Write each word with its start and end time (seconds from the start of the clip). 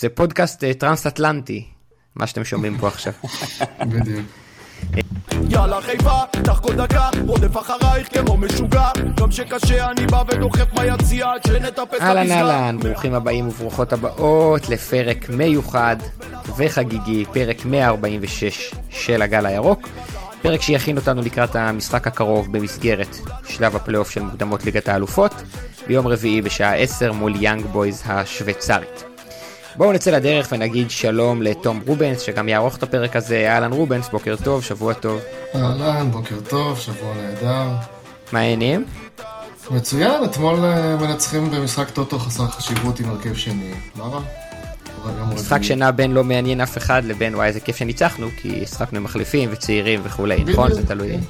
זה 0.00 0.08
פודקאסט 0.08 0.64
טרנס-אטלנטי, 0.64 1.64
מה 2.16 2.26
שאתם 2.26 2.44
שומעים 2.44 2.78
פה 2.78 2.88
עכשיו. 2.88 3.12
בדיוק. 3.80 4.26
יאללה 5.50 5.80
חיפה, 5.80 6.18
קח 6.46 6.60
כל 6.60 6.74
דקה, 6.74 7.08
רודף 7.26 7.56
אחרייך 7.56 8.08
כמו 8.12 8.36
משוגע 8.36 8.88
גם 9.16 9.30
שקשה 9.30 9.90
אני 9.90 10.06
בא 10.06 10.22
ודוחף 10.28 10.72
ביציע 10.74 11.26
עד 11.30 11.40
שנטפס 11.46 12.00
אהלן 12.00 12.30
אהלן, 12.30 12.78
ברוכים 12.78 13.14
הבאים 13.14 13.48
וברוכות 13.48 13.92
הבאות 13.92 14.68
לפרק 14.68 15.28
מיוחד 15.28 15.96
וחגיגי, 16.56 17.24
פרק 17.32 17.64
146 17.64 18.74
של 18.90 19.22
הגל 19.22 19.46
הירוק. 19.46 19.88
פרק 20.42 20.62
שיכין 20.62 20.96
אותנו 20.96 21.22
לקראת 21.22 21.56
המשחק 21.56 22.06
הקרוב 22.06 22.52
במסגרת 22.52 23.16
שלב 23.44 23.76
הפלייאוף 23.76 24.10
של 24.10 24.22
מוקדמות 24.22 24.64
ליגת 24.64 24.88
האלופות, 24.88 25.34
ביום 25.86 26.06
רביעי 26.06 26.42
בשעה 26.42 26.74
10 26.74 27.12
מול 27.12 27.32
יאנג 27.36 27.66
בויז 27.66 28.02
השוויצרית. 28.06 29.07
בואו 29.78 29.92
נצא 29.92 30.10
לדרך 30.10 30.48
ונגיד 30.52 30.90
שלום 30.90 31.42
לתום 31.42 31.80
רובנס 31.86 32.20
שגם 32.20 32.48
יערוך 32.48 32.76
את 32.76 32.82
הפרק 32.82 33.16
הזה, 33.16 33.52
אהלן 33.52 33.72
רובנס, 33.72 34.08
בוקר 34.08 34.34
טוב, 34.44 34.64
שבוע 34.64 34.94
טוב. 34.94 35.20
אהלן, 35.54 36.10
בוקר 36.10 36.40
טוב, 36.48 36.78
שבוע 36.78 37.14
נהדר. 37.14 37.68
מה 38.32 38.38
העניינים? 38.38 38.84
מצוין, 39.70 40.24
אתמול 40.24 40.64
אה, 40.64 40.96
מנצחים 40.96 41.50
במשחק 41.50 41.90
טוטו 41.90 42.18
חסר 42.18 42.46
חשיבות 42.46 43.00
עם 43.00 43.10
הרכב 43.10 43.34
שני. 43.34 43.70
מה 43.94 44.04
רע? 44.04 44.20
יום 45.18 45.30
משחק. 45.34 45.62
שנע 45.62 45.90
בין 45.90 46.10
לא 46.10 46.24
מעניין 46.24 46.60
אף 46.60 46.78
אחד 46.78 47.04
לבין 47.04 47.34
וואי 47.34 47.46
איזה 47.46 47.60
כיף 47.60 47.76
שניצחנו, 47.76 48.28
כי 48.36 48.62
שיחקנו 48.62 48.98
עם 48.98 49.04
מחליפים 49.04 49.48
וצעירים 49.52 50.00
וכולי, 50.02 50.44
נכון? 50.44 50.74
זה 50.74 50.86
תלוי. 50.86 51.12
כן. 51.12 51.20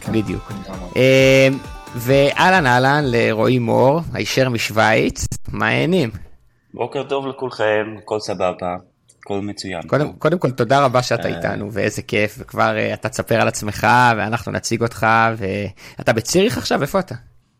כן, 0.00 0.12
בדיוק. 0.12 0.52
אה, 0.96 1.48
ואהלן 1.96 2.66
אהלן 2.66 3.04
לרועי 3.06 3.58
מור, 3.58 4.00
הישר 4.12 4.48
משוויץ, 4.48 5.24
מה 5.48 5.66
העניינים? 5.68 6.29
בוקר 6.74 7.02
טוב 7.02 7.26
לכולכם, 7.26 7.94
הכל 7.98 8.20
סבבה, 8.20 8.76
הכל 9.22 9.40
מצוין. 9.40 9.82
קודם, 9.86 10.12
קודם 10.12 10.38
כל 10.38 10.50
תודה 10.50 10.84
רבה 10.84 11.02
שאתה 11.02 11.28
אה. 11.28 11.36
איתנו 11.36 11.72
ואיזה 11.72 12.02
כיף 12.02 12.36
וכבר 12.38 12.76
אה, 12.76 12.94
אתה 12.94 13.08
תספר 13.08 13.40
על 13.40 13.48
עצמך 13.48 13.86
ואנחנו 14.16 14.52
נציג 14.52 14.82
אותך 14.82 15.06
ואתה 15.36 16.12
בציריך 16.12 16.58
עכשיו 16.58 16.82
איפה 16.82 16.98
אתה? 16.98 17.14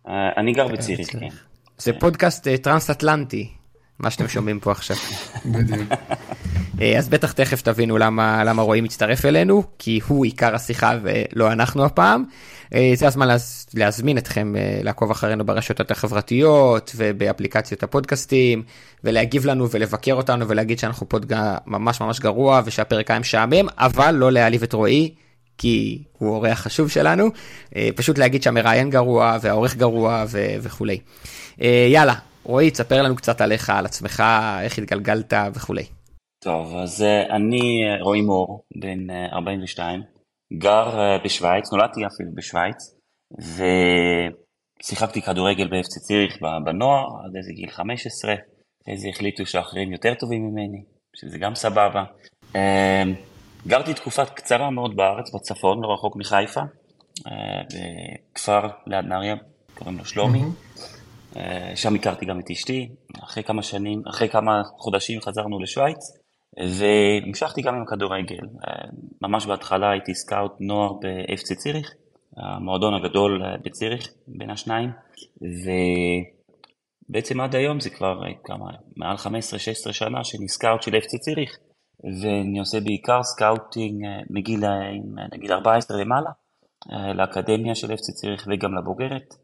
אה, 0.09 0.13
אני 0.37 0.53
גר 0.53 0.69
בציריך, 0.69 1.11
כן. 1.11 1.29
זה 1.79 1.93
פודקאסט 1.93 2.49
אה, 2.49 2.57
טרנס-אטלנטי 2.57 3.49
מה 3.99 4.11
שאתם 4.11 4.29
שומעים 4.35 4.61
פה 4.61 4.71
עכשיו. 4.71 4.97
בדיוק. 5.45 5.93
אז 6.99 7.09
בטח 7.09 7.33
תכף 7.33 7.63
תבינו 7.63 7.99
למה 7.99 8.45
למה 8.45 8.63
רועי 8.63 8.81
מצטרף 8.81 9.25
אלינו 9.25 9.63
כי 9.79 10.01
הוא 10.07 10.25
עיקר 10.25 10.55
השיחה 10.55 10.99
ולא 11.03 11.53
אנחנו 11.53 11.85
הפעם. 11.85 12.25
אה, 12.75 12.93
זה 12.95 13.07
הזמן 13.07 13.29
להז, 13.29 13.67
להזמין 13.75 14.19
אתכם 14.19 14.57
אה, 14.57 14.81
לעקוב 14.83 15.11
אחרינו 15.11 15.47
ברשתות 15.47 15.91
החברתיות 15.91 16.93
ובאפליקציות 16.97 17.83
הפודקאסטים 17.83 18.63
ולהגיב 19.05 19.47
לנו 19.47 19.71
ולבקר 19.71 20.15
אותנו 20.15 20.49
ולהגיד 20.49 20.79
שאנחנו 20.79 21.09
פודקאסט 21.09 21.61
ממש 21.67 22.01
ממש 22.01 22.21
גרוע 22.21 22.63
ושהפרק 22.65 23.11
היה 23.11 23.21
משעמם 23.21 23.69
אבל 23.79 24.15
לא 24.15 24.33
להעליב 24.33 24.63
את 24.63 24.73
רועי. 24.73 25.15
כי 25.59 26.03
הוא 26.19 26.35
אורח 26.35 26.59
חשוב 26.61 26.91
שלנו, 26.91 27.25
אה, 27.77 27.89
פשוט 27.97 28.19
להגיד 28.19 28.43
שהמראיין 28.43 28.91
גרוע 28.91 29.39
והעורך 29.41 29.77
גרוע 29.77 30.25
ו- 30.29 30.57
וכולי. 30.63 30.99
יאללה, 31.89 32.15
רועי, 32.45 32.71
תספר 32.71 33.03
לנו 33.03 33.17
קצת 33.17 33.41
עליך, 33.41 33.71
על 33.71 33.87
עצמך, 33.87 34.23
איך 34.63 34.79
התגלגלת 34.79 35.33
וכולי. 35.55 35.85
טוב, 36.45 36.77
אז 36.77 37.05
אני 37.31 37.83
רועי 38.01 38.21
מור, 38.21 38.65
בן 38.77 39.11
אה, 39.11 39.27
42, 39.33 40.03
גר 40.53 41.01
אה, 41.01 41.19
בשוויץ, 41.25 41.73
נולדתי 41.73 42.01
אפילו 42.07 42.31
בשוויץ, 42.35 42.95
ושיחקתי 44.83 45.23
כדורגל 45.23 45.69
ב-FC 45.69 46.01
ציריך 46.01 46.39
בנוער 46.65 47.07
עד 47.25 47.37
איזה 47.37 47.53
גיל 47.53 47.71
15, 47.71 48.35
אחרי 48.83 48.97
זה 48.97 49.09
החליטו 49.09 49.47
שאחרים 49.47 49.93
יותר 49.93 50.15
טובים 50.15 50.43
ממני, 50.43 50.85
שזה 51.17 51.39
גם 51.39 51.55
סבבה. 51.55 52.05
אה, 52.57 53.03
גרתי 53.67 53.95
תקופה 53.95 54.27
קצרה 54.27 54.71
מאוד 54.71 54.97
בארץ, 54.97 55.35
בצפון, 55.35 55.83
לא 55.83 55.93
רחוק 55.93 56.17
מחיפה, 56.17 56.61
אה, 57.27 57.63
בכפר 58.33 58.69
ליד 58.87 59.05
נהריה, 59.05 59.35
קוראים 59.75 59.99
לו 59.99 60.05
שלומי. 60.05 60.43
שם 61.75 61.95
הכרתי 61.95 62.27
גם 62.27 62.41
את 62.41 62.51
אשתי, 62.51 62.89
אחרי 63.25 63.43
כמה 63.43 63.63
שנים, 63.63 64.03
אחרי 64.09 64.29
כמה 64.29 64.63
חודשים 64.79 65.21
חזרנו 65.21 65.61
לשוויץ, 65.61 66.20
והמשכתי 66.69 67.63
גם 67.63 67.75
עם 67.75 67.83
הכדורגל. 67.83 68.47
אה, 68.69 68.89
ממש 69.23 69.47
בהתחלה 69.47 69.91
הייתי 69.91 70.15
סקאוט 70.15 70.53
נוער 70.61 70.93
ב-FC 70.93 71.55
ציריך, 71.57 71.95
המועדון 72.37 72.95
הגדול 72.95 73.43
אה, 73.45 73.57
בציריך, 73.65 74.09
בין 74.29 74.51
השניים, 74.51 74.91
ובעצם 77.09 77.41
עד 77.41 77.55
היום 77.55 77.81
זה 77.81 77.91
כבר 77.91 78.27
אה, 78.27 78.33
כמה, 78.45 78.71
מעל 78.97 79.17
15-16 79.17 79.93
שנה 79.93 80.25
שאני 80.25 80.49
סקאוט 80.49 80.83
של 80.83 80.95
FC 80.95 81.19
ציריך, 81.21 81.59
ואני 82.23 82.59
עושה 82.59 82.81
בעיקר 82.81 83.23
סקאוטינג 83.23 84.07
מגיל 84.31 84.61
נגיד 85.33 85.51
14 85.51 85.97
למעלה, 85.97 86.31
לאקדמיה 87.15 87.75
של 87.75 87.93
FC 87.93 88.13
ציריך 88.15 88.49
וגם 88.51 88.75
לבוגרת. 88.75 89.35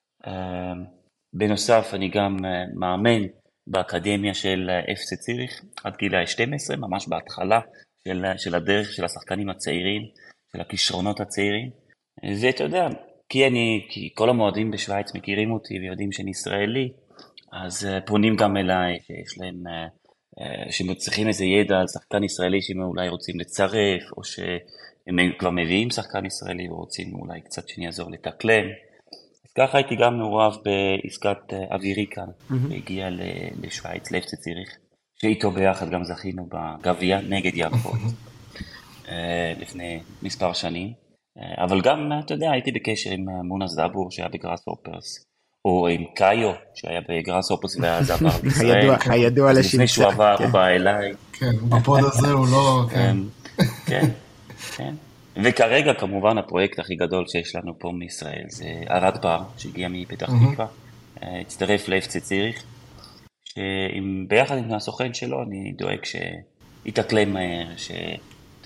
בנוסף, 1.35 1.91
אני 1.93 2.09
גם 2.09 2.37
מאמן 2.75 3.23
באקדמיה 3.67 4.35
של 4.35 4.71
אה, 4.71 4.81
FC 4.81 5.17
ציריך 5.21 5.65
עד 5.85 5.97
גיל 5.97 6.15
ה-12, 6.15 6.77
ממש 6.77 7.09
בהתחלה 7.09 7.61
של, 8.09 8.25
אה, 8.25 8.39
של 8.39 8.55
הדרך 8.55 8.93
של 8.93 9.05
השחקנים 9.05 9.49
הצעירים, 9.49 10.03
של 10.53 10.61
הכישרונות 10.61 11.21
הצעירים. 11.21 11.71
ואתה 12.41 12.65
יודע, 12.65 12.89
כי 13.29 13.47
אני, 13.47 13.87
כי 13.91 14.11
כל 14.15 14.31
המועדים 14.31 14.71
בשוויץ 14.71 15.15
מכירים 15.15 15.53
אותי 15.53 15.79
ויודעים 15.79 16.13
שאני 16.13 16.31
ישראלי, 16.31 16.93
אז 17.53 17.87
אה, 17.87 18.01
פונים 18.01 18.37
גם 18.37 18.57
אליי, 18.57 18.99
שיש 19.07 19.39
להם, 19.39 19.63
צריכים 20.97 21.29
איזה 21.29 21.45
ידע 21.45 21.79
על 21.79 21.87
שחקן 21.89 22.25
ישראלי 22.25 22.63
שהם 22.63 22.83
אולי 22.83 23.09
רוצים 23.09 23.41
לצרף, 23.41 24.03
או 24.17 24.25
שהם 24.25 25.17
כבר 25.39 25.51
מביאים 25.51 25.91
שחקן 25.91 26.27
ישראלי 26.27 26.69
ורוצים 26.69 27.15
אולי 27.15 27.41
קצת 27.41 27.69
שאני 27.69 27.87
אעזור 27.87 28.11
לתקלם. 28.11 28.67
ככה 29.57 29.79
הייתי 29.79 29.97
גם 29.97 30.19
מעורב 30.19 30.57
בעסקת 30.65 31.53
אה, 31.53 31.75
אווירי 31.77 32.07
כאן, 32.11 32.27
והגיע 32.71 33.11
ל- 33.11 33.21
לשוויץ, 33.63 34.11
לאפצה 34.13 34.37
ציריך, 34.37 34.69
שאיתו 35.21 35.51
ביחד 35.51 35.91
גם 35.91 36.05
זכינו 36.05 36.49
בגביע 36.53 37.19
נגד 37.29 37.55
יעקב 37.55 37.97
אה, 39.09 39.53
לפני 39.61 40.01
מספר 40.23 40.53
שנים. 40.53 40.93
אה, 41.39 41.65
אבל 41.65 41.81
גם, 41.81 42.13
אה, 42.13 42.19
אתה 42.21 42.35
יודע, 42.35 42.51
הייתי 42.53 42.73
בקשר 42.73 43.11
עם 43.11 43.29
אה, 43.29 43.43
מונס 43.43 43.77
דאבור 43.77 44.11
שהיה 44.11 44.29
בגראס 44.29 44.61
הופרס, 44.65 45.25
או 45.65 45.89
עם 45.89 46.05
קאיו 46.15 46.53
שהיה 46.75 47.01
בגראס 47.09 47.51
הופרס 47.51 47.77
ואז 47.81 48.11
עבר 48.11 48.29
לישראל. 48.43 48.71
הידוע- 48.81 48.97
הידוע 49.11 49.51
אז 49.51 49.59
לפני 49.59 49.87
שהוא 49.89 50.05
לשמצה, 50.07 50.15
עבר 50.25 50.37
כן. 50.39 50.45
הוא 50.45 50.53
בא 50.53 50.67
אליי. 50.67 51.13
כן, 51.33 51.53
בפוד 51.69 52.01
הזה 52.05 52.31
הוא 52.31 52.47
לא... 52.49 52.83
כן. 52.91 53.17
כן, 53.87 54.07
כן. 54.77 54.95
וכרגע 55.45 55.95
כמובן 55.95 56.39
הפרויקט 56.39 56.79
הכי 56.79 56.95
גדול 56.95 57.25
שיש 57.29 57.57
לנו 57.57 57.79
פה 57.79 57.93
מישראל 57.99 58.45
זה 58.49 58.67
ארד 58.91 59.23
בר 59.23 59.43
שהגיע 59.59 59.89
מפתח 59.89 60.27
תקווה, 60.27 60.67
אה, 61.23 61.41
הצטרף 61.41 61.89
לאפצי 61.89 62.21
ציריך, 62.21 62.63
שביחד 63.45 64.59
עם 64.59 64.75
הסוכן 64.75 65.15
שלו 65.15 65.43
אני 65.43 65.73
דואג 65.79 65.99
שיתאקלם 66.85 67.33
מהר, 67.33 67.67
שאתה 67.77 68.19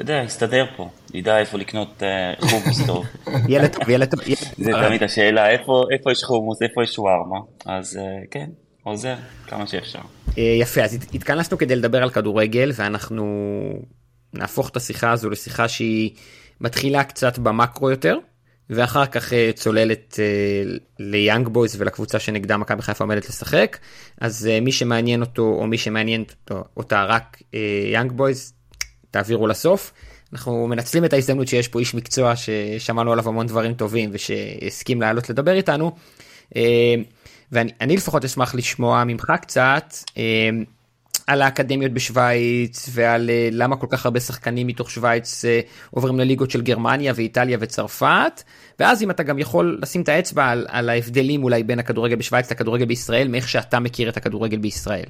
יודע, 0.03 0.23
יסתדר 0.27 0.65
פה, 0.77 0.89
ידע 1.15 1.39
איפה 1.39 1.59
לקנות 1.59 2.03
אה, 2.03 2.33
חומוס 2.49 2.87
טוב. 2.87 3.07
ילד 3.49 3.73
טוב, 3.73 3.89
ילד 3.89 4.11
טוב. 4.11 4.21
זה 4.59 4.71
תמיד 4.87 5.03
השאלה, 5.03 5.51
איפה 5.51 5.83
יש 6.13 6.25
חומוס, 6.25 6.63
איפה 6.63 6.83
יש 6.83 6.91
שווארמה, 6.91 7.39
אז 7.67 7.97
אה, 7.97 8.03
כן, 8.31 8.47
עוזר 8.83 9.15
כמה 9.47 9.67
שאפשר. 9.67 10.01
יפה, 10.37 10.83
אז 10.83 10.95
הת- 10.95 11.15
התכנסנו 11.15 11.59
כדי 11.59 11.77
לדבר 11.77 12.03
על 12.03 12.11
כדורגל 12.11 12.71
ואנחנו 12.75 13.25
נהפוך 14.35 14.69
את 14.69 14.77
השיחה 14.77 15.11
הזו 15.13 15.31
לשיחה 15.31 15.69
שהיא 15.69 16.11
מתחילה 16.61 17.05
קצת 17.05 17.39
במקרו 17.39 17.91
יותר. 17.91 18.19
ואחר 18.71 19.07
כך 19.07 19.33
אה, 19.33 19.51
צוללת 19.55 20.19
אה, 20.19 20.73
ליאנג 20.99 21.49
בויז 21.49 21.81
ולקבוצה 21.81 22.19
שנגדה 22.19 22.57
מכבי 22.57 22.83
חיפה 22.83 23.05
עומדת 23.05 23.29
לשחק 23.29 23.79
אז 24.21 24.49
אה, 24.51 24.61
מי 24.61 24.73
שמעניין 24.73 25.21
אותו 25.21 25.43
או 25.43 25.67
מי 25.67 25.79
שמעניין 25.79 26.25
אותה 26.77 27.05
רק 27.05 27.43
יאנג 27.93 28.13
בויז 28.13 28.53
תעבירו 29.11 29.47
לסוף. 29.47 29.93
אנחנו 30.33 30.67
מנצלים 30.67 31.05
את 31.05 31.13
ההזדמנות 31.13 31.49
שיש 31.49 31.69
פה 31.69 31.79
איש 31.79 31.95
מקצוע 31.95 32.33
ששמענו 32.37 33.13
עליו 33.13 33.29
המון 33.29 33.47
דברים 33.47 33.75
טובים 33.75 34.11
ושהסכים 34.13 35.01
לעלות 35.01 35.31
לדבר 35.31 35.53
איתנו. 35.53 35.93
ואני 37.53 37.71
אני 37.81 37.97
לפחות 37.97 38.25
אשמח 38.25 38.55
לשמוע 38.55 39.05
ממך 39.05 39.33
קצת 39.43 39.95
על 41.31 41.43
האקדמיות 41.43 41.93
בשוויץ 41.93 42.89
ועל 42.93 43.31
אה, 43.31 43.49
למה 43.53 43.77
כל 43.77 43.87
כך 43.91 44.05
הרבה 44.05 44.21
שחקנים 44.21 44.67
מתוך 44.67 44.91
שוויץ 44.91 45.45
אה, 45.45 45.61
עוברים 45.91 46.19
לליגות 46.19 46.51
של 46.51 46.63
גרמניה 46.63 47.13
ואיטליה 47.17 47.59
וצרפת 47.61 48.43
ואז 48.79 49.03
אם 49.03 49.11
אתה 49.11 49.23
גם 49.23 49.39
יכול 49.39 49.79
לשים 49.83 50.03
את 50.03 50.09
האצבע 50.09 50.47
על, 50.47 50.67
על 50.69 50.89
ההבדלים 50.89 51.45
אולי 51.45 51.63
בין 51.63 51.79
הכדורגל 51.79 52.17
בשוויץ 52.17 52.53
לכדורגל 52.53 52.85
בישראל 52.85 53.29
מאיך 53.29 53.49
שאתה 53.49 53.81
מכיר 53.81 54.09
את 54.09 54.17
הכדורגל 54.17 54.59
בישראל. 54.59 55.07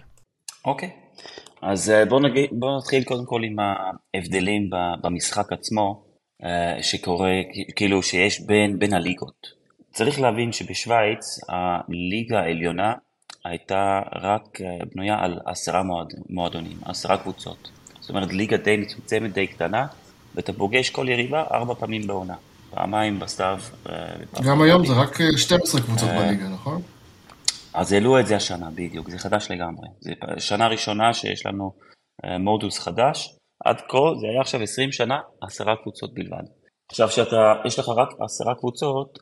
אוקיי, 0.64 0.90
אז 1.62 1.90
אה, 1.90 2.04
בוא, 2.04 2.20
נגיד, 2.20 2.50
בוא 2.52 2.78
נתחיל 2.78 3.04
קודם 3.04 3.24
כל 3.24 3.42
עם 3.44 3.56
ההבדלים 3.58 4.70
במשחק 5.02 5.52
עצמו, 5.52 6.10
שקורה, 6.82 7.30
כאילו 7.76 8.02
שיש 8.02 8.40
בין, 8.40 8.78
בין 8.78 8.92
הליגות. 8.92 9.46
צריך 9.92 10.20
להבין 10.20 10.52
שבשוויץ 10.52 11.40
הליגה 11.48 12.40
העליונה 12.40 12.92
הייתה 13.44 14.00
רק 14.12 14.60
אה, 14.60 14.84
בנויה 14.94 15.16
על 15.20 15.38
עשרה 15.46 15.82
מועד, 15.82 16.14
מועדונים, 16.28 16.78
עשרה 16.84 17.18
קבוצות. 17.18 17.70
זאת 18.00 18.10
אומרת, 18.10 18.32
ליגה 18.32 18.56
די 18.56 18.76
מצומצמת, 18.76 19.32
די 19.32 19.46
קטנה, 19.46 19.86
ואתה 20.34 20.52
פוגש 20.52 20.90
כל 20.90 21.08
יריבה 21.08 21.44
ארבע 21.52 21.74
פעמים 21.74 22.06
בעונה. 22.06 22.34
פעמיים 22.70 23.18
בסתיו. 23.18 23.58
אה, 23.88 23.94
גם 24.44 24.62
היום 24.62 24.86
זה 24.86 24.92
רק 24.92 25.18
12 25.36 25.80
קבוצות 25.80 26.08
בליגה, 26.08 26.48
נכון? 26.48 26.82
אז 27.74 27.92
העלו 27.92 28.20
את 28.20 28.26
זה 28.26 28.36
השנה, 28.36 28.70
בדיוק, 28.74 29.10
זה 29.10 29.18
חדש 29.18 29.50
לגמרי. 29.50 29.88
זו 30.00 30.10
שנה 30.38 30.68
ראשונה 30.68 31.14
שיש 31.14 31.46
לנו 31.46 31.72
מודוס 32.40 32.78
חדש. 32.78 33.36
עד 33.64 33.76
כה, 33.88 33.98
זה 34.20 34.26
היה 34.26 34.40
עכשיו 34.40 34.62
20 34.62 34.92
שנה, 34.92 35.18
עשרה 35.42 35.76
קבוצות 35.82 36.14
בלבד. 36.14 36.42
עכשיו, 36.90 37.08
כשאתה, 37.08 37.54
יש 37.64 37.78
לך 37.78 37.88
רק 37.88 38.08
עשרה 38.20 38.54
קבוצות, 38.54 39.18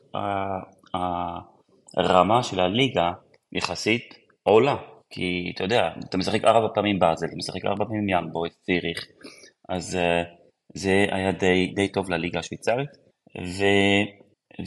הרמה 1.97 2.43
של 2.43 2.59
הליגה 2.59 3.11
יחסית 3.53 4.13
עולה. 4.43 4.75
כי 5.09 5.51
אתה 5.55 5.63
יודע, 5.63 5.89
אתה 6.09 6.17
משחק 6.17 6.43
ארבע 6.43 6.67
פעמים 6.73 6.99
באזל, 6.99 7.25
אתה 7.25 7.35
משחק 7.35 7.65
ארבע 7.65 7.85
פעמים 7.85 8.09
יאנבויס, 8.09 8.53
ציריך, 8.61 9.05
אז 9.69 9.95
uh, 9.95 10.27
זה 10.73 11.05
היה 11.11 11.31
די, 11.31 11.71
די 11.75 11.87
טוב 11.87 12.09
לליגה 12.09 12.39
השוויצרית, 12.39 12.89
ו, 13.37 13.63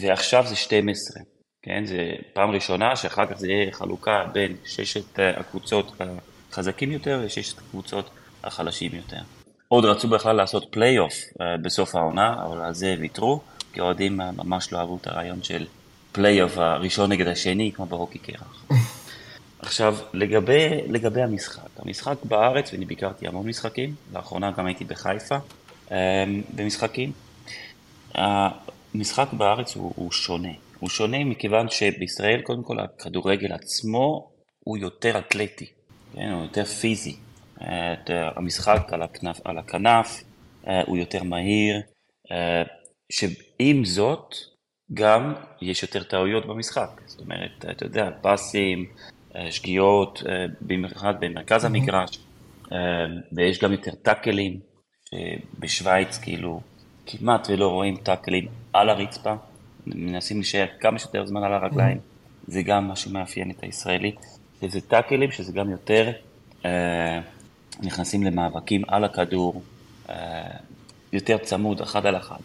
ועכשיו 0.00 0.44
זה 0.46 0.56
12, 0.56 1.22
כן? 1.62 1.84
זה 1.84 2.12
פעם 2.34 2.50
ראשונה 2.50 2.96
שאחר 2.96 3.26
כך 3.26 3.38
זה 3.38 3.48
יהיה 3.48 3.72
חלוקה 3.72 4.24
בין 4.32 4.56
ששת 4.64 5.18
uh, 5.18 5.22
הקבוצות 5.40 5.92
החזקים 6.50 6.92
יותר 6.92 7.20
וששת 7.24 7.58
הקבוצות 7.58 8.10
החלשים 8.44 8.94
יותר. 8.94 9.20
עוד 9.68 9.84
רצו 9.84 10.08
בכלל 10.08 10.36
לעשות 10.36 10.66
פלייאוף 10.70 11.14
uh, 11.14 11.42
בסוף 11.64 11.94
העונה, 11.94 12.44
אבל 12.46 12.60
על 12.60 12.74
זה 12.74 12.94
ויתרו, 13.00 13.40
כי 13.72 13.80
אוהדים 13.80 14.16
ממש 14.16 14.72
לא 14.72 14.78
אהבו 14.78 14.96
את 14.96 15.06
הרעיון 15.06 15.42
של 15.42 15.66
פלייאוף 16.12 16.58
הראשון 16.58 17.12
נגד 17.12 17.26
השני, 17.26 17.72
כמו 17.74 17.86
בהוקי 17.86 18.18
קרח. 18.18 18.64
עכשיו, 19.58 19.96
לגבי, 20.12 20.68
לגבי 20.88 21.22
המשחק, 21.22 21.68
המשחק 21.78 22.16
בארץ, 22.24 22.72
ואני 22.72 22.84
ביקרתי 22.84 23.28
המון 23.28 23.46
משחקים, 23.46 23.94
לאחרונה 24.12 24.50
גם 24.50 24.66
הייתי 24.66 24.84
בחיפה 24.84 25.36
um, 25.88 25.92
במשחקים, 26.54 27.12
המשחק 28.14 29.32
בארץ 29.32 29.76
הוא, 29.76 29.92
הוא 29.96 30.12
שונה. 30.12 30.52
הוא 30.78 30.88
שונה 30.88 31.24
מכיוון 31.24 31.68
שבישראל, 31.70 32.40
קודם 32.40 32.62
כל, 32.62 32.80
הכדורגל 32.80 33.52
עצמו 33.52 34.30
הוא 34.64 34.78
יותר 34.78 35.18
אתלטי, 35.18 35.66
כן? 36.14 36.30
הוא 36.32 36.42
יותר 36.42 36.64
פיזי. 36.64 37.16
את 37.62 38.10
המשחק 38.36 38.92
על 38.92 39.02
הכנף, 39.02 39.40
על 39.44 39.58
הכנף 39.58 40.22
אה, 40.66 40.82
הוא 40.86 40.96
יותר 40.96 41.22
מהיר, 41.22 41.80
אה, 42.32 42.62
שעם 43.12 43.84
זאת 43.84 44.34
גם 44.94 45.34
יש 45.60 45.82
יותר 45.82 46.02
טעויות 46.02 46.46
במשחק, 46.46 47.00
זאת 47.06 47.20
אומרת, 47.20 47.64
אתה 47.70 47.86
יודע, 47.86 48.10
פסים, 48.20 48.86
אה, 49.36 49.52
שגיאות, 49.52 50.22
במיוחד 50.60 51.14
במרכז 51.20 51.64
המגרש, 51.64 52.18
ויש 53.32 53.58
גם 53.58 53.72
יותר 53.72 53.90
טאקלים, 53.94 54.60
שבשוויץ 55.04 56.18
כאילו 56.18 56.60
כמעט 57.06 57.46
ולא 57.50 57.68
רואים 57.68 57.96
טאקלים 57.96 58.46
על 58.72 58.88
הרצפה, 58.88 59.34
מנסים 59.86 60.36
להישאר 60.36 60.66
כמה 60.80 60.98
שיותר 60.98 61.26
זמן 61.26 61.42
על 61.44 61.52
הרגליים, 61.52 61.98
זה 62.46 62.62
גם 62.62 62.88
מה 62.88 62.96
שמאפיין 62.96 63.50
את 63.50 63.62
הישראלי, 63.62 64.12
שזה 64.60 64.80
טאקלים 64.80 65.30
שזה 65.30 65.52
גם 65.52 65.70
יותר 65.70 66.12
נכנסים 67.80 68.22
למאבקים 68.22 68.82
על 68.88 69.04
הכדור 69.04 69.62
אה, 70.10 70.56
יותר 71.12 71.38
צמוד, 71.38 71.80
אחד 71.80 72.06
על 72.06 72.16
אחד. 72.16 72.36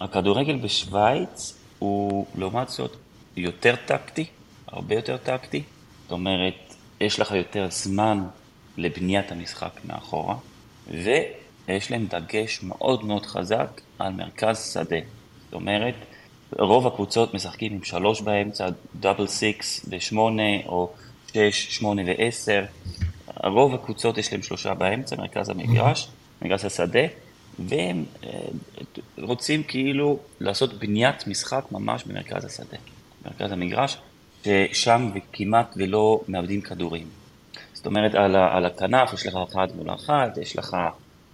הכדורגל 0.00 0.56
בשוויץ 0.56 1.58
הוא 1.78 2.26
לעומת 2.34 2.68
זאת 2.68 2.96
יותר 3.36 3.74
טקטי, 3.86 4.24
הרבה 4.66 4.94
יותר 4.94 5.16
טקטי. 5.16 5.62
זאת 6.02 6.12
אומרת, 6.12 6.74
יש 7.00 7.20
לך 7.20 7.30
יותר 7.30 7.66
זמן 7.70 8.26
לבניית 8.76 9.32
המשחק 9.32 9.80
מאחורה, 9.84 10.36
ויש 10.90 11.90
להם 11.90 12.06
דגש 12.06 12.62
מאוד 12.62 13.04
מאוד 13.04 13.26
חזק 13.26 13.80
על 13.98 14.12
מרכז 14.12 14.72
שדה. 14.72 14.96
זאת 15.44 15.54
אומרת, 15.54 15.94
רוב 16.58 16.86
הקבוצות 16.86 17.34
משחקים 17.34 17.72
עם 17.72 17.84
שלוש 17.84 18.20
באמצע, 18.20 18.68
דאבל 19.00 19.26
סיקס 19.26 19.86
ושמונה, 19.88 20.66
או 20.66 20.92
שש, 21.34 21.76
שמונה 21.76 22.02
ועשר. 22.06 22.64
רוב 23.44 23.74
הקבוצות 23.74 24.18
יש 24.18 24.32
להם 24.32 24.42
שלושה 24.42 24.74
באמצע, 24.74 25.16
מרכז 25.16 25.48
המגרש, 25.48 26.08
מרכז 26.42 26.64
השדה, 26.64 27.06
והם 27.58 28.04
אה, 28.24 28.30
רוצים 29.18 29.62
כאילו 29.62 30.18
לעשות 30.40 30.78
בניית 30.78 31.26
משחק 31.26 31.64
ממש 31.72 32.04
במרכז 32.04 32.44
השדה, 32.44 32.76
מרכז 33.26 33.52
המגרש, 33.52 33.98
ששם 34.44 35.10
כמעט 35.32 35.74
ולא 35.76 36.20
מאבדים 36.28 36.60
כדורים. 36.60 37.06
זאת 37.74 37.86
אומרת, 37.86 38.14
על, 38.14 38.36
על 38.36 38.66
הכנף 38.66 39.12
יש 39.12 39.26
לך 39.26 39.34
אחד 39.48 39.66
מול 39.76 39.94
אחד, 39.94 40.30
יש 40.42 40.56
לך 40.56 40.76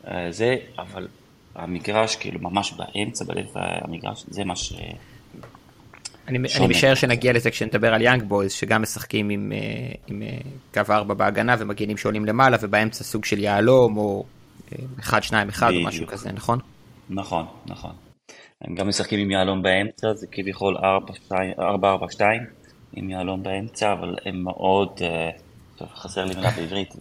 אה, 0.09 0.27
זה, 0.31 0.57
אבל 0.79 1.09
המגרש 1.55 2.17
כאילו 2.17 2.41
ממש 2.41 2.73
באמצע, 2.73 3.25
בלב 3.25 3.47
המגרש, 3.55 4.25
זה 4.29 4.45
מה 4.45 4.57
ש... 4.57 4.73
אני, 6.29 6.39
אני 6.57 6.67
משער 6.67 6.95
שנגיע 6.95 7.33
לזה 7.33 7.51
כשנדבר 7.51 7.95
על 7.95 8.03
יאנג 8.03 8.23
בויז 8.23 8.53
שגם 8.53 8.83
משחקים 8.83 9.31
עם, 9.31 9.53
אה, 9.55 9.93
עם 10.07 10.23
קו 10.75 10.81
4 10.91 11.15
בהגנה 11.15 11.57
ומגנים 11.59 11.97
שעולים 11.97 12.25
למעלה 12.25 12.57
ובאמצע 12.61 13.05
סוג 13.05 13.25
של 13.25 13.39
יהלום 13.39 13.97
או 13.97 14.25
1 15.01 15.23
2 15.23 15.49
1 15.49 15.73
או 15.75 15.85
משהו 15.85 16.07
כזה 16.07 16.33
נכון? 16.33 16.59
נכון 17.11 17.47
נכון. 17.67 17.93
הם 18.61 18.75
גם 18.75 18.89
משחקים 18.89 19.19
עם 19.19 19.31
יהלום 19.31 19.63
באמצע 19.63 20.15
זה 20.15 20.27
כביכול 20.33 20.77
4 21.59 21.93
4 21.93 22.07
2 22.11 22.43
עם 22.93 23.11
יהלום 23.11 23.43
באמצע 23.43 23.93
אבל 23.93 24.17
הם 24.27 24.45
מאוד 24.45 24.89
uh, 24.99 25.85
חסר 25.95 26.25
לי 26.25 26.35
מילה 26.35 26.51
בעברית 26.57 26.95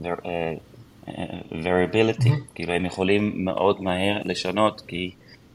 variability 1.51 2.29
כאילו 2.55 2.73
הם 2.73 2.85
יכולים 2.85 3.45
מאוד 3.45 3.81
מהר 3.81 4.21
לשנות 4.25 4.81
כי 4.87 5.11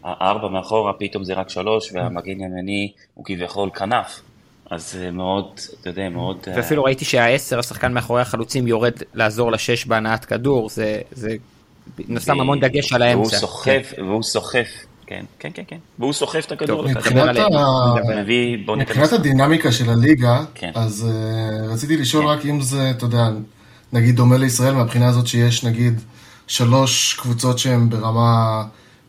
הארבע 0.07 0.49
מאחורה 0.49 0.93
פתאום 0.93 1.25
זה 1.25 1.35
רק 1.35 1.49
שלוש, 1.49 1.93
והמגן 1.93 2.41
ימני 2.41 2.93
הוא 3.15 3.25
כביכול 3.25 3.71
כנף. 3.71 4.21
אז 4.71 4.93
זה 4.93 5.11
מאוד, 5.11 5.61
אתה 5.81 5.91
יודע, 5.91 6.09
מאוד... 6.09 6.39
אה, 6.49 6.53
ואפילו 6.57 6.85
ראיתי 6.85 7.05
שהעשר, 7.05 7.59
השחקן 7.59 7.93
מאחורי 7.93 8.21
החלוצים, 8.23 8.67
יורד 8.67 8.93
לעזור 9.15 9.53
לשש 9.53 9.87
בהנעת 9.87 10.25
כדור, 10.25 10.69
זה, 10.69 11.01
זה 11.11 11.37
שם 12.19 12.41
המון 12.41 12.61
דגש 12.61 12.93
על 12.93 13.03
האמצע. 13.03 13.37
והוא 13.37 13.41
סוחף, 13.41 13.93
כן. 13.97 14.03
והוא 14.03 14.23
סוחף, 14.23 14.69
כן, 15.07 15.25
כן, 15.39 15.49
כן, 15.55 15.63
כן. 15.67 15.77
והוא 15.99 16.13
סוחף 16.13 16.45
את 16.47 16.53
הכדור. 16.53 16.87
מבחינת 18.77 19.13
הדינמיקה 19.13 19.73
של 19.73 19.91
הליגה, 19.91 20.45
כן. 20.55 20.71
אז 20.75 21.09
uh, 21.09 21.73
רציתי 21.73 21.97
לשאול 21.97 22.25
כן. 22.25 22.29
רק 22.29 22.47
אם 22.47 22.61
זה, 22.61 22.91
אתה 22.91 23.05
יודע, 23.05 23.29
נגיד 23.93 24.17
דומה 24.17 24.37
לישראל 24.37 24.75
מהבחינה 24.75 25.09
הזאת 25.09 25.27
שיש 25.27 25.65
נגיד 25.65 26.01
שלוש 26.47 27.15
קבוצות 27.15 27.59
שהן 27.59 27.89
ברמה... 27.89 28.63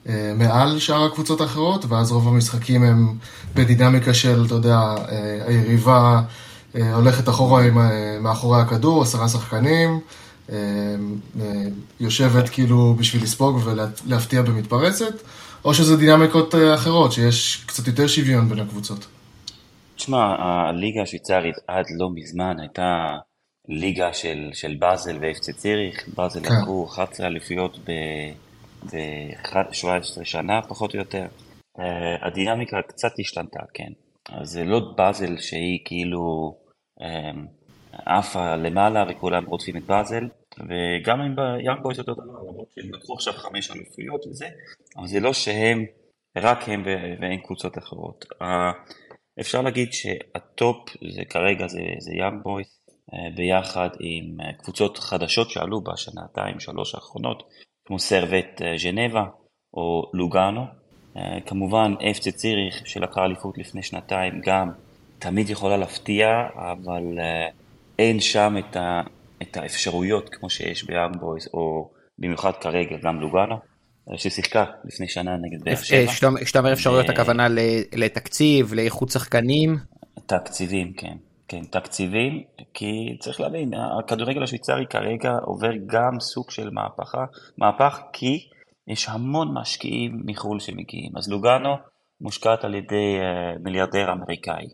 אה, 0.10 0.34
מעל 0.36 0.80
שאר 0.80 1.04
הקבוצות 1.06 1.42
האחרות, 1.42 1.86
ואז 1.86 2.12
רוב 2.12 2.28
המשחקים 2.28 2.84
הם 2.84 3.16
בדינמיקה 3.56 4.14
של, 4.14 4.44
אתה 4.46 4.56
יודע, 4.56 4.78
אה, 4.78 5.44
היריבה 5.48 6.22
אה, 6.76 6.96
הולכת 6.96 7.30
אחורה 7.30 7.64
עם, 7.64 7.78
מאחורי 8.22 8.62
הכדור, 8.62 9.02
עשרה 9.02 9.30
שחקנים, 9.30 10.00
יושבת 12.00 12.50
כאילו 12.50 12.94
בשביל 12.94 13.24
לספוג 13.24 13.60
ולהפתיע 13.66 14.42
במתפרצת, 14.42 15.14
או 15.66 15.74
שזה 15.74 15.98
דינמיקות 15.98 16.56
אחרות, 16.76 17.12
שיש 17.12 17.64
קצת 17.66 17.88
יותר 17.88 18.08
שוויון 18.08 18.50
בין 18.50 18.60
הקבוצות. 18.60 19.08
תשמע, 19.96 20.36
הליגה 20.40 21.02
השוויצרית 21.02 21.56
עד 21.68 21.86
לא 21.98 22.10
מזמן 22.16 22.60
הייתה 22.60 23.18
ליגה 23.68 24.14
של, 24.14 24.50
של 24.54 24.76
באזל 24.80 25.18
ואפצה 25.22 25.54
ציריך, 25.54 26.10
באזל 26.16 26.44
כן. 26.44 26.56
לקחו 26.56 26.88
11 26.90 27.28
אליפויות 27.28 27.78
ב... 27.78 27.92
ו-17 28.84 30.24
שנה 30.24 30.62
פחות 30.62 30.94
או 30.94 31.00
יותר. 31.00 31.26
אה, 31.80 32.28
הדינמיקה 32.28 32.78
קצת 32.88 33.12
השתנתה, 33.20 33.60
כן. 33.74 33.92
אז 34.30 34.50
זה 34.50 34.64
לא 34.64 34.80
באזל 34.96 35.38
שהיא 35.38 35.80
כאילו 35.86 36.56
אה, 37.02 37.32
עפה 38.06 38.56
למעלה 38.56 39.06
וכולם 39.10 39.46
רודפים 39.46 39.78
את 39.78 39.84
באזל, 39.84 40.28
וגם 40.60 41.22
אם 41.22 41.36
ביאנג 41.36 41.82
בויז 41.82 42.00
אותו 42.00 42.14
דבר, 42.14 42.24
למרות 42.24 42.68
שהם 42.76 42.94
לקחו 42.94 43.14
עכשיו 43.14 43.34
חמש 43.34 43.72
אלופיות 43.72 44.28
וזה, 44.28 44.48
אבל 44.98 45.08
זה 45.08 45.20
לא 45.20 45.34
שהם, 45.34 45.86
רק 46.38 46.70
הם 46.70 46.84
ואין 47.22 47.40
קבוצות 47.40 47.78
אחרות. 47.78 48.26
אפשר 49.40 49.62
להגיד 49.62 49.94
שהטופ 49.94 50.90
זה 51.16 51.26
כרגע 51.30 51.68
זה, 51.68 51.82
זה 52.00 52.12
יאנג 52.14 52.44
בויז, 52.44 52.68
אה, 53.14 53.30
ביחד 53.36 53.90
עם 54.00 54.38
קבוצות 54.58 54.98
חדשות 54.98 55.50
שעלו 55.50 55.82
בשנתיים 55.82 56.60
שלוש 56.60 56.96
האחרונות, 56.96 57.44
כמו 57.86 58.00
סרווט 58.00 58.62
אה, 58.62 58.78
ז'נבה 58.78 59.26
או 59.74 60.12
לוגאנו. 60.14 60.66
אה, 61.18 61.38
כמובן 61.46 61.94
FC 62.12 62.32
ציריך 62.32 62.88
שלקחה 62.88 63.26
אליפות 63.26 63.58
לפני 63.58 63.84
שנתיים 63.84 64.42
גם 64.46 64.72
תמיד 65.20 65.50
יכולה 65.50 65.78
להפתיע, 65.78 66.28
אבל 66.56 67.20
אה, 67.20 67.48
אין 68.00 68.20
שם 68.20 68.56
את, 68.60 68.76
ה, 68.76 69.02
את 69.42 69.58
האפשרויות 69.58 70.30
כמו 70.30 70.50
שיש 70.50 70.84
ביאנג 70.84 71.21
בויז 71.21 71.50
או 71.54 71.90
במיוחד 72.20 72.52
כרגע 72.62 72.96
גם 73.04 73.20
לוגאנו. 73.20 73.56
ששיחקה 74.16 74.66
לפני 74.86 75.08
שנה 75.08 75.32
נגד 75.38 75.64
באר 75.64 75.76
שבע. 75.76 76.12
כשאתה 76.42 76.60
אומר 76.60 76.74
אפשרויות 76.74 77.10
הכוונה 77.10 77.48
לתקציב, 77.96 78.74
לאיכות 78.74 79.10
שחקנים? 79.10 79.78
תקציבים, 80.26 80.94
כן. 80.94 81.18
כן, 81.48 81.64
תקציבים, 81.72 82.44
כי 82.74 83.18
צריך 83.20 83.42
להבין, 83.42 83.72
הכדורגל 84.00 84.44
השוויצרי 84.44 84.86
כרגע 84.90 85.32
עובר 85.46 85.72
גם 85.86 86.20
סוג 86.20 86.52
של 86.52 86.70
מהפכה, 86.70 87.26
מהפך 87.58 88.00
כי 88.14 88.48
יש 88.88 89.10
המון 89.10 89.54
משקיעים 89.54 90.22
מחו"ל 90.26 90.60
שמגיעים. 90.60 91.12
אז 91.18 91.30
לוגאנו 91.30 91.76
מושקעת 92.22 92.64
על 92.64 92.76
ידי 92.76 93.18
מיליארדר 93.64 94.12
אמריקאי, 94.12 94.66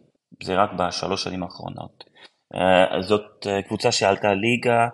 זה 0.43 0.55
רק 0.55 0.69
בשלוש 0.79 1.23
שנים 1.23 1.43
האחרונות. 1.43 2.03
Uh, 2.55 3.01
זאת 3.01 3.45
uh, 3.45 3.67
קבוצה 3.67 3.91
שעלתה 3.91 4.33
ליגה, 4.33 4.87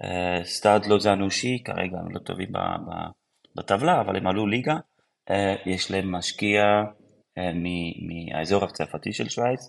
uh, 0.00 0.44
סטאד 0.44 0.86
לא 0.86 0.98
זנושי, 0.98 1.62
כרגע 1.64 1.96
הם 1.98 2.14
לא 2.14 2.18
טובים 2.18 2.48
בטבלה, 3.56 4.00
אבל 4.00 4.16
הם 4.16 4.26
עלו 4.26 4.46
ליגה. 4.46 4.76
יש 5.66 5.90
להם 5.90 6.12
משקיע 6.12 6.62
מהאזור 8.08 8.64
הצרפתי 8.64 9.12
של 9.12 9.28
שווייץ, 9.28 9.60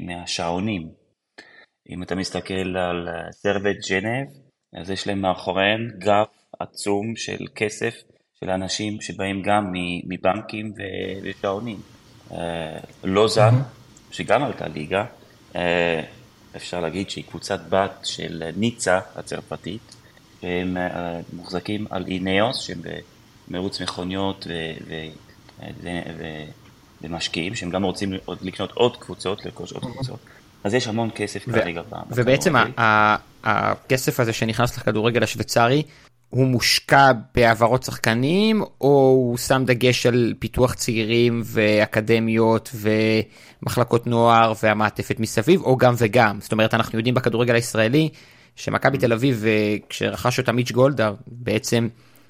מהשעונים. 0.00 0.88
אם 1.90 2.02
אתה 2.02 2.14
מסתכל 2.14 2.76
על 2.76 3.08
סרבט 3.30 3.76
ג'נב, 3.90 4.28
אז 4.80 4.90
יש 4.90 5.06
להם 5.06 5.20
מאחוריהם 5.20 5.88
גב 5.98 6.26
עצום 6.60 7.16
של 7.16 7.46
כסף 7.54 7.94
של 8.40 8.50
אנשים 8.50 9.00
שבאים 9.00 9.42
גם 9.42 9.72
מבנקים 10.08 10.72
ושעונים. 11.22 11.80
אה, 12.32 12.78
לוזן, 13.04 13.54
שגם 14.10 14.44
עלתה 14.44 14.68
ליגה, 14.68 15.04
אה, 15.56 16.02
אפשר 16.56 16.80
להגיד 16.80 17.10
שהיא 17.10 17.24
קבוצת 17.24 17.60
בת 17.68 18.00
של 18.04 18.42
ניצה 18.56 19.00
הצרפתית, 19.16 19.96
והם 20.42 20.76
אה, 20.76 21.20
מוחזקים 21.32 21.86
על 21.90 22.04
אינאוס, 22.06 22.60
שהם 22.60 22.80
במרוץ 23.48 23.80
מכוניות 23.80 24.46
ומשקיעים, 27.02 27.54
שהם 27.54 27.70
גם 27.70 27.82
רוצים 27.82 28.12
לקנות 28.42 28.72
עוד 28.72 28.96
קבוצות, 28.96 29.44
לרכוש 29.44 29.72
עוד 29.72 29.82
קבוצות. 29.82 30.18
אז 30.64 30.74
יש 30.74 30.88
המון 30.88 31.10
כסף 31.14 31.44
כרגע. 31.50 31.82
ובעצם 32.10 32.54
הכסף 33.44 34.20
הזה 34.20 34.32
שנכנס 34.32 34.78
לכדורגל 34.78 35.22
השוויצרי, 35.22 35.82
הוא 36.30 36.46
מושקע 36.46 37.12
בהעברות 37.34 37.82
שחקנים, 37.82 38.62
או 38.80 38.88
הוא 39.16 39.36
שם 39.36 39.62
דגש 39.66 40.06
על 40.06 40.34
פיתוח 40.38 40.74
צעירים 40.74 41.42
ואקדמיות 41.44 42.70
ומחלקות 42.74 44.06
נוער 44.06 44.52
והמעטפת 44.62 45.20
מסביב, 45.20 45.62
או 45.62 45.76
גם 45.76 45.94
וגם. 45.98 46.40
זאת 46.40 46.52
אומרת, 46.52 46.74
אנחנו 46.74 46.98
יודעים 46.98 47.14
בכדורגל 47.14 47.54
הישראלי, 47.54 48.08
שמכבי 48.56 48.98
תל 48.98 49.12
אביב, 49.12 49.44
כשרכש 49.88 50.38
אותה 50.38 50.52
מיץ' 50.52 50.72
גולדהר, 50.72 51.14
בעצם 51.26 51.88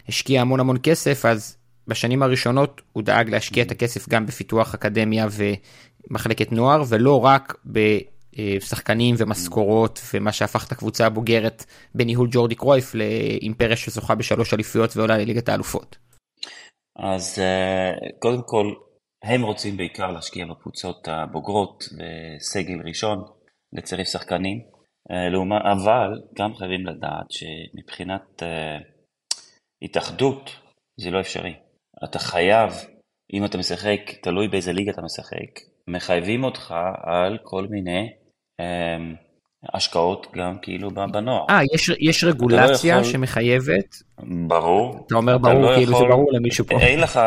השקיע 0.08 0.40
המון 0.40 0.60
המון 0.60 0.76
כסף, 0.82 1.24
אז 1.24 1.56
בשנים 1.88 2.22
הראשונות 2.22 2.82
הוא 2.92 3.02
דאג 3.02 3.30
להשקיע 3.30 3.62
את 3.62 3.70
הכסף 3.70 4.08
גם 4.08 4.26
בפיתוח 4.26 4.74
אקדמיה 4.74 5.26
ומחלקת 6.10 6.52
נוער, 6.52 6.82
ולא 6.88 7.24
רק 7.24 7.54
ב... 7.72 7.98
אה, 8.38 8.60
שחקנים 8.60 9.14
ומשכורות 9.18 10.00
ומה 10.14 10.32
שהפך 10.32 10.66
את 10.66 10.72
הקבוצה 10.72 11.06
הבוגרת 11.06 11.64
בניהול 11.94 12.28
ג'ורדי 12.30 12.54
קרויף 12.54 12.94
לאימפריה 12.94 13.76
שזוכה 13.76 14.14
בשלוש 14.14 14.54
אליפויות 14.54 14.96
ועולה 14.96 15.18
לליגת 15.18 15.48
האלופות. 15.48 15.96
אז 16.96 17.38
אה, 17.38 17.92
קודם 18.18 18.42
כל 18.46 18.74
הם 19.24 19.42
רוצים 19.42 19.76
בעיקר 19.76 20.12
להשקיע 20.12 20.46
בקבוצות 20.46 21.08
הבוגרות 21.08 21.84
וסגל 21.84 22.80
ראשון 22.84 23.24
לצירף 23.72 24.06
שחקנים, 24.06 24.60
אה, 25.10 25.72
אבל 25.72 26.22
גם 26.38 26.54
חייבים 26.54 26.86
לדעת 26.86 27.26
שמבחינת 27.30 28.42
התאחדות 29.82 30.50
זה 31.00 31.10
לא 31.10 31.20
אפשרי. 31.20 31.54
אתה 32.04 32.18
חייב, 32.18 32.72
אם 33.32 33.44
אתה 33.44 33.58
משחק, 33.58 34.00
תלוי 34.22 34.48
באיזה 34.48 34.72
ליגה 34.72 34.92
אתה 34.92 35.02
משחק, 35.02 35.60
מחייבים 35.88 36.44
אותך 36.44 36.74
על 37.02 37.38
כל 37.42 37.66
מיני 37.70 38.08
השקעות 39.74 40.26
גם 40.36 40.56
כאילו 40.62 40.90
בנוער. 40.90 41.44
אה, 41.50 41.60
יש, 41.74 41.90
יש 42.00 42.24
רגולציה 42.24 42.94
לא 42.96 43.00
יכול... 43.00 43.12
שמחייבת? 43.12 44.02
ברור. 44.46 45.04
אתה 45.06 45.14
אומר 45.14 45.38
ברור, 45.38 45.62
לא 45.62 45.74
כאילו 45.76 45.92
יכול... 45.92 46.06
זה 46.06 46.08
ברור 46.08 46.32
למישהו 46.32 46.64
פה. 46.64 46.80
אין 46.80 47.00
לך, 47.00 47.20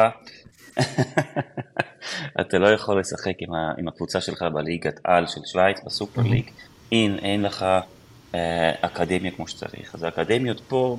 אתה 2.42 2.58
לא 2.58 2.68
יכול 2.68 3.00
לשחק 3.00 3.34
עם, 3.40 3.54
ה... 3.54 3.72
עם 3.78 3.88
הקבוצה 3.88 4.22
שלך 4.22 4.46
בליגת 4.54 5.00
על 5.04 5.28
של 5.28 5.42
שווייץ, 5.52 5.78
בסופר 5.86 6.22
ליג, 6.22 6.50
אם 6.92 7.16
אין 7.22 7.42
לך 7.42 7.66
אה, 8.36 8.72
אקדמיה 8.82 9.32
כמו 9.32 9.48
שצריך. 9.48 9.96
אז 9.96 10.04
האקדמיות 10.04 10.62
פה, 10.68 10.98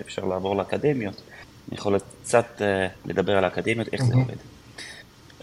אפשר 0.00 0.24
לעבור 0.24 0.56
לאקדמיות, 0.56 1.22
אני 1.68 1.78
יכול 1.78 1.98
קצת 2.22 2.62
אה, 2.62 2.86
לדבר 3.06 3.36
על 3.36 3.44
האקדמיות, 3.44 3.88
איך 3.92 4.04
זה 4.04 4.14
עובד. 4.14 4.36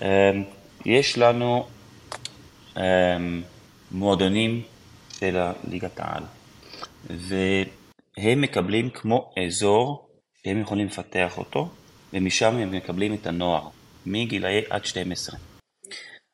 אה, 0.01 0.31
יש 0.85 1.17
לנו... 1.17 1.65
אה, 2.77 3.17
מועדונים 3.91 4.61
של 5.19 5.37
ליגת 5.69 5.99
העל. 5.99 6.23
והם 7.09 8.41
מקבלים 8.41 8.89
כמו 8.89 9.31
אזור 9.45 10.07
שהם 10.43 10.61
יכולים 10.61 10.87
לפתח 10.87 11.37
אותו, 11.37 11.69
ומשם 12.13 12.55
הם 12.55 12.71
מקבלים 12.71 13.13
את 13.13 13.27
הנוער, 13.27 13.67
מגילאי 14.05 14.61
עד 14.69 14.85
12. 14.85 15.39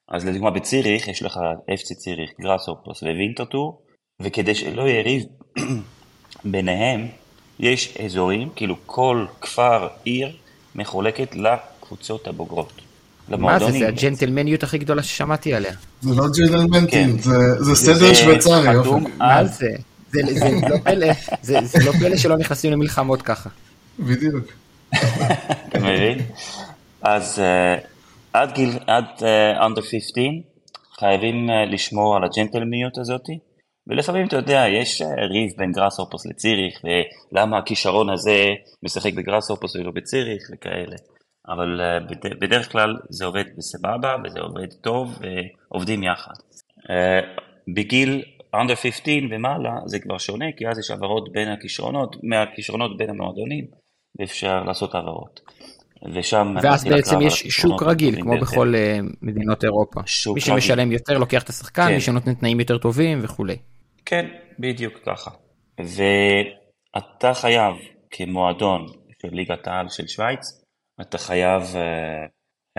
אז 0.09 0.25
לדוגמה 0.25 0.51
בציריך 0.51 1.07
יש 1.07 1.23
לך 1.23 1.39
אפצי 1.73 1.95
ציריך, 1.95 2.31
גראסופוס 2.41 3.03
ווינטרטור, 3.03 3.81
וכדי 4.21 4.55
שלא 4.55 4.81
יהיה 4.81 5.01
ריב 5.01 5.23
ביניהם, 6.51 7.07
יש 7.59 7.97
אזורים, 7.97 8.49
כאילו 8.55 8.75
כל 8.85 9.25
כפר, 9.41 9.87
עיר, 10.03 10.37
מחולקת 10.75 11.35
לקבוצות 11.35 12.27
הבוגרות. 12.27 12.82
מה 13.29 13.59
זה, 13.59 13.71
זה 13.71 13.87
הג'נטלמניות 13.87 14.63
הכי 14.63 14.77
גדולה 14.77 15.03
ששמעתי 15.03 15.53
עליה. 15.53 15.73
זה 16.01 16.15
לא 16.15 16.23
ג'נטלמנטיות, 16.37 17.21
כן. 17.21 17.31
זה 17.59 17.75
סדר 17.75 18.13
שוויצרי. 18.13 18.67
מה 19.17 19.45
זה? 19.45 19.69
זה 20.09 20.21
לא 20.69 20.77
פלא, 20.83 21.07
זה 21.41 21.79
לא 21.85 21.91
פלא 21.91 22.17
שלא 22.17 22.37
נכנסים 22.37 22.71
למלחמות 22.71 23.21
ככה. 23.21 23.49
בדיוק. 23.99 24.45
אתה 25.69 25.79
מבין? 25.79 26.19
אז 27.01 27.39
אה, 27.39 27.75
עד 28.33 28.51
גיל, 28.53 28.69
עד 28.87 29.05
אנדר 29.65 29.81
uh, 29.81 29.85
15, 29.85 30.23
חייבים 30.99 31.49
uh, 31.49 31.73
לשמור 31.73 32.15
על 32.15 32.23
הג'נטלמיות 32.23 32.97
הזאת, 32.97 33.25
ולפעמים 33.87 34.27
אתה 34.27 34.35
יודע, 34.35 34.65
יש 34.81 35.01
ריב 35.01 35.51
בין 35.57 35.71
גראסהופוס 35.71 36.25
לציריך, 36.25 36.79
ולמה 36.83 37.57
הכישרון 37.57 38.09
הזה 38.09 38.45
משחק 38.83 39.13
בגראסהופוס 39.13 39.75
ולא 39.75 39.91
בציריך 39.95 40.43
וכאלה. 40.53 40.95
אבל 41.47 41.81
אה, 41.81 41.99
בדרך 42.41 42.71
כלל 42.71 42.95
זה 43.09 43.25
עובד 43.25 43.43
בסבבה 43.57 44.15
וזה 44.23 44.39
עובד 44.39 44.73
טוב 44.81 45.19
ועובדים 45.21 46.03
יחד. 46.03 46.33
אה, 46.89 47.19
בגיל 47.75 48.23
under 48.55 48.75
15 48.75 49.13
ומעלה 49.31 49.75
זה 49.85 49.99
כבר 49.99 50.17
שונה 50.17 50.45
כי 50.57 50.67
אז 50.67 50.79
יש 50.79 50.91
העברות 50.91 51.31
בין 51.31 51.49
הכישרונות, 51.49 52.15
מהכישרונות 52.23 52.97
בין 52.97 53.09
המועדונים 53.09 53.65
ואפשר 54.19 54.63
לעשות 54.63 54.95
העברות. 54.95 55.39
ושם... 56.13 56.55
ואז 56.63 56.83
בעצם 56.85 57.21
יש 57.21 57.47
שוק 57.47 57.83
רגיל 57.83 58.21
כמו 58.21 58.31
ביותר. 58.31 58.45
בכל 58.45 58.73
אה, 58.75 58.99
מדינות 59.21 59.63
אירופה. 59.63 60.01
מי 60.33 60.41
שמשלם 60.41 60.79
רגיל. 60.79 60.93
יותר 60.93 61.17
לוקח 61.17 61.43
את 61.43 61.49
השחקן, 61.49 61.87
כן. 61.87 61.93
מי 61.93 62.01
שנותן 62.01 62.33
תנאים 62.33 62.59
יותר 62.59 62.77
טובים 62.77 63.19
וכולי. 63.21 63.57
כן, 64.05 64.25
בדיוק 64.59 64.93
ככה. 65.05 65.31
ואתה 65.79 67.33
חייב 67.33 67.75
כמועדון 68.11 68.85
של 69.21 69.27
ליגת 69.31 69.67
העל 69.67 69.89
של 69.89 70.07
שווייץ 70.07 70.62
אתה 71.01 71.17
חייב 71.17 71.61
uh, 71.63 72.29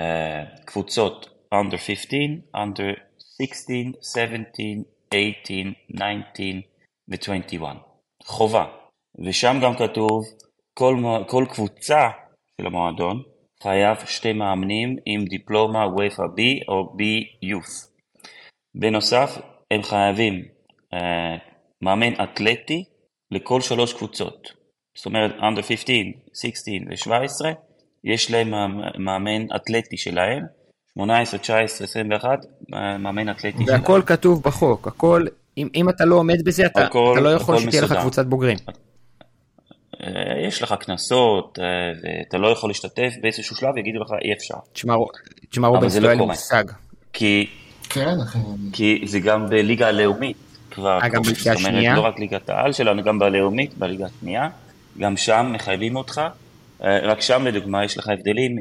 uh, 0.00 0.64
קבוצות 0.64 1.26
under 1.54 1.76
15, 1.76 2.18
under 2.56 2.98
16, 3.42 3.76
17, 4.02 4.44
18, 5.10 5.74
19 6.08 6.46
ו-21. 7.08 7.64
חובה. 8.22 8.64
ושם 9.26 9.56
גם 9.62 9.74
כתוב 9.76 10.24
כל, 10.74 10.96
כל 11.28 11.44
קבוצה 11.50 12.10
של 12.60 12.66
המועדון 12.66 13.22
חייב 13.62 13.96
שתי 14.06 14.32
מאמנים 14.32 14.96
עם 15.06 15.24
דיפלומה 15.24 15.86
ופא 15.86 16.22
B 16.22 16.40
או 16.68 16.96
B-Youth. 16.96 17.88
בנוסף, 18.74 19.38
הם 19.70 19.82
חייבים 19.82 20.44
uh, 20.94 20.96
מאמן 21.82 22.22
אתלטי 22.22 22.84
לכל 23.30 23.60
שלוש 23.60 23.92
קבוצות. 23.92 24.48
זאת 24.96 25.06
אומרת, 25.06 25.30
under 25.30 25.62
15, 25.62 25.96
16 26.34 26.74
ו-17 26.90 27.73
יש 28.04 28.30
להם 28.30 28.54
מאמן 28.98 29.46
אתלטי 29.56 29.96
שלהם, 29.96 30.42
18, 30.94 31.40
19, 31.40 31.84
21, 31.84 32.28
מאמן 32.98 33.30
אתלטי 33.30 33.64
שלהם. 33.64 33.80
והכל 33.80 34.02
כתוב 34.06 34.42
בחוק, 34.42 34.88
הכל, 34.88 35.26
אם, 35.58 35.68
אם 35.74 35.88
אתה 35.88 36.04
לא 36.04 36.14
עומד 36.14 36.44
בזה, 36.44 36.66
אתה, 36.66 36.84
הכל, 36.84 37.12
אתה 37.12 37.20
לא 37.20 37.28
יכול 37.28 37.58
שתהיה 37.58 37.82
לך 37.82 37.92
קבוצת 37.92 38.26
בוגרים. 38.26 38.56
אה, 40.02 40.46
יש 40.48 40.62
לך 40.62 40.74
קנסות, 40.80 41.58
אה, 41.62 41.64
ואתה 42.02 42.38
לא 42.38 42.48
יכול 42.48 42.70
להשתתף, 42.70 43.12
באיזשהו 43.22 43.56
שלב 43.56 43.76
יגידו 43.76 44.00
לך 44.00 44.10
אי 44.24 44.32
אפשר. 44.32 44.54
תשמע 45.50 45.68
רובן, 45.68 45.88
זה 45.88 46.00
לא 46.00 46.08
היה 46.08 46.20
לי 46.20 46.26
מושג. 46.26 46.64
כי, 47.12 47.46
כן, 47.90 48.16
כי 48.72 49.02
זה 49.06 49.20
גם 49.20 49.46
בליגה 49.46 49.88
הלאומית 49.88 50.36
כבר. 50.70 50.98
אה, 51.02 51.08
גם 51.08 51.22
בליגה 51.22 51.52
השנייה? 51.52 51.96
לא 51.96 52.00
רק 52.00 52.18
ליגת 52.18 52.50
העל 52.50 52.72
שלנו, 52.72 53.02
גם 53.02 53.18
בלאומית, 53.18 53.78
בליגה 53.78 54.06
השנייה. 54.06 54.48
גם 54.98 55.16
שם 55.16 55.50
מחייבים 55.54 55.96
אותך 55.96 56.20
רק 57.02 57.20
שם 57.20 57.46
לדוגמה 57.46 57.84
יש 57.84 57.98
לך 57.98 58.08
הבדלים 58.08 58.56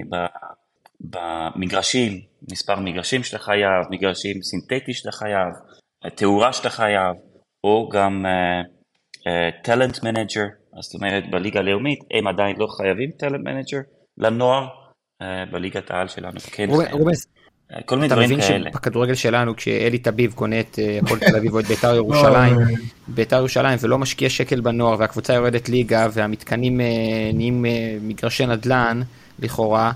במגרשים, 1.00 2.22
מספר 2.52 2.80
מגרשים 2.80 3.24
שאתה 3.24 3.44
חייב, 3.44 3.86
מגרשים 3.90 4.42
סינתטי 4.42 4.94
שאתה 4.94 5.12
חייב, 5.12 5.54
תאורה 6.16 6.54
שאתה 6.54 6.70
חייב, 6.70 7.16
או 7.64 7.90
גם 7.90 8.26
talent 9.64 9.96
uh, 9.96 10.00
manager, 10.04 10.46
uh, 10.76 10.82
זאת 10.82 10.94
אומרת 10.96 11.24
בליגה 11.32 11.60
הלאומית 11.60 12.00
הם 12.12 12.28
עדיין 12.28 12.56
לא 12.60 12.68
חייבים 12.78 13.12
talent 13.12 13.44
manager 13.44 13.80
לנוער, 14.18 14.68
uh, 15.24 15.26
בליגת 15.52 15.92
העל 15.92 16.08
שלנו 16.08 16.40
כן 16.40 16.68
חייבים. 16.72 17.08
כל 17.86 17.96
מיני 17.96 18.08
דברים 18.08 18.30
כאלה. 18.30 18.46
אתה 18.46 18.58
מבין 18.60 18.72
שבכדורגל 18.72 19.16
שלנו 19.16 19.56
כשאלי 19.56 19.98
טביב 19.98 20.34
קונה 20.34 20.60
את 20.60 20.80
הפועל 21.02 21.20
תל 21.30 21.36
אביב 21.36 21.54
או 21.54 21.60
את 21.60 21.66
בית"ר 21.66 21.96
ירושלים, 21.96 22.58
בית"ר 23.08 23.36
ירושלים 23.36 23.78
ולא 23.82 23.98
משקיע 23.98 24.30
שקל 24.30 24.62
בנוער 24.62 24.96
והקבוצה 25.00 25.34
יורדת 25.34 25.70
ליגה 25.70 26.08
והמתקנים 26.14 26.82
נהיים 27.34 27.66
מגרשי 28.02 28.46
נדל"ן 28.46 29.02
לכאורה. 29.40 29.92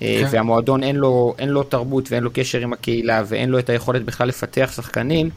כן. 0.00 0.28
והמועדון 0.30 0.82
אין 0.82 0.96
לו, 0.96 1.34
אין 1.38 1.48
לו 1.48 1.62
תרבות 1.62 2.12
ואין 2.12 2.22
לו 2.24 2.30
קשר 2.34 2.60
עם 2.60 2.72
הקהילה 2.72 3.22
ואין 3.26 3.50
לו 3.50 3.58
את 3.58 3.70
היכולת 3.70 4.04
בכלל 4.04 4.28
לפתח 4.28 4.72
שחקנים, 4.76 5.30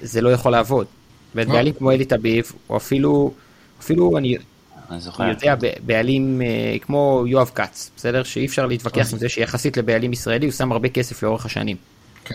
זה 0.00 0.20
לא 0.20 0.28
יכול 0.28 0.52
לעבוד. 0.52 0.86
ואת 1.34 1.48
בעלים 1.48 1.74
כמו 1.74 1.90
אלי 1.90 2.04
טביב, 2.04 2.52
או 2.70 2.76
אפילו, 2.76 3.32
אפילו 3.80 4.18
אני, 4.18 4.36
אני 4.90 5.30
יודע, 5.30 5.54
בעלים 5.86 6.40
uh, 6.40 6.84
כמו 6.84 7.24
יואב 7.26 7.50
כץ, 7.54 7.90
בסדר? 7.96 8.22
שאי 8.22 8.46
אפשר 8.46 8.66
להתווכח 8.66 9.12
עם 9.12 9.18
זה 9.18 9.28
שיחסית 9.28 9.76
לבעלים 9.76 10.12
ישראלי 10.12 10.46
הוא 10.46 10.52
שם 10.52 10.72
הרבה 10.72 10.88
כסף 10.88 11.22
לאורך 11.22 11.46
השנים. 11.46 11.76
כן. 12.24 12.34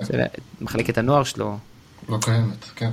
מחלקת 0.61 0.97
הנוער 0.97 1.23
שלו. 1.23 1.57
לא 2.09 2.17
קיימת, 2.21 2.65
כן. 2.75 2.89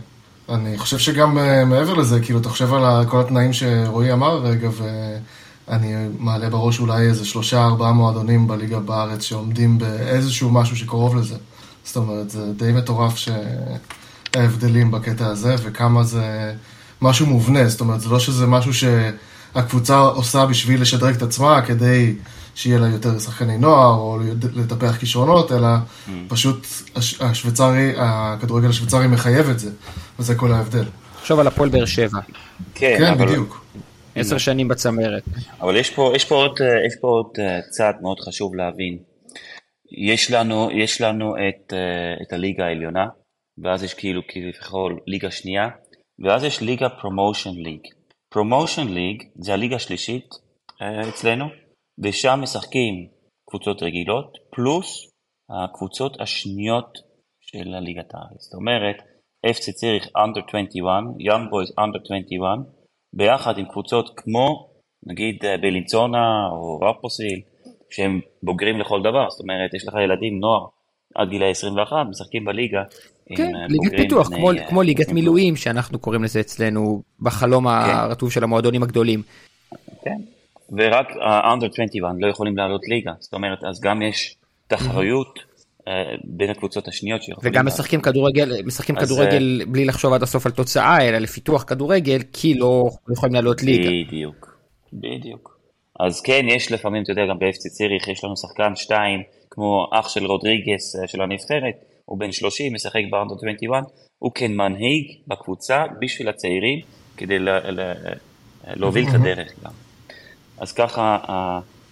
אני 0.49 0.79
חושב 0.79 0.99
שגם 0.99 1.39
uh, 1.39 1.65
מעבר 1.67 1.95
לזה, 1.95 2.21
כאילו, 2.21 2.41
אתה 2.41 2.49
חושב 2.49 2.75
על 2.75 3.07
כל 3.07 3.21
התנאים 3.21 3.53
שרועי 3.53 4.13
אמר 4.13 4.39
רגע, 4.39 4.69
ואני 5.69 5.95
מעלה 6.19 6.51
בראש 6.51 6.81
אולי 6.81 7.03
איזה 7.03 7.25
שלושה 7.25 7.65
ארבעה 7.65 7.93
מועדונים 7.93 8.49
בליגה 8.49 8.79
בארץ 8.79 9.23
שעומדים 9.23 9.79
באיזשהו 9.79 10.51
משהו 10.51 10.77
שקרוב 10.77 11.17
לזה. 11.17 11.37
זאת 11.85 11.97
אומרת, 11.97 12.31
זה 12.31 12.53
די 12.53 12.73
מטורף 12.73 13.17
ש... 13.17 13.29
ההבדלים 14.37 14.91
בקטע 14.91 15.27
הזה, 15.27 15.55
וכמה 15.63 16.05
זה 16.05 16.55
משהו 17.03 17.27
מובנה, 17.27 17.69
זאת 17.69 17.81
אומרת, 17.81 18.01
זה 18.01 18.09
לא 18.09 18.19
שזה 18.19 18.47
משהו 18.47 18.75
שהקבוצה 19.55 19.99
עושה 19.99 20.47
בשביל 20.47 20.83
לשדרג 20.83 21.15
את 21.15 21.23
עצמה 21.23 21.63
כדי 21.63 22.15
שיהיה 22.55 22.79
לה 22.79 22.89
יותר 22.89 23.19
שחקני 23.19 23.59
נוער, 23.59 23.95
או 23.95 24.19
לטפח 24.57 24.97
כישרונות, 24.97 25.53
אלא 25.53 25.69
mm. 25.77 26.11
פשוט 26.29 26.67
השוויצרי, 27.21 27.93
הכדורגל 27.97 28.69
השוויצרי 28.69 29.07
מחייב 29.07 29.49
את 29.49 29.59
זה, 29.59 29.71
וזה 30.19 30.35
כל 30.35 30.53
ההבדל. 30.53 30.85
תחשוב 31.17 31.41
על 31.41 31.47
הפועל 31.47 31.69
באר 31.69 31.85
שבע. 31.85 32.21
כן, 32.75 32.95
כן 32.99 33.13
אבל... 33.13 33.27
בדיוק. 33.27 33.65
עשר 34.15 34.39
שנים 34.39 34.69
בצמרת. 34.69 35.23
אבל 35.61 35.77
יש 35.77 35.91
פה, 35.91 36.13
יש 36.17 36.25
פה, 36.25 36.35
עוד, 36.35 36.59
יש 36.87 36.95
פה 37.01 37.09
עוד 37.09 37.27
אה, 37.39 37.61
צעד 37.71 37.95
מאוד 38.03 38.21
חשוב 38.21 38.55
להבין. 38.55 38.99
יש 40.09 40.31
לנו, 40.31 40.69
יש 40.71 41.01
לנו 41.01 41.35
את, 41.37 41.73
אה, 41.73 42.23
את 42.23 42.33
הליגה 42.33 42.65
העליונה, 42.65 43.07
ואז 43.65 43.83
יש 43.83 43.95
כאילו 43.95 44.23
כביכול 44.29 44.99
ליגה 45.07 45.31
שנייה, 45.31 45.69
ואז 46.25 46.45
יש 46.45 46.61
ליגה 46.61 46.89
promotion 46.89 47.51
league. 47.51 47.81
promotion 48.33 48.89
league 48.89 49.23
זה 49.35 49.53
הליגה 49.55 49.77
השלישית 49.77 50.29
אה, 50.83 51.09
אצלנו, 51.09 51.45
ושם 52.03 52.39
משחקים 52.43 53.09
קבוצות 53.51 53.83
רגילות, 53.83 54.39
פלוס 54.51 55.11
הקבוצות 55.51 56.21
השניות 56.21 56.99
של 57.41 57.75
הליגת 57.75 58.15
הארץ. 58.15 58.43
זאת 58.43 58.55
אומרת, 58.55 58.97
FC 59.47 59.73
ציריך 59.73 60.07
under 60.07 60.41
21, 60.49 61.03
young 61.29 61.45
boys 61.51 61.71
under 61.79 62.01
21, 62.05 62.59
ביחד 63.13 63.59
עם 63.59 63.65
קבוצות 63.65 64.11
כמו 64.17 64.71
נגיד 65.07 65.45
אה, 65.45 65.57
בלינצונה 65.59 66.49
או 66.53 66.81
רפוסיל, 66.81 67.41
שהם 67.91 68.21
בוגרים 68.43 68.81
לכל 68.81 69.01
דבר, 69.01 69.31
זאת 69.31 69.41
אומרת, 69.41 69.75
יש 69.75 69.89
לך 69.89 69.95
ילדים, 70.05 70.41
נוער, 70.41 70.67
עד 71.15 71.29
גילי 71.29 71.51
21, 71.51 71.97
משחקים 72.11 72.45
בליגה 72.45 72.83
כן, 73.37 73.55
אה, 73.55 73.67
ליגת 73.69 73.97
פיתוח, 73.97 74.29
כמו, 74.29 74.51
כמו 74.69 74.83
ליגת 74.83 75.13
מילואים 75.13 75.57
שאנחנו 75.57 75.99
קוראים 75.99 76.25
לזה 76.25 76.41
אצלנו 76.41 77.03
בחלום 77.21 77.65
כן. 77.65 77.75
הרטוב 77.75 78.33
של 78.33 78.45
המועדונים 78.45 78.83
הגדולים. 78.83 79.23
כן, 80.05 80.17
ורק 80.73 81.07
ה-under 81.11 81.69
21 81.73 82.15
לא 82.19 82.27
יכולים 82.27 82.57
לעלות 82.57 82.89
ליגה, 82.89 83.13
זאת 83.19 83.35
אומרת, 83.35 83.65
אז 83.65 83.81
גם 83.81 84.03
יש 84.03 84.37
תחרויות 84.67 85.39
uh, 85.39 85.83
בין 86.25 86.51
הקבוצות 86.51 86.89
השניות 86.89 87.23
שיכולים... 87.23 87.53
וגם 87.53 87.67
משחקים 87.67 88.01
כדורגל, 88.01 88.63
משחקים 88.65 88.99
אז, 88.99 89.05
כדורגל 89.05 89.63
בלי 89.69 89.85
לחשוב 89.85 90.13
עד 90.13 90.23
הסוף 90.23 90.47
על 90.47 90.53
תוצאה, 90.53 91.09
אלא 91.09 91.19
לפיתוח 91.19 91.63
כדורגל, 91.63 92.19
כי 92.33 92.55
לא 92.55 92.91
יכולים 93.13 93.35
לעלות 93.35 93.63
ליגה. 93.63 93.89
בדיוק, 94.07 94.59
בדיוק. 94.93 95.61
אז 96.01 96.21
כן, 96.21 96.47
יש 96.49 96.73
לפעמים, 96.73 97.03
אתה 97.03 97.13
יודע, 97.13 97.23
גם 97.31 97.39
ב-FC 97.39 97.69
ציריך 97.71 98.09
יש 98.09 98.25
לנו 98.25 98.37
שחקן 98.37 98.77
שתיים, 98.77 99.23
כמו 99.51 99.87
אח 99.93 100.09
של 100.09 100.27
רודריגס 100.27 100.97
של 101.07 101.23
הנבחרת, 101.23 101.75
הוא 102.11 102.19
בן 102.19 102.33
30, 102.33 102.73
משחק 102.75 103.03
באנדר 103.11 103.35
21, 103.35 103.83
הוא 104.19 104.33
כן 104.35 104.53
מנהיג 104.53 105.19
בקבוצה 105.27 105.85
בשביל 106.01 106.29
הצעירים, 106.29 106.81
כדי 107.17 107.39
לה, 107.39 107.71
לה, 107.71 107.93
להוביל 108.67 109.09
את 109.09 109.15
הדרך 109.15 109.65
גם. 109.65 109.71
אז 110.59 110.73
ככה 110.73 111.19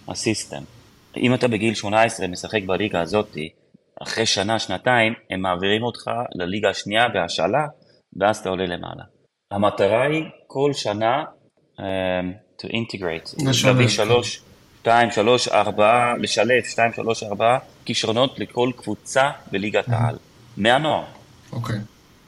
ה 0.07 0.14
system. 0.14 0.63
אם 1.17 1.33
אתה 1.33 1.47
בגיל 1.47 1.73
18 1.73 2.27
משחק 2.27 2.63
בליגה 2.65 3.01
הזאת, 3.01 3.37
אחרי 4.01 4.25
שנה, 4.25 4.59
שנתיים, 4.59 5.13
הם 5.29 5.41
מעבירים 5.41 5.83
אותך 5.83 6.11
לליגה 6.35 6.69
השנייה 6.69 7.09
בהשאלה, 7.09 7.67
ואז 8.19 8.37
אתה 8.37 8.49
עולה 8.49 8.65
למעלה. 8.65 9.03
המטרה 9.51 10.03
היא 10.07 10.23
כל 10.47 10.73
שנה 10.73 11.23
um, 11.77 11.81
to 12.61 12.67
integrate, 12.67 13.45
להביא 13.65 13.87
שלוש, 13.87 14.41
שתיים, 14.81 15.11
שלוש, 15.11 15.47
ארבעה, 15.47 16.13
לשלב 16.17 16.63
שתיים, 16.63 16.93
שלוש, 16.93 17.23
ארבעה 17.23 17.59
כישרונות 17.85 18.39
לכל 18.39 18.71
קבוצה 18.75 19.29
בליגת 19.51 19.85
העל, 19.87 20.17
מהנוער. 20.57 21.03
אוקיי. 21.51 21.75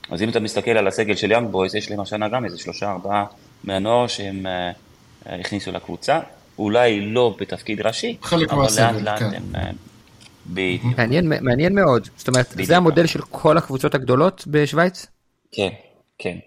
אז 0.09 0.21
אם 0.21 0.29
אתה 0.29 0.39
מסתכל 0.39 0.71
על 0.71 0.87
הסגל 0.87 1.15
של 1.15 1.31
יאנג 1.31 1.49
בויז, 1.49 1.75
יש 1.75 1.91
להם 1.91 1.99
השנה 1.99 2.29
גם 2.29 2.45
איזה 2.45 2.57
שלושה, 2.57 2.91
ארבעה 2.91 3.25
מהנוער 3.63 4.07
שהם 4.07 4.45
uh, 4.45 5.29
הכניסו 5.29 5.71
לקבוצה, 5.71 6.19
אולי 6.57 7.01
לא 7.01 7.35
בתפקיד 7.39 7.81
ראשי, 7.81 8.17
חלק 8.21 8.53
אבל 8.53 8.61
לאט 8.61 8.95
לאט 9.01 9.19
כן. 9.19 9.33
הם... 9.35 9.55
Uh, 9.55 9.57
בדיוק. 10.47 10.97
מעניין, 10.97 11.33
מעניין 11.41 11.75
מאוד, 11.75 12.07
זאת 12.17 12.27
אומרת, 12.27 12.51
בדיוק. 12.53 12.67
זה 12.67 12.77
המודל 12.77 13.05
של 13.05 13.21
כל 13.21 13.57
הקבוצות 13.57 13.95
הגדולות 13.95 14.43
בשוויץ? 14.47 15.07
כן, 15.51 15.69
כן. 16.17 16.37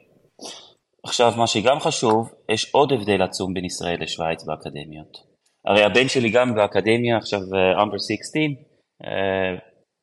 עכשיו, 1.05 1.33
מה 1.37 1.47
שגם 1.47 1.81
חשוב, 1.81 2.33
יש 2.49 2.71
עוד 2.73 2.93
הבדל 2.93 3.23
עצום 3.23 3.55
בין 3.55 3.65
ישראל 3.65 4.03
לשוויץ 4.03 4.45
באקדמיות. 4.45 5.34
הרי 5.67 5.85
הבן 5.85 6.09
שלי 6.09 6.31
גם 6.31 6.55
באקדמיה 6.55 7.17
עכשיו 7.17 7.41
אמבר 7.83 7.97
uh, 7.97 8.01
16, 8.01 8.43
uh, 9.03 9.07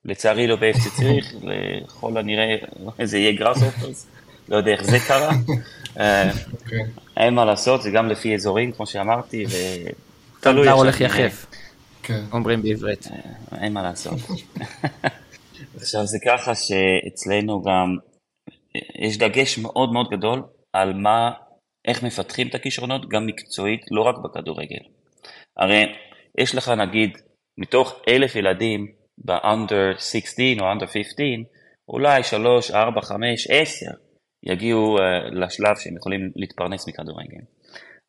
לצערי 0.05 0.47
לא 0.47 0.55
באפסי 0.55 0.89
צריך, 0.89 1.33
לכל 1.49 2.17
הנראה 2.17 2.55
זה 3.03 3.17
יהיה 3.17 3.31
גראס 3.31 3.63
אופרס, 3.63 4.07
לא 4.49 4.57
יודע 4.57 4.71
איך 4.71 4.83
זה 4.83 4.97
קרה. 5.07 5.29
uh, 5.29 5.97
okay. 5.97 7.01
אין 7.17 7.33
מה 7.33 7.45
לעשות, 7.45 7.81
זה 7.81 7.91
גם 7.91 8.07
לפי 8.07 8.35
אזורים 8.35 8.71
כמו 8.71 8.85
שאמרתי, 8.85 9.45
ותלוי. 9.45 10.63
אתה 10.63 10.71
הולך 10.71 11.01
יחף, 11.01 11.45
כן. 12.03 12.21
אומרים 12.31 12.61
בעברית. 12.61 13.07
אין 13.61 13.73
מה 13.73 13.81
לעשות. 13.83 14.17
עכשיו 15.77 16.05
זה 16.05 16.17
ככה 16.25 16.55
שאצלנו 16.55 17.61
גם 17.61 17.97
יש 18.99 19.17
דגש 19.17 19.57
מאוד 19.57 19.93
מאוד 19.93 20.07
גדול 20.11 20.43
על 20.73 20.93
מה, 20.93 21.31
איך 21.87 22.03
מפתחים 22.03 22.47
את 22.47 22.55
הכישרונות, 22.55 23.09
גם 23.09 23.25
מקצועית, 23.25 23.81
לא 23.91 24.01
רק 24.01 24.15
בכדורגל. 24.23 25.00
הרי 25.57 25.85
יש 26.37 26.55
לך 26.55 26.69
נגיד 26.69 27.17
מתוך 27.57 28.01
אלף 28.07 28.35
ילדים 28.35 28.87
ב-under 29.17 29.99
16 29.99 30.45
או 30.59 30.71
under 30.71 30.87
15, 30.87 31.25
אולי 31.89 32.23
3, 32.23 32.71
4, 32.71 33.01
5, 33.01 33.47
10 33.49 33.85
יגיעו 34.43 34.97
uh, 34.97 35.01
לשלב 35.31 35.75
שהם 35.79 35.97
יכולים 35.97 36.31
להתפרנס 36.35 36.87
מכדורגל. 36.87 37.41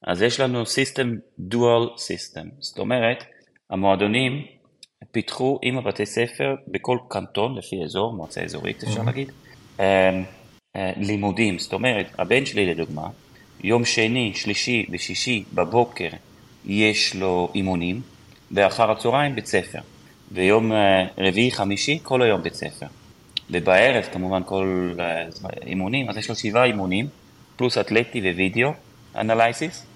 אז 0.07 0.23
יש 0.23 0.41
לנו 0.41 0.67
system 0.67 1.11
dual 1.39 1.89
system, 1.97 2.49
זאת 2.59 2.79
אומרת 2.79 3.25
המועדונים 3.71 4.47
פיתחו 5.11 5.59
עם 5.63 5.79
הבתי 5.79 6.07
ספר 6.07 6.55
בכל 6.69 6.99
קנטון 7.09 7.59
לפי 7.59 7.77
אזור, 7.85 8.13
מועצה 8.13 8.43
אזורית 8.43 8.85
אפשר 8.85 9.03
להגיד, 9.03 9.29
uh, 9.79 9.81
uh, 9.81 10.81
לימודים, 10.97 11.59
זאת 11.59 11.73
אומרת 11.73 12.07
הבן 12.19 12.47
שלי 12.47 12.67
לדוגמה, 12.67 13.09
יום 13.65 13.85
שני, 13.85 14.33
שלישי 14.35 14.87
ושישי 14.91 15.45
בבוקר 15.55 16.09
יש 16.67 17.17
לו 17.17 17.49
אימונים, 17.55 18.01
ואחר 18.51 18.91
הצהריים 18.91 19.35
בית 19.35 19.47
ספר. 19.47 19.79
ויום 20.33 20.73
אה, 20.73 21.05
רביעי 21.19 21.51
חמישי 21.51 21.99
כל 22.03 22.23
היום 22.23 22.43
בית 22.43 22.55
ספר. 22.55 22.87
ובערב 23.51 24.05
כמובן 24.13 24.43
כל 24.47 24.95
אה, 25.01 25.25
אימונים, 25.67 26.11
אז 26.11 26.17
יש 26.17 26.29
לו 26.29 26.37
שבעה 26.37 26.65
אימונים, 26.65 27.07
פלוס 27.57 27.79
אתלטי 27.79 28.21
ווידאו 28.21 28.71
אנליסיס, 29.17 29.87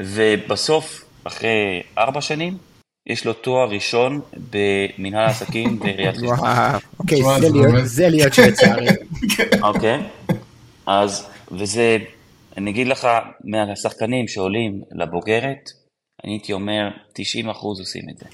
ובסוף, 0.00 1.04
אחרי 1.24 1.82
ארבע 1.98 2.20
שנים, 2.20 2.56
יש 3.06 3.24
לו 3.24 3.32
תואר 3.32 3.68
ראשון 3.68 4.20
במנהל 4.50 5.24
העסקים 5.24 5.78
בעיריית 5.80 6.16
חיפה. 6.16 6.32
וואו, 6.32 6.78
אוקיי, 6.98 7.22
זה 7.84 8.08
להיות 8.08 8.34
שוויצרי. 8.34 8.86
אוקיי, 9.62 10.02
אז, 10.86 11.26
וזה 11.52 11.98
אני 12.56 12.70
אגיד 12.70 12.88
לך, 12.88 13.08
מהשחקנים 13.44 14.28
שעולים 14.28 14.82
לבוגרת, 14.92 15.70
אני 16.24 16.32
הייתי 16.32 16.52
אומר, 16.52 16.88
90% 17.12 17.20
עושים 17.62 18.02
את 18.10 18.18
זה. 18.18 18.26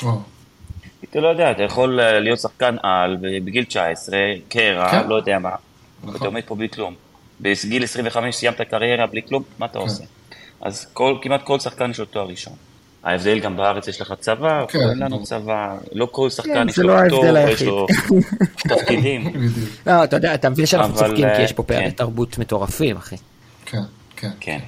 אתה 1.04 1.20
לא 1.20 1.28
יודע, 1.28 1.50
אתה 1.50 1.62
יכול 1.62 2.00
להיות 2.02 2.38
שחקן 2.38 2.76
על 2.82 3.16
בגיל 3.44 3.64
19, 3.64 4.18
קרע, 4.48 4.90
כן. 4.90 5.08
לא 5.08 5.14
יודע 5.14 5.38
מה, 5.38 5.50
נכון. 6.02 6.14
ואתה 6.14 6.24
עומד 6.24 6.42
פה 6.46 6.54
בלי 6.54 6.68
כלום. 6.68 6.94
בגיל 7.40 7.84
25 7.84 8.36
סיימת 8.36 8.60
קריירה 8.60 9.06
בלי 9.06 9.22
כלום, 9.28 9.42
מה 9.58 9.66
אתה 9.66 9.78
כן. 9.78 9.84
עושה? 9.84 10.04
אז 10.60 10.86
כל, 10.92 11.18
כמעט 11.22 11.42
כל 11.42 11.60
שחקן 11.60 11.90
יש 11.90 11.98
לו 11.98 12.04
תואר 12.04 12.26
ראשון. 12.26 12.54
ההבדל 13.04 13.40
גם 13.40 13.56
בארץ 13.56 13.88
יש 13.88 14.00
לך 14.00 14.14
צבא, 14.20 14.64
כן, 14.68 14.78
אין 14.90 14.98
לנו 14.98 15.22
צבא, 15.22 15.76
לא 15.92 16.08
כל 16.10 16.30
שחקן 16.30 16.54
כן, 16.54 16.68
יש 16.68 16.78
לו 16.78 16.88
לא 16.88 17.06
פטור, 17.06 17.38
יש 17.48 17.62
לו 17.62 17.86
תפקידים. 18.68 19.32
לא, 19.86 20.04
אתה 20.04 20.16
יודע, 20.16 20.34
אתה 20.34 20.48
מבין 20.50 20.66
שאנחנו 20.66 20.94
צוחקים 20.94 21.26
כי 21.36 21.42
יש 21.42 21.52
פה 21.52 21.62
פערי 21.62 21.84
כן. 21.84 21.90
תרבות 21.90 22.38
מטורפים, 22.38 22.96
אחי. 22.96 23.16
כן, 23.66 23.78
כן. 24.20 24.30
כן, 24.40 24.58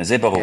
זה 0.00 0.18
ברור, 0.18 0.42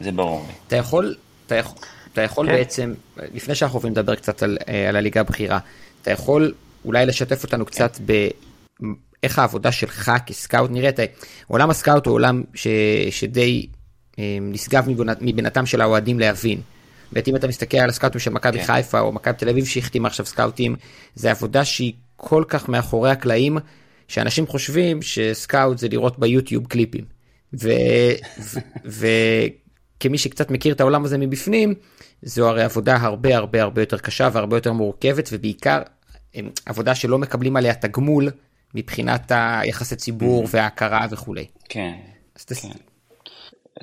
זה 0.00 0.12
ברור. 0.12 0.46
אתה 0.66 0.76
יכול, 0.76 1.16
אתה 1.46 2.22
יכול 2.22 2.46
בעצם, 2.46 2.94
לפני 3.16 3.54
שאנחנו 3.54 3.76
עוברים 3.76 3.92
לדבר 3.92 4.14
קצת 4.14 4.42
על, 4.42 4.58
אה, 4.68 4.88
על 4.88 4.96
הליגה 4.96 5.20
הבכירה, 5.20 5.58
אתה 6.02 6.10
יכול 6.10 6.54
אולי 6.84 7.06
לשתף 7.06 7.42
אותנו 7.42 7.66
קצת 7.66 7.98
באיך 8.00 9.38
העבודה 9.38 9.72
שלך 9.72 10.12
כסקאוט 10.26 10.70
נראית. 10.70 10.98
עולם 11.46 11.70
הסקאוט 11.70 12.06
הוא 12.06 12.14
עולם 12.14 12.42
ש, 12.54 12.66
שדי 13.10 13.66
אמ, 14.18 14.50
נשגב 14.52 14.86
מבינתם 15.20 15.66
של 15.66 15.80
האוהדים 15.80 16.20
להבין. 16.20 16.60
ואם 17.12 17.36
אתה 17.36 17.48
מסתכל 17.48 17.76
על 17.76 17.88
הסקאוטים 17.88 18.20
של 18.20 18.30
מכבי 18.30 18.58
כן. 18.58 18.64
חיפה 18.64 19.00
או 19.00 19.12
מכבי 19.12 19.34
תל 19.34 19.48
אביב 19.48 19.64
שהחתימה 19.66 20.08
עכשיו 20.08 20.26
סקאוטים, 20.26 20.76
זה 21.14 21.30
עבודה 21.30 21.64
שהיא 21.64 21.92
כל 22.16 22.44
כך 22.48 22.68
מאחורי 22.68 23.10
הקלעים, 23.10 23.58
שאנשים 24.08 24.46
חושבים 24.46 25.02
שסקאוט 25.02 25.78
זה 25.78 25.88
לראות 25.88 26.18
ביוטיוב 26.18 26.66
קליפים. 26.66 27.17
וכמי 28.84 30.18
שקצת 30.18 30.50
מכיר 30.50 30.74
את 30.74 30.80
העולם 30.80 31.04
הזה 31.04 31.18
מבפנים, 31.18 31.74
זו 32.22 32.48
הרי 32.48 32.62
עבודה 32.62 32.96
הרבה 32.96 33.36
הרבה 33.36 33.62
הרבה 33.62 33.82
יותר 33.82 33.98
קשה 33.98 34.28
והרבה 34.32 34.56
יותר 34.56 34.72
מורכבת, 34.72 35.28
ובעיקר 35.32 35.82
עבודה 36.66 36.94
שלא 36.94 37.18
מקבלים 37.18 37.56
עליה 37.56 37.74
תגמול 37.74 38.30
מבחינת 38.74 39.32
היחסי 39.34 39.96
ציבור 39.96 40.44
mm-hmm. 40.44 40.48
וההכרה 40.50 41.06
וכולי. 41.10 41.46
כן. 41.68 41.94
כן. 42.62 42.68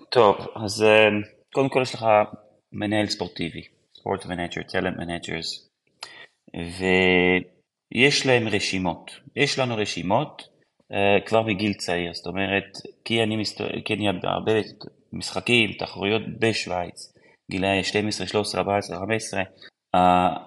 טוב, 0.10 0.36
אז 0.56 0.84
אה, 0.84 1.06
קודם 1.54 1.70
כל 1.70 1.80
יש 1.82 1.94
לך 1.94 2.06
מנהל 2.72 3.08
ספורטיבי, 3.08 3.62
sport 4.00 4.26
manager, 4.26 4.62
talent 4.64 4.98
managers, 4.98 5.70
ויש 7.94 8.26
להם 8.26 8.48
רשימות. 8.48 9.12
יש 9.36 9.60
לנו 9.60 9.76
רשימות 9.78 10.48
כבר 11.26 11.42
מגיל 11.42 11.74
צעיר, 11.74 12.14
זאת 12.14 12.28
אומרת, 12.28 12.64
כי 13.06 13.24
אני, 13.24 13.36
מסת... 13.36 13.62
כי 13.86 13.94
אני 13.94 14.08
הרבה 14.24 14.52
משחקים, 15.14 15.72
תחרויות 15.80 16.22
בשוויץ, 16.40 17.14
גילאי 17.52 17.84
12, 17.84 18.28
13, 18.28 18.62
14, 18.62 18.98
15, 19.00 19.42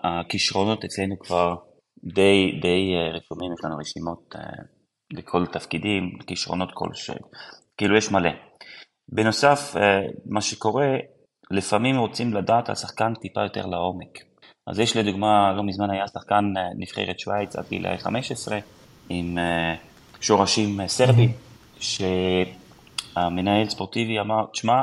הכישרונות 0.04 0.84
אצלנו 0.84 1.18
כבר 1.18 1.54
די, 2.04 2.52
די 2.62 2.94
אה, 2.94 3.08
רשומים, 3.08 3.52
יש 3.52 3.64
לנו 3.64 3.76
רשימות 3.76 4.34
uh, 4.34 4.38
לכל 5.12 5.46
תפקידים, 5.46 6.18
כישרונות 6.26 6.68
כלשהם, 6.74 7.22
כאילו 7.76 7.96
יש 7.96 8.11
מלא. 8.11 8.30
בנוסף, 9.08 9.76
אה, 9.76 10.00
מה 10.26 10.40
שקורה, 10.40 10.96
לפעמים 11.50 11.98
רוצים 11.98 12.34
לדעת 12.34 12.68
על 12.68 12.74
שחקן 12.74 13.14
טיפה 13.14 13.42
יותר 13.42 13.66
לעומק. 13.66 14.18
אז 14.66 14.78
יש 14.78 14.96
לדוגמה, 14.96 15.52
לא 15.56 15.62
מזמן 15.62 15.90
היה 15.90 16.08
שחקן 16.08 16.44
אה, 16.56 16.62
נבחרת 16.78 17.18
שווייץ 17.18 17.56
עד 17.56 17.64
גיל 17.68 17.96
15 17.96 18.58
עם 19.08 19.38
אה, 19.38 19.74
שורשים 20.20 20.87
סרבים, 20.87 21.33
שהמנהל 21.81 23.68
ספורטיבי 23.68 24.20
אמר, 24.20 24.44
תשמע, 24.52 24.83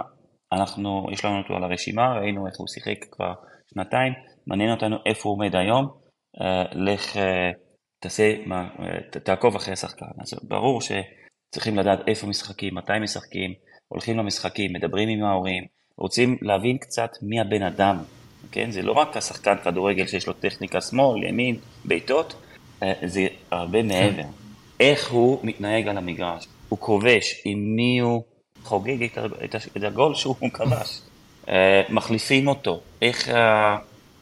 אנחנו, 0.54 1.08
יש 1.12 1.26
לנו 1.26 1.38
אותו 1.38 1.54
על 1.54 1.64
הרשימה, 1.64 2.14
ראינו 2.20 2.48
איך 2.48 2.56
הוא 2.58 2.68
שיחק 2.68 3.06
כבר 3.12 3.34
שנתיים, 3.74 4.14
מעניין 4.48 4.72
אותנו 4.72 4.96
איפה 5.06 5.30
הוא 5.30 5.36
עומד 5.38 5.56
היום, 5.56 5.88
לך 6.72 7.18
תעשה, 8.00 8.34
תעקוב 9.24 9.56
אחרי 9.56 9.74
השחקן. 9.74 10.06
אז 10.22 10.34
ברור 10.44 10.82
שצריכים 10.82 11.78
לדעת 11.78 12.00
איפה 12.08 12.28
משחקים, 12.28 12.76
מתי 12.76 13.00
משחקים, 13.02 13.54
הולכים 13.88 14.18
למשחקים, 14.18 14.74
מדברים 14.74 15.10
עם 15.10 15.24
ההורים, 15.24 15.64
רוצים 15.98 16.38
להבין 16.42 16.78
קצת 16.78 17.10
מי 17.22 17.40
הבן 17.40 17.64
אדם, 17.64 17.98
כן? 18.52 18.72
זה 18.72 18.82
לא 18.82 18.92
רק 18.92 19.18
השחקן 19.18 19.56
כדורגל 19.64 20.08
שיש 20.08 20.28
לו 20.28 20.34
טכניקה 20.34 20.82
שמאל, 20.82 21.24
ימין, 21.24 21.58
בעיטות, 21.86 22.36
אה, 22.84 22.94
זה 23.06 23.28
הרבה 23.52 23.84
מעבר. 23.84 24.45
איך 24.80 25.12
הוא 25.12 25.40
מתנהג 25.44 25.88
על 25.88 25.98
המגרש, 25.98 26.48
הוא 26.70 26.80
כובש, 26.80 27.42
עם 27.46 27.76
מי 27.76 28.00
הוא 28.00 28.24
חוגג 28.64 29.04
את, 29.04 29.18
את, 29.44 29.56
את 29.78 29.84
הגול 29.84 30.16
שהוא 30.16 30.36
כבש, 30.54 31.02
אה, 31.50 31.82
מחליפים 31.90 32.48
אותו, 32.48 32.82
איך, 33.02 33.30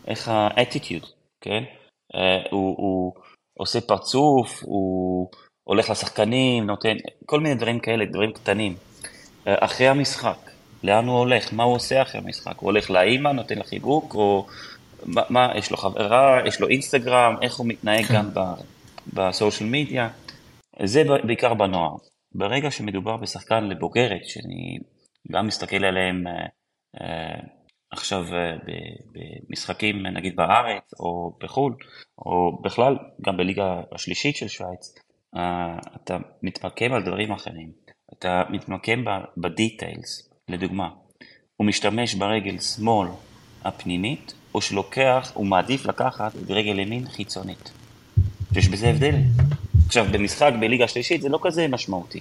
איך 0.07 0.27
האטיטיוד, 0.27 1.05
כן? 1.41 1.63
אה, 2.15 2.43
הוא, 2.51 2.75
הוא 2.77 3.13
עושה 3.59 3.81
פרצוף, 3.81 4.63
הוא 4.63 5.27
הולך 5.63 5.89
לשחקנים, 5.89 6.65
נותן, 6.65 6.95
כל 7.25 7.39
מיני 7.39 7.55
דברים 7.55 7.79
כאלה, 7.79 8.05
דברים 8.05 8.31
קטנים. 8.31 8.75
אחרי 9.45 9.87
המשחק, 9.87 10.37
לאן 10.83 11.07
הוא 11.07 11.17
הולך, 11.17 11.53
מה 11.53 11.63
הוא 11.63 11.75
עושה 11.75 12.01
אחרי 12.01 12.21
המשחק, 12.21 12.57
הוא 12.57 12.67
הולך 12.67 12.89
לאימא, 12.89 13.29
נותן 13.29 13.57
לה 13.57 13.63
חיבוק, 13.63 14.15
או 14.15 14.45
מה, 15.05 15.21
מה 15.29 15.51
יש 15.55 15.71
לו 15.71 15.77
חברה, 15.77 16.39
יש 16.45 16.61
לו 16.61 16.67
אינסטגרם, 16.67 17.35
איך 17.41 17.55
הוא 17.55 17.67
מתנהג 17.67 18.05
כן. 18.05 18.13
גם 18.13 18.29
בסושיאל 19.13 19.69
מדיה, 19.69 20.09
זה 20.83 21.03
בעיקר 21.23 21.53
בנוער. 21.53 21.95
ברגע 22.35 22.71
שמדובר 22.71 23.17
בשחקן 23.17 23.63
לבוגרת, 23.63 24.25
שאני 24.25 24.77
גם 25.31 25.47
מסתכל 25.47 25.85
עליהם 25.85 26.27
אה, 26.27 26.33
אה, 27.01 27.39
עכשיו 27.91 28.25
אה, 28.33 28.55
במשחקים 29.13 30.07
נגיד 30.07 30.35
בארץ 30.35 30.93
או 30.99 31.37
בחו"ל, 31.43 31.75
או 32.17 32.61
בכלל 32.61 32.97
גם 33.21 33.37
בליגה 33.37 33.81
השלישית 33.91 34.35
של 34.35 34.47
שווייץ, 34.47 34.95
אה, 35.35 35.77
אתה 35.95 36.17
מתמקם 36.43 36.93
על 36.93 37.03
דברים 37.03 37.31
אחרים. 37.31 37.71
אתה 38.17 38.43
מתמקם 38.49 39.03
בדיטיילס, 39.37 40.33
לדוגמה, 40.49 40.89
הוא 41.55 41.67
משתמש 41.67 42.15
ברגל 42.15 42.59
שמאל 42.59 43.07
הפנימית, 43.63 44.33
או 44.53 44.61
שלוקח, 44.61 45.31
הוא 45.33 45.45
מעדיף 45.45 45.85
לקחת 45.85 46.35
ברגל 46.35 46.79
ימין 46.79 47.07
חיצונית. 47.07 47.71
יש 48.55 48.67
בזה 48.67 48.89
הבדל. 48.89 49.15
עכשיו, 49.87 50.05
במשחק 50.11 50.51
בליגה 50.59 50.87
שלישית 50.87 51.21
זה 51.21 51.29
לא 51.29 51.39
כזה 51.41 51.67
משמעותי, 51.67 52.19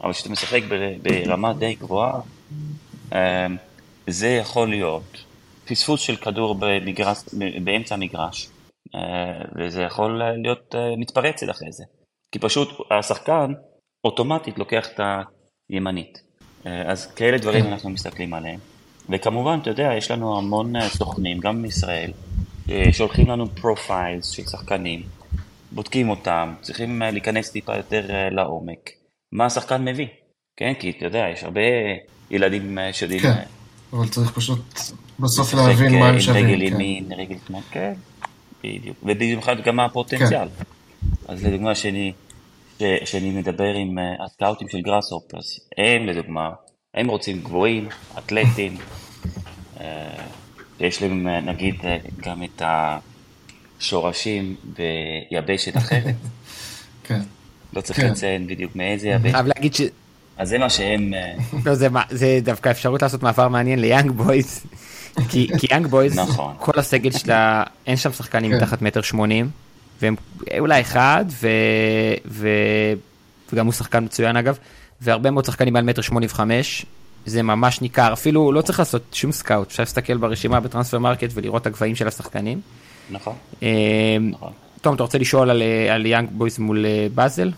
אבל 0.00 0.12
כשאתה 0.12 0.30
משחק 0.30 0.60
ברמה 1.02 1.52
די 1.52 1.74
גבוהה, 1.74 2.20
אמ, 3.12 3.56
זה 4.06 4.28
יכול 4.28 4.68
להיות 4.68 5.24
פספוס 5.68 6.00
של 6.00 6.16
כדור 6.16 6.54
במגרש, 6.58 7.18
באמצע 7.64 7.94
המגרש, 7.94 8.48
אה, 8.94 9.00
וזה 9.56 9.82
יכול 9.82 10.22
להיות 10.42 10.74
אה, 10.74 10.96
מתפרצת 10.96 11.50
אחרי 11.50 11.72
זה. 11.72 11.84
כי 12.32 12.38
פשוט 12.38 12.68
השחקן 12.90 13.52
אוטומטית 14.04 14.58
לוקח 14.58 14.86
את 14.94 15.00
הימנית. 15.70 16.22
אה, 16.66 16.90
אז 16.90 17.12
כאלה 17.12 17.38
דברים 17.38 17.64
כן. 17.64 17.72
אנחנו 17.72 17.90
מסתכלים 17.90 18.34
עליהם. 18.34 18.60
וכמובן, 19.08 19.58
אתה 19.62 19.70
יודע, 19.70 19.90
יש 19.96 20.10
לנו 20.10 20.38
המון 20.38 20.88
סוכנים, 20.88 21.40
גם 21.40 21.62
מישראל, 21.62 22.10
שולחים 22.92 23.26
לנו 23.30 23.46
פרופיילס 23.48 24.30
של 24.30 24.42
שחקנים, 24.42 25.02
בודקים 25.72 26.10
אותם, 26.10 26.54
צריכים 26.60 27.02
להיכנס 27.02 27.50
טיפה 27.50 27.76
יותר 27.76 28.06
לעומק. 28.30 28.90
מה 29.32 29.46
השחקן 29.46 29.84
מביא, 29.84 30.06
כן? 30.56 30.72
כי 30.74 30.90
אתה 30.90 31.04
יודע, 31.04 31.24
יש 31.32 31.44
הרבה 31.44 31.60
ילדים 32.30 32.78
שיודעים... 32.92 33.22
כן, 33.22 33.42
אבל 33.92 34.08
צריך 34.08 34.30
פשוט 34.30 34.80
בסוף 35.20 35.54
להבין 35.54 35.98
מה 35.98 36.08
הם 36.08 36.20
שווים. 36.20 36.46
רגל 36.46 36.68
כן. 36.68 36.74
ימין, 36.74 37.12
רגל 37.12 37.36
שמאל, 37.46 37.62
כן, 37.70 37.92
בדיוק. 38.64 38.96
ובמיוחד 39.02 39.60
גם 39.60 39.80
הפוטנציאל. 39.80 40.48
כן. 40.48 40.64
אז 41.28 41.44
לדוגמה 41.44 41.74
שאני... 41.74 42.12
שאני 43.04 43.30
מדבר 43.30 43.74
עם 43.74 43.98
אה, 43.98 44.24
הסקאוטים 44.24 44.68
של 44.68 44.80
גראס 44.80 45.12
אופרס, 45.12 45.60
הם 45.78 46.06
לדוגמה, 46.06 46.50
הם 46.94 47.08
רוצים 47.08 47.42
גבוהים, 47.42 47.88
אתלטים, 48.18 48.76
אה, 49.80 50.24
יש 50.80 51.02
להם 51.02 51.28
אה, 51.28 51.40
נגיד 51.40 51.74
גם 52.20 52.42
את 52.42 52.62
השורשים 53.80 54.54
ביבשת 55.30 55.76
אחרת. 55.76 56.14
כן. 57.06 57.20
לא 57.72 57.80
צריך 57.80 58.00
כן. 58.00 58.10
לציין 58.10 58.46
בדיוק 58.46 58.76
מאיזה 58.76 59.08
יבשת. 59.08 59.32
חייב 59.32 59.46
להגיד 59.46 59.74
ש... 59.74 59.80
אז 60.36 60.48
זה 60.48 60.58
מה 60.58 60.70
שהם... 60.70 61.12
לא, 61.66 61.74
זה, 61.74 61.88
זה 62.10 62.38
דווקא 62.42 62.70
אפשרות 62.70 63.02
לעשות 63.02 63.22
מעבר 63.22 63.48
מעניין 63.48 63.78
ליאנג 63.78 64.10
בויז. 64.10 64.60
כי 65.30 65.48
יאנג 65.70 65.86
בויז, 65.86 66.18
נכון. 66.18 66.54
כל 66.58 66.78
הסגל 66.78 67.10
שלה, 67.10 67.64
אין 67.86 67.96
שם 67.96 68.12
שחקנים 68.12 68.50
כן. 68.50 68.56
מתחת 68.56 68.82
מטר 68.82 69.00
שמונים. 69.00 69.50
והם 70.02 70.16
אולי 70.58 70.80
אחד, 70.80 71.24
ו... 71.28 71.48
ו... 72.26 72.48
וגם 73.52 73.66
הוא 73.66 73.72
שחקן 73.72 74.04
מצוין 74.04 74.36
אגב, 74.36 74.58
והרבה 75.00 75.30
מאוד 75.30 75.44
שחקנים 75.44 75.72
מעל 75.72 75.84
מטר 75.84 76.02
שמונים 76.02 76.28
וחמש, 76.32 76.86
זה 77.26 77.42
ממש 77.42 77.80
ניכר, 77.80 78.12
אפילו 78.12 78.52
לא 78.52 78.62
צריך 78.62 78.78
לעשות 78.78 79.02
שום 79.12 79.32
סקאוט, 79.32 79.68
אפשר 79.68 79.82
להסתכל 79.82 80.16
ברשימה 80.16 80.60
בטרנספר 80.60 80.98
מרקט 80.98 81.30
ולראות 81.34 81.62
את 81.62 81.66
הגבהים 81.66 81.94
של 81.94 82.08
השחקנים. 82.08 82.60
נכון. 83.10 83.34
נכון. 84.30 84.52
תום, 84.80 84.94
אתה 84.94 85.02
רוצה 85.02 85.18
לשאול 85.18 85.50
על, 85.50 85.62
על 85.90 86.06
יאנג 86.06 86.28
בויז 86.32 86.58
מול 86.58 86.86
אה, 86.86 87.06
באזל? 87.14 87.50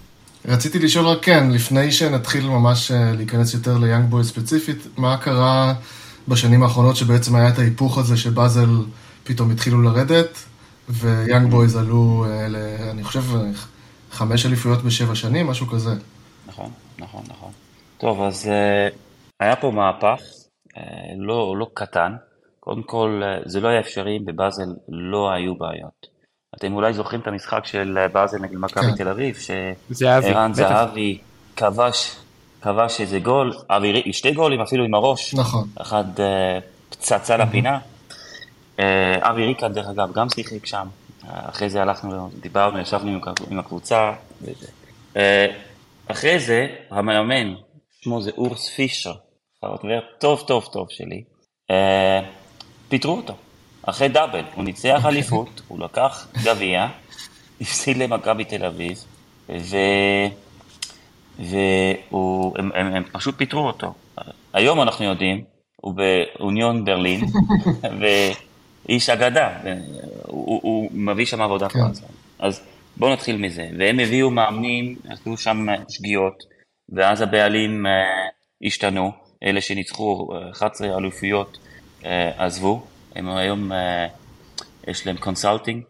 רציתי 0.48 0.78
לשאול 0.78 1.06
רק 1.06 1.24
כן, 1.24 1.50
לפני 1.50 1.92
שנתחיל 1.92 2.46
ממש 2.46 2.90
אה, 2.90 3.12
להיכנס 3.12 3.54
יותר 3.54 3.78
ליאנג 3.78 4.04
בויז 4.10 4.28
ספציפית, 4.28 4.86
מה 4.96 5.16
קרה 5.16 5.74
בשנים 6.28 6.62
האחרונות 6.62 6.96
שבעצם 6.96 7.36
היה 7.36 7.48
את 7.48 7.58
ההיפוך 7.58 7.98
הזה 7.98 8.16
שבאזל 8.16 8.68
פתאום 9.24 9.50
התחילו 9.50 9.82
לרדת, 9.82 10.38
ויאנג 10.88 11.50
בויז 11.50 11.76
עלו, 11.76 12.24
אה, 12.28 12.46
אני 12.90 13.04
חושב, 13.04 13.22
חמש 14.10 14.46
אליפויות 14.46 14.82
בשבע 14.82 15.14
שנים, 15.14 15.46
משהו 15.46 15.66
כזה. 15.66 15.90
נכון, 16.46 16.70
נכון, 16.98 17.22
נכון. 17.28 17.50
טוב, 17.98 18.22
אז 18.22 18.48
אה, 18.48 18.88
היה 19.40 19.56
פה 19.56 19.70
מהפך, 19.70 20.20
אה, 20.76 20.82
לא, 21.18 21.54
לא 21.58 21.66
קטן. 21.74 22.12
קודם 22.70 22.82
כל, 22.82 23.20
אה, 23.24 23.38
זה 23.44 23.60
לא 23.60 23.68
היה 23.68 23.80
אפשרי, 23.80 24.18
בבאזל 24.18 24.68
לא 24.88 25.30
היו 25.30 25.54
בעיות. 25.54 26.06
אתם 26.56 26.74
אולי 26.74 26.92
זוכרים 26.92 27.20
את 27.20 27.26
המשחק 27.26 27.66
של 27.66 28.06
באזל 28.12 28.38
נגד 28.38 28.56
מכבי 28.56 28.86
כן. 28.86 28.96
תל 28.96 29.08
אביב, 29.08 29.36
שערן 29.98 30.54
זהבי 30.54 31.18
כבש, 31.56 32.16
כבש 32.62 33.00
איזה 33.00 33.18
גול, 33.18 33.52
אווירי, 33.70 34.12
שתי 34.12 34.32
גולים 34.32 34.60
אפילו 34.60 34.84
עם 34.84 34.94
הראש. 34.94 35.34
נכון. 35.34 35.68
אחד 35.80 36.04
פצצה 36.88 37.36
לפינה. 37.36 37.78
אבי 39.20 39.46
ריקן, 39.46 39.72
דרך 39.72 39.86
אגב, 39.88 40.12
גם 40.12 40.28
שיחק 40.28 40.66
שם. 40.66 40.86
אחרי 41.28 41.70
זה 41.70 41.82
הלכנו, 41.82 42.30
דיברנו, 42.40 42.78
ישבנו 42.78 43.20
עם 43.50 43.58
הקבוצה. 43.58 44.12
אחרי 46.06 46.38
זה, 46.38 46.66
המאמן, 46.90 47.54
שמו 48.00 48.22
זה 48.22 48.30
אורס 48.36 48.68
פישר, 48.68 49.14
חבר 49.60 50.00
טוב 50.18 50.44
טוב 50.46 50.68
טוב 50.72 50.86
שלי, 50.90 51.24
אה, 51.70 52.20
פיטרו 52.90 53.16
אותו. 53.16 53.36
אחרי 53.82 54.08
דאבל, 54.08 54.44
הוא 54.54 54.64
ניצח 54.64 55.06
אליפות, 55.06 55.62
הוא 55.68 55.80
לקח 55.80 56.26
גביע, 56.44 56.86
הפסיד 57.60 57.96
למכבי 57.96 58.44
תל 58.44 58.64
אביב, 58.64 59.04
ו... 59.48 59.76
והם 61.38 62.70
הם, 62.74 62.94
הם 62.94 63.04
פשוט 63.12 63.34
פיטרו 63.38 63.66
אותו. 63.66 63.94
היום 64.52 64.82
אנחנו 64.82 65.04
יודעים, 65.04 65.44
הוא 65.76 65.94
באוניון 65.94 66.84
ברלין, 66.84 67.20
ואיש 68.88 69.10
אגדה, 69.10 69.58
הוא, 70.26 70.60
הוא 70.62 70.90
מביא 70.92 71.26
שם 71.26 71.40
עבודה 71.40 71.68
כל 71.68 71.78
הזמן. 71.90 72.08
אז 72.38 72.62
בואו 72.96 73.12
נתחיל 73.12 73.36
מזה. 73.36 73.70
והם 73.78 73.98
הביאו 73.98 74.30
מאמנים, 74.30 74.96
עשו 75.08 75.36
שם 75.36 75.66
שגיאות, 75.88 76.42
ואז 76.88 77.20
הבעלים 77.20 77.86
uh, 77.86 78.66
השתנו, 78.66 79.12
אלה 79.44 79.60
שניצחו 79.60 80.28
11 80.52 80.88
אה, 80.88 80.96
אליפויות 80.98 81.58
uh, 81.62 81.69
עזבו, 82.36 82.86
הם 83.14 83.28
היום, 83.28 83.72
uh, 83.72 83.74
יש 84.86 85.06
להם 85.06 85.16
consulting 85.16 85.84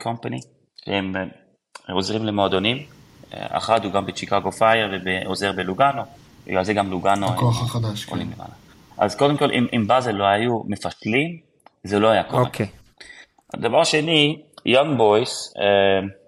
company, 0.00 0.40
הם 0.86 1.12
uh, 1.16 1.92
עוזרים 1.92 2.24
למועדונים, 2.24 2.76
uh, 2.76 3.34
אחד 3.34 3.84
הוא 3.84 3.92
גם 3.92 4.06
בצ'יקגו 4.06 4.52
פייר 4.52 5.02
ועוזר 5.04 5.52
בלוגאנו, 5.52 6.02
בגלל 6.46 6.64
זה 6.64 6.74
גם 6.74 6.90
לוגאנו 6.90 7.26
הכוח 7.26 7.62
החדש, 7.62 8.04
כן. 8.04 8.18
למעלה. 8.18 8.54
אז 8.98 9.16
קודם 9.16 9.36
כל, 9.36 9.50
אם, 9.50 9.66
אם 9.72 9.86
באזל 9.86 10.12
לא 10.12 10.24
היו 10.24 10.62
מפשלים, 10.66 11.40
זה 11.84 11.98
לא 11.98 12.08
היה 12.08 12.22
קורה. 12.22 12.42
אוקיי. 12.42 12.66
הדבר 13.54 13.84
שני, 13.84 14.42
יונג 14.66 14.96
בויס, 14.98 15.52
uh, 15.56 16.20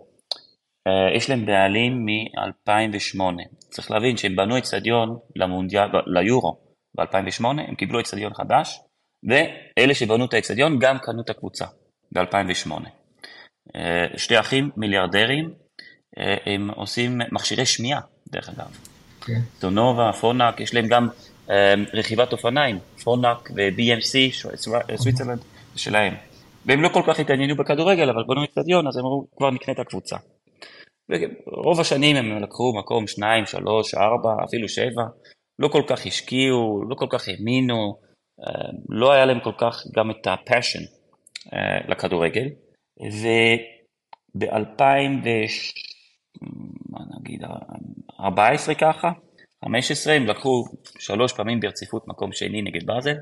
אה, 0.86 1.16
יש 1.16 1.30
להם 1.30 1.46
בעלים 1.46 2.04
מ-2008. 2.04 3.20
צריך 3.58 3.90
להבין 3.90 4.16
שהם 4.16 4.36
בנו 4.36 4.58
אצטדיון 4.58 5.18
ליורו 6.06 6.56
ב-2008, 6.94 7.44
הם 7.44 7.74
קיבלו 7.74 8.00
אצטדיון 8.00 8.34
חדש, 8.34 8.80
ואלה 9.24 9.94
שבנו 9.94 10.24
את 10.24 10.34
האצטדיון 10.34 10.78
גם 10.78 10.98
קנו 10.98 11.22
את 11.22 11.30
הקבוצה 11.30 11.64
ב-2008. 12.12 12.72
אה, 13.76 14.06
שתי 14.16 14.40
אחים 14.40 14.70
מיליארדרים, 14.76 15.54
אה, 16.18 16.36
הם 16.46 16.70
עושים 16.70 17.20
מכשירי 17.32 17.66
שמיעה, 17.66 18.00
דרך 18.28 18.48
אגב. 18.48 18.66
Okay. 18.66 19.20
אוקיי. 19.20 19.34
Sonova, 19.60 20.12
Phonak, 20.20 20.60
יש 20.60 20.74
להם 20.74 20.88
גם 20.88 21.08
רכיבת 21.92 22.32
אופניים, 22.32 22.78
Phonak 23.04 23.50
ו-BMC, 23.56 24.34
Switzerland, 24.96 25.38
זה 25.74 25.80
שלהם. 25.80 26.14
והם 26.66 26.82
לא 26.82 26.88
כל 26.88 27.02
כך 27.06 27.20
התעניינו 27.20 27.56
בכדורגל, 27.56 28.10
אבל 28.10 28.22
בנו 28.28 28.44
אצטדיון, 28.44 28.86
אז 28.86 28.96
הם 28.96 29.04
אמרו, 29.04 29.26
כבר 29.36 29.50
נקנה 29.50 29.74
את 29.74 29.78
הקבוצה. 29.78 30.16
ורוב 31.08 31.80
השנים 31.80 32.16
הם 32.16 32.42
לקחו 32.42 32.72
מקום 32.78 33.06
שניים, 33.06 33.46
שלוש, 33.46 33.94
ארבע, 33.94 34.44
אפילו 34.44 34.68
שבע, 34.68 35.02
לא 35.58 35.68
כל 35.68 35.82
כך 35.86 36.06
השקיעו, 36.06 36.84
לא 36.90 36.94
כל 36.94 37.06
כך 37.10 37.28
האמינו, 37.28 37.74
אה, 37.74 38.11
לא 38.88 39.12
היה 39.12 39.24
להם 39.24 39.40
כל 39.40 39.52
כך 39.58 39.82
גם 39.96 40.10
את 40.10 40.26
ה 40.26 40.33
passion 40.33 40.82
אה, 41.52 41.78
לכדורגל, 41.88 42.48
וב-2000 43.00 44.82
מה 46.90 46.98
נגיד, 47.20 47.42
14 48.20 48.74
ככה, 48.74 49.10
15 49.64 50.12
הם 50.14 50.26
לקחו 50.26 50.64
שלוש 50.98 51.32
פעמים 51.32 51.60
ברציפות 51.60 52.08
מקום 52.08 52.32
שני 52.32 52.62
נגד 52.62 52.86
באזל, 52.86 53.16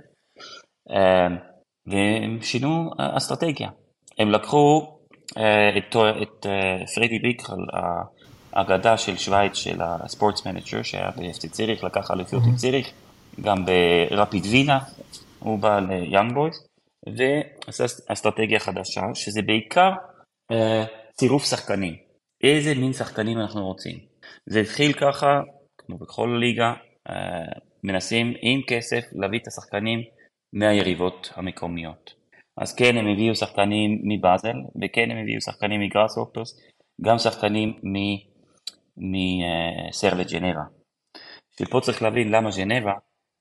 אה, 0.90 1.28
והם 1.86 2.42
שינו 2.42 2.90
אסטרטגיה. 2.98 3.68
הם 4.18 4.30
לקחו 4.30 4.96
אה, 5.36 5.78
את, 5.78 5.96
את 6.22 6.46
אה, 6.46 6.86
פרדי 6.94 7.18
ביקל, 7.18 7.66
האגדה 8.52 8.96
של 8.96 9.16
שווייץ, 9.16 9.54
של 9.54 9.78
ה 9.82 9.91
sports 9.91 10.46
manager, 10.46 10.82
שהיה 10.82 11.10
ב 11.16 11.27
FC 11.27 11.48
ציריך, 11.48 11.84
לקח 11.84 12.10
אליפיות 12.10 12.42
עם 12.46 12.56
ציריך, 12.56 12.90
גם 13.40 13.64
ברפיד 13.66 14.44
וינה, 14.46 14.78
הוא 15.38 15.58
בא 15.58 15.80
ליאנג 15.80 16.34
בויז, 16.34 16.66
ועשה 17.16 17.84
אסטרטגיה 18.06 18.60
חדשה, 18.60 19.00
שזה 19.14 19.42
בעיקר 19.42 19.90
אה, 20.52 20.84
צירוף 21.12 21.44
שחקנים. 21.44 21.96
איזה 22.42 22.74
מין 22.74 22.92
שחקנים 22.92 23.38
אנחנו 23.38 23.66
רוצים. 23.66 23.98
זה 24.46 24.60
התחיל 24.60 24.92
ככה, 24.92 25.40
כמו 25.78 25.98
בכל 25.98 26.38
ליגה, 26.40 26.74
מנסים 27.84 28.34
עם 28.40 28.60
כסף 28.66 29.04
להביא 29.12 29.38
את 29.38 29.46
השחקנים 29.46 30.02
מהיריבות 30.52 31.32
המקומיות. 31.34 32.14
אז 32.56 32.74
כן, 32.74 32.96
הם 32.96 33.06
הביאו 33.06 33.34
שחקנים 33.34 34.00
מבאזל, 34.04 34.56
וכן, 34.82 35.10
הם 35.10 35.16
הביאו 35.16 35.40
שחקנים 35.40 35.80
מגראס 35.80 36.18
אופטוס, 36.18 36.60
גם 37.00 37.18
שחקנים 37.18 37.78
מסר 38.96 40.12
וג'נבה. 40.18 40.62
שפה 41.60 41.80
צריך 41.80 42.02
להבין 42.02 42.30
למה 42.30 42.50
ג'נבה, 42.56 42.92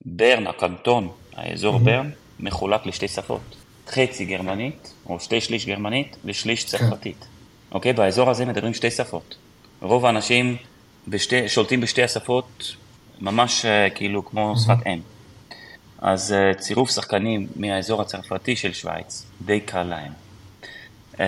ברן, 0.06 0.48
הקנטון, 0.48 1.10
האזור 1.34 1.76
mm-hmm. 1.76 1.80
ברן, 1.80 2.10
מחולק 2.40 2.86
לשתי 2.86 3.08
שפות. 3.08 3.56
חצי 3.88 4.26
גרמנית, 4.26 4.94
או 5.06 5.20
שתי 5.20 5.42
שליש 5.42 5.66
גרמנית, 5.66 6.18
ושליש 6.26 6.64
כן. 6.64 6.78
צרפתית. 6.78 7.26
אוקיי? 7.72 7.94
באזור 7.94 8.30
הזה 8.30 8.46
מדברים 8.46 8.74
שתי 8.74 8.92
שפות. 8.92 9.36
רוב 9.82 10.06
האנשים 10.06 10.58
בשתי, 11.08 11.50
שולטים 11.50 11.82
בשתי 11.82 12.04
השפות 12.04 12.76
ממש 13.22 13.66
אה, 13.66 13.90
כאילו 13.90 14.26
כמו 14.26 14.54
mm-hmm. 14.54 14.60
שפת 14.60 14.88
אם. 14.88 15.00
אז 16.02 16.36
uh, 16.36 16.58
צירוף 16.58 16.92
שחקנים 16.92 17.48
מהאזור 17.56 18.02
הצרפתי 18.02 18.56
של 18.56 18.74
שווייץ, 18.74 19.26
די 19.42 19.60
קל 19.60 19.84
להם. 19.84 20.12
Uh, 21.14 21.20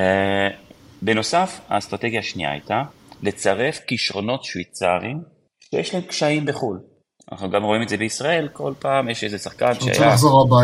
בנוסף, 1.02 1.60
האסטרטגיה 1.70 2.20
השנייה 2.20 2.52
הייתה 2.52 2.84
לצרף 3.24 3.80
כישרונות 3.88 4.44
שוויצריים 4.44 5.22
שיש 5.62 5.94
להם 5.94 6.04
קשיים 6.04 6.46
בחו"ל. 6.46 6.91
אנחנו 7.32 7.50
גם 7.50 7.64
רואים 7.64 7.82
את 7.82 7.90
זה 7.90 7.98
בישראל, 7.98 8.48
כל 8.54 8.74
פעם 8.80 9.10
יש 9.10 9.24
איזה 9.24 9.38
שחקן 9.38 9.74
שהיה 9.80 10.16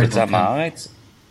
יצא 0.04 0.26
כן. 0.26 0.32
מהארץ, 0.32 0.88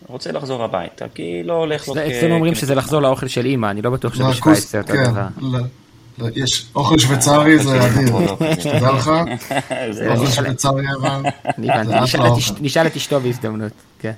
רוצה 0.06 0.32
לחזור 0.32 0.64
הביתה, 0.64 1.04
כי 1.14 1.42
לא 1.44 1.52
הולך 1.52 1.88
לו... 1.88 1.94
אצלנו 1.94 2.34
אומרים 2.34 2.54
שזה 2.54 2.74
לחזור 2.74 3.00
לאוכל 3.02 3.28
של 3.28 3.46
אימא, 3.46 3.70
אני 3.70 3.82
לא 3.82 3.90
בטוח 3.90 4.14
שבשוויץ 4.14 4.70
זה 4.70 4.78
אותו 4.78 4.92
כן, 4.92 5.04
דבר. 5.04 5.26
יש 6.34 6.66
אוכל 6.74 6.98
שוויצרי 6.98 7.58
זה 7.58 7.86
אדיר, 7.86 8.16
שתדע 8.60 8.92
לך, 8.92 9.10
אוכל 10.10 10.30
שוויצרי 10.30 10.84
אבל, 10.94 11.22
נשאל 12.60 12.86
את 12.86 12.96
אשתו 12.96 13.20
בהזדמנות, 13.20 13.72
כן. 13.98 14.12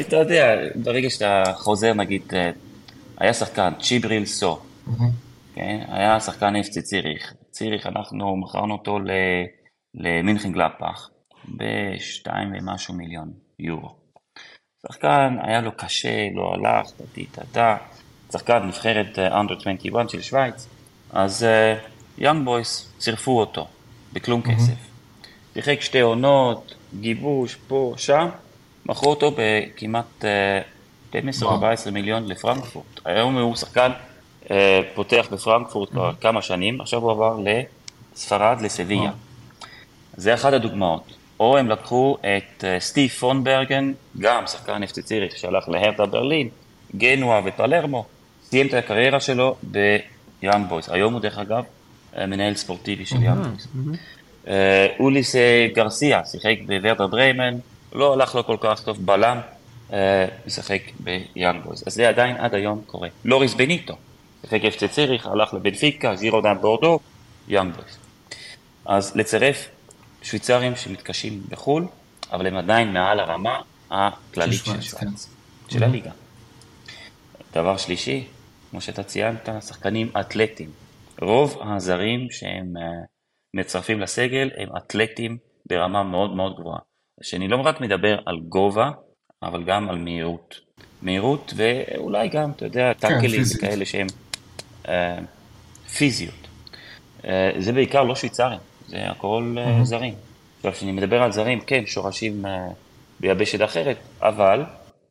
אתה 0.00 0.16
יודע, 0.16 0.54
ברגע 0.74 1.10
שאתה 1.10 1.42
חוזר 1.54 1.94
נגיד, 1.94 2.22
אה, 2.32 2.50
היה 3.18 3.32
שחקן, 3.32 3.72
צ'יבריל 3.80 4.26
סו, 4.26 4.58
כן? 5.54 5.80
היה 5.88 6.20
שחקן 6.20 6.56
אפצי 6.56 6.82
ציריך, 6.82 7.32
ציריך 7.50 7.86
אנחנו 7.86 8.36
מכרנו 8.36 8.74
אותו 8.74 8.98
למינכן 9.94 10.52
גלפח 10.52 11.10
בשתיים 11.48 12.52
ומשהו 12.54 12.94
מיליון 12.94 13.32
יורו. 13.58 13.94
שחקן, 14.86 15.36
היה 15.42 15.60
לו 15.60 15.72
קשה, 15.76 16.28
לא 16.34 16.54
הלך, 16.54 16.90
תתי 16.90 17.26
תתה, 17.26 17.76
שחקן 18.32 18.62
נבחרת 18.62 19.18
אנדר 19.18 19.54
uh, 19.54 19.60
21 19.60 20.10
של 20.10 20.22
שווייץ, 20.22 20.68
אז 21.12 21.46
יאנג 22.18 22.42
uh, 22.42 22.44
בויס 22.44 22.92
צירפו 22.98 23.40
אותו, 23.40 23.66
בכלום 24.12 24.42
mm-hmm. 24.44 24.54
כסף. 24.54 24.88
שיחק 25.54 25.80
שתי 25.80 26.00
עונות, 26.00 26.74
גיבוש, 27.00 27.54
פה, 27.54 27.94
שם, 27.96 28.28
מכרו 28.86 29.10
אותו 29.10 29.34
בכמעט 29.36 30.24
uh, 30.24 30.26
12 31.10 31.52
14 31.52 31.92
מיליון 31.92 32.26
לפרנקפורט. 32.26 33.00
היום 33.04 33.38
הוא 33.38 33.56
שחקן 33.56 33.90
uh, 34.44 34.50
פותח 34.94 35.26
בפרנקפורט 35.32 35.90
כבר 35.90 36.10
mm-hmm. 36.10 36.22
כמה 36.22 36.42
שנים, 36.42 36.80
עכשיו 36.80 37.00
הוא 37.00 37.10
עבר 37.10 37.38
לספרד, 38.14 38.60
לסביה. 38.60 39.10
זה 40.16 40.34
אחת 40.34 40.52
הדוגמאות. 40.52 41.12
או 41.40 41.58
הם 41.58 41.68
לקחו 41.68 42.16
את 42.20 42.64
uh, 42.64 42.80
סטיב 42.80 43.10
פון 43.10 43.41
ברגן, 43.41 43.92
גם 44.18 44.46
שחקן 44.46 44.78
מ 44.78 44.86
FC 44.86 45.02
ציריך 45.02 45.36
שהלך 45.36 45.68
להרטה 45.68 46.06
ברלין, 46.06 46.48
גנואה 46.96 47.40
ופלרמו, 47.44 48.04
סיים 48.44 48.66
את 48.66 48.74
הקריירה 48.74 49.20
שלו 49.20 49.56
ביאנג 49.62 50.68
בויס. 50.68 50.88
היום 50.88 51.12
הוא 51.12 51.20
דרך 51.20 51.38
אגב 51.38 51.64
מנהל 52.18 52.54
ספורטיבי 52.54 53.06
של 53.06 53.22
יאנג 53.22 53.46
בויס. 53.46 53.68
אה, 54.48 54.86
אוליסס 55.00 55.36
אה, 55.36 55.66
גרסיה 55.74 56.24
שיחק 56.24 56.56
בוורדר 56.66 57.06
ברמן, 57.06 57.54
לא 57.92 58.12
הלך 58.12 58.34
לו 58.34 58.46
כל 58.46 58.56
כך 58.60 58.82
טוב, 58.84 59.06
בלם, 59.06 59.40
אה, 59.92 60.26
משחק 60.46 60.80
ביאנג 61.00 61.64
בויס. 61.64 61.86
אז 61.86 61.94
זה 61.94 62.08
עדיין 62.08 62.36
עד 62.36 62.54
היום 62.54 62.82
קורה. 62.86 63.08
לוריס 63.24 63.54
בניטו, 63.54 63.96
שיחק 64.50 64.90
ציריך, 64.90 65.26
הלך 65.26 65.54
לבנפיקה, 65.54 66.16
ז'ירונדן 66.16 66.54
בורדו, 66.60 66.98
יאנג 67.48 67.74
בויס. 67.74 67.98
אז 68.86 69.16
לצרף 69.16 69.68
שוויצרים 70.24 70.76
שמתקשים 70.76 71.42
בחו"ל, 71.48 71.86
אבל 72.32 72.46
הם 72.46 72.56
עדיין 72.56 72.92
מעל 72.92 73.20
הרמה 73.20 73.60
הכללית 73.90 74.64
של 74.64 74.80
שווייץ, 74.80 74.94
כן. 74.94 75.06
של 75.68 75.82
mm-hmm. 75.82 75.84
הליגה. 75.86 76.10
דבר 77.52 77.76
שלישי, 77.76 78.26
כמו 78.70 78.80
שאתה 78.80 79.02
ציינת, 79.02 79.48
שחקנים 79.60 80.10
אתלטים. 80.20 80.70
רוב 81.20 81.62
הזרים 81.62 82.30
שהם 82.30 82.76
אה, 82.76 82.82
מצרפים 83.54 84.00
לסגל 84.00 84.50
הם 84.56 84.68
אתלטים 84.76 85.38
ברמה 85.68 86.02
מאוד 86.02 86.36
מאוד 86.36 86.56
גבוהה. 86.56 86.78
שאני 87.22 87.48
לא 87.48 87.56
רק 87.56 87.80
מדבר 87.80 88.18
על 88.26 88.40
גובה, 88.48 88.90
אבל 89.42 89.64
גם 89.64 89.88
על 89.90 89.98
מהירות. 89.98 90.60
מהירות 91.02 91.52
ואולי 91.56 92.28
גם, 92.28 92.50
אתה 92.50 92.64
יודע, 92.64 92.92
כן, 92.94 93.08
טאקלים 93.08 93.42
כאלה 93.60 93.84
שהם 93.84 94.06
אה, 94.88 95.18
פיזיות. 95.96 96.48
אה, 97.24 97.50
זה 97.58 97.72
בעיקר 97.72 98.02
לא 98.02 98.14
שוויצרים, 98.14 98.58
זה 98.94 99.10
הכל 99.10 99.56
mm-hmm. 99.56 99.84
זרים. 99.84 100.14
עכשיו, 100.56 100.72
כשאני 100.72 100.92
מדבר 100.92 101.22
על 101.22 101.32
זרים, 101.32 101.60
כן, 101.60 101.86
שורשים 101.86 102.46
אה, 102.46 102.68
ביבשת 103.20 103.64
אחרת, 103.64 103.96
אבל 104.22 104.64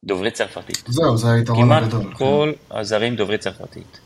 דוברי 0.04 0.32
צרפתית. 0.32 0.84
זהו, 0.88 1.18
זה 1.18 1.32
היתרון 1.32 1.72
הגדול. 1.72 2.02
כמעט 2.02 2.18
כל 2.18 2.52
כן. 2.70 2.76
הזרים 2.78 3.16
דוברי 3.16 3.38
צרפתית. 3.38 4.00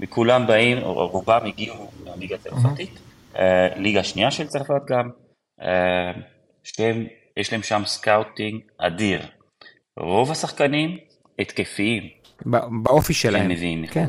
וכולם 0.00 0.46
באים, 0.46 0.82
או 0.82 1.08
רובם 1.08 1.40
הגיעו 1.46 1.90
מהליגה 2.04 2.34
הצרפתית, 2.36 2.90
mm-hmm. 2.94 3.38
ליגה 3.76 4.04
שנייה 4.04 4.30
של 4.30 4.46
צרפת 4.46 4.82
גם, 4.88 5.10
שיש 6.64 7.52
להם 7.52 7.62
שם 7.62 7.82
scouting 7.86 8.60
אדיר. 8.78 9.20
רוב 10.00 10.30
השחקנים 10.30 10.98
התקפיים. 11.38 12.02
באופי 12.82 13.14
שלהם. 13.14 13.48
מביאים 13.48 13.86
כן. 13.86 14.08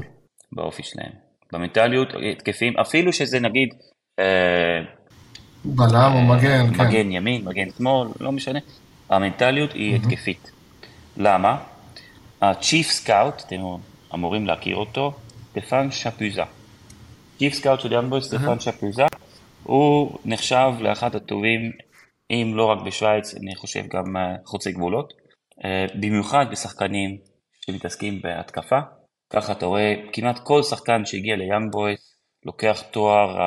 באופי 0.52 0.84
שלהם. 0.84 1.12
במנטליות 1.54 2.08
התקפיים, 2.32 2.78
אפילו 2.78 3.14
שזה 3.14 3.40
נגיד... 3.40 3.70
אה, 4.20 4.97
בלם 5.66 6.12
או 6.16 6.22
מגן, 6.22 6.74
כן. 6.74 6.82
מגן 6.82 7.12
ימין, 7.12 7.46
מגן 7.46 7.68
שמאל, 7.78 8.08
לא 8.20 8.32
משנה. 8.32 8.60
המנטליות 9.10 9.74
היא 9.74 9.96
התקפית. 9.96 10.52
למה? 11.18 11.64
ה 12.42 12.49
chief 12.49 12.88
scout, 12.88 13.42
אתם 13.48 13.56
אמורים 14.14 14.48
להכיר 14.48 14.76
אותו, 14.76 15.14
סטפן 15.50 15.92
שפוזה. 15.92 16.44
chief 17.38 17.54
scout 17.54 17.80
של 17.80 17.92
יאנג 17.92 18.05
בויס, 18.05 18.22
סטפן 18.22 18.60
שפוזה, 18.60 19.06
הוא 19.64 20.18
נחשב 20.26 20.72
לאחד 20.80 21.16
הטובים, 21.16 21.72
אם 22.32 22.52
לא 22.56 22.66
רק 22.66 22.78
בשוויץ, 22.86 23.36
אני 23.36 23.56
חושב 23.56 23.84
גם 23.88 24.18
אה, 24.18 24.36
חוצי 24.46 24.72
גבולות. 24.72 25.14
אה, 25.66 25.86
במיוחד 26.00 26.46
בשחקנים 26.52 27.18
שמתעסקים 27.66 28.22
בהתקפה. 28.22 28.80
ככה 29.34 29.52
אתה 29.52 29.66
רואה 29.66 29.94
כמעט 30.14 30.40
כל 30.40 30.64
שחקן 30.64 31.06
שהגיע 31.06 31.36
ליאנג 31.36 31.72
בויס 31.72 32.16
לוקח 32.46 32.84
תואר, 32.92 33.38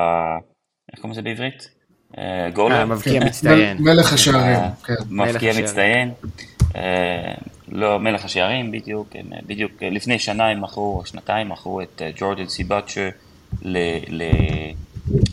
איך 0.92 1.00
קוראים 1.00 1.12
לזה 1.12 1.22
בעברית? 1.22 1.79
אה, 2.18 2.50
גולר. 2.52 2.84
מבקיע 2.84 3.24
מצטיין. 3.24 3.76
מלך 3.80 4.12
השערים, 4.12 4.58
כן. 4.84 4.94
מבקיע 5.10 5.52
מצטיין. 5.62 6.10
לא, 7.72 7.98
מלך 7.98 8.24
השערים 8.24 8.72
בדיוק, 8.72 9.16
בדיוק 9.46 9.72
לפני 9.82 10.18
שנה 10.18 10.48
הם 10.48 10.60
מכרו, 10.60 11.02
שנתיים 11.04 11.48
מכרו 11.48 11.80
את 11.80 12.02
ג'ורדן 12.16 12.46
סיבאצ'ר 12.46 13.08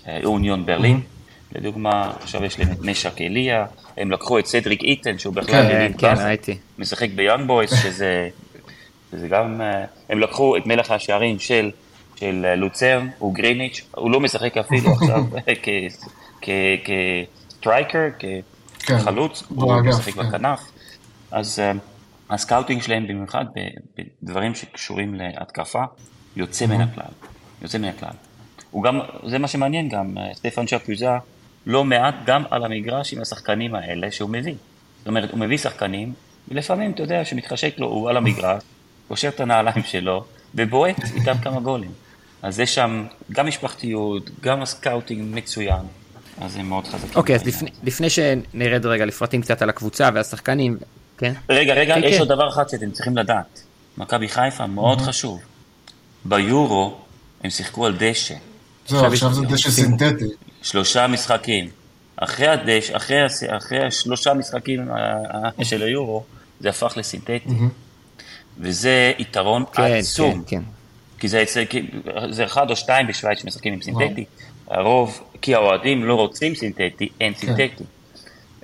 לאוניון 0.06 0.66
ברלין. 0.66 1.02
לדוגמה, 1.56 2.12
עכשיו 2.22 2.44
יש 2.44 2.60
להם 2.60 2.72
את 2.72 2.78
נשק 2.82 3.22
אליה, 3.22 3.66
הם 3.98 4.12
לקחו 4.12 4.40
את 4.40 4.46
סדריק 4.46 4.84
איטן, 4.84 5.18
שהוא 5.18 5.34
בכלל 5.34 5.64
כן, 5.68 5.92
כן, 5.98 6.14
ראיתי. 6.18 6.58
משחק 6.80 7.10
ביאנג 7.16 7.48
בויס, 7.48 7.74
שזה, 7.84 8.30
שזה 9.12 9.28
גם, 9.28 9.62
אה, 9.62 9.86
הם 10.10 10.20
לקחו 10.20 10.58
את 10.58 10.66
מלך 10.66 10.92
השערים 10.92 11.40
של, 11.40 11.72
של 12.16 12.46
אה, 12.46 12.56
לוצרן, 12.56 13.08
הוא 13.18 13.34
גריניץ', 13.34 13.82
הוא 13.96 14.12
לא 14.12 14.20
משחק 14.20 14.58
אפילו 14.58 14.92
עכשיו 14.92 15.24
כ 16.84 17.08
striker, 17.08 18.08
כחלוץ, 18.80 19.42
כן, 19.42 19.56
הוא 19.56 19.82
משחק 19.82 20.14
כן. 20.14 20.28
בכנף, 20.28 20.60
אז 21.32 21.60
אה, 21.60 21.72
ה 22.30 22.35
scouting 22.35 22.82
שלהם 22.82 23.08
במיוחד 23.08 23.46
בדברים 24.24 24.56
שקשורים 24.56 25.16
להתקפה, 25.16 25.84
יוצא 26.36 26.66
מן 26.66 26.82
הכלל, 26.82 27.12
יוצא 27.62 27.78
מן 27.78 27.88
הכלל. 27.88 28.14
הוא 28.72 28.84
גם, 28.84 29.00
זה 29.26 29.38
מה 29.38 29.48
שמעניין 29.48 29.90
גם, 29.90 30.16
סטפן 30.34 30.68
שפוזה, 30.68 31.10
לא 31.66 31.84
מעט 31.84 32.16
גם 32.26 32.44
על 32.50 32.66
המגרש 32.66 33.14
עם 33.14 33.22
השחקנים 33.22 33.76
האלה 33.76 34.12
שהוא 34.12 34.30
מביא. 34.30 34.56
זאת 35.00 35.08
אומרת, 35.08 35.32
הוא 35.32 35.40
מביא 35.40 35.58
שחקנים, 35.58 36.14
ולפעמים, 36.48 36.92
אתה 36.92 37.04
יודע, 37.04 37.26
שמתחשק 37.26 37.80
לו, 37.80 37.88
הוא 37.88 38.10
על 38.10 38.18
המגרש, 38.18 38.64
קושר 39.08 39.28
את 39.28 39.40
הנעליים 39.40 39.84
שלו, 39.84 40.26
ובועט 40.56 40.98
איתם 41.16 41.38
כמה 41.44 41.60
גולים. 41.60 41.92
אז 42.42 42.60
יש 42.60 42.76
שם 42.76 43.06
גם 43.32 43.48
משפחתיות, 43.48 44.30
גם 44.42 44.62
ה 44.62 44.70
scouting 44.70 45.36
מצוין, 45.36 45.86
אז 46.42 46.56
הם 46.56 46.70
מאוד 46.70 46.88
חזקים. 46.88 47.16
אוקיי, 47.16 47.36
okay, 47.36 47.40
אז 47.40 47.48
לפני, 47.48 47.70
לפני 47.84 48.10
שנרד 48.10 48.86
רגע 48.86 49.06
לפרטים 49.06 49.42
קצת 49.42 49.62
על 49.62 49.70
הקבוצה 49.70 50.10
והשחקנים, 50.14 50.78
כן? 51.18 51.34
רגע, 51.50 51.74
רגע, 51.74 51.96
כן, 51.96 52.04
יש 52.04 52.14
כן. 52.14 52.20
עוד 52.20 52.28
דבר 52.28 52.50
אחד 52.50 52.70
שאתם 52.70 52.92
צריכים 52.92 53.18
לדעת. 53.18 53.64
מכבי 53.98 54.30
חיפה 54.30 54.68
מאוד 54.68 55.00
mm-hmm. 55.00 55.04
חשוב. 55.04 55.42
ביורו 56.26 56.98
הם 57.44 57.50
שיחקו 57.50 57.86
על 57.86 57.96
דשא. 58.00 58.36
זהו, 58.88 59.06
עכשיו 59.06 59.34
זה 59.34 59.42
דשא 59.42 59.70
סינתטי. 59.70 60.26
שלושה 60.62 61.08
משחקים. 61.08 61.70
אחרי 62.18 62.48
הדש, 62.48 62.92
אחרי, 62.92 63.18
אחרי 63.58 63.86
השלושה 63.86 64.34
משחקים 64.34 64.92
אה, 64.92 65.66
של 65.66 65.84
היורו, 65.84 66.24
זה 66.60 66.70
הפך 66.70 66.94
לסינתטי. 66.98 67.40
וזה 68.60 69.14
יתרון 69.18 69.64
כן, 69.74 69.84
עצום. 69.84 70.44
כן, 70.48 70.58
כן. 70.58 70.64
כי 71.20 71.28
זה, 71.28 71.44
זה, 71.54 71.64
זה 72.30 72.46
אחד 72.46 72.70
או 72.70 72.76
שתיים 72.76 73.08
בשוויץ 73.08 73.40
שמשחקים 73.42 73.74
עם 73.74 73.82
סינתטי. 73.82 74.26
הרוב, 74.68 75.22
כי 75.42 75.56
האוהדים 75.56 76.04
לא 76.04 76.16
רוצים 76.16 76.56
סינתטי, 76.56 77.10
אין 77.22 77.34
כן. 77.34 77.40
סינתטי. 77.40 77.84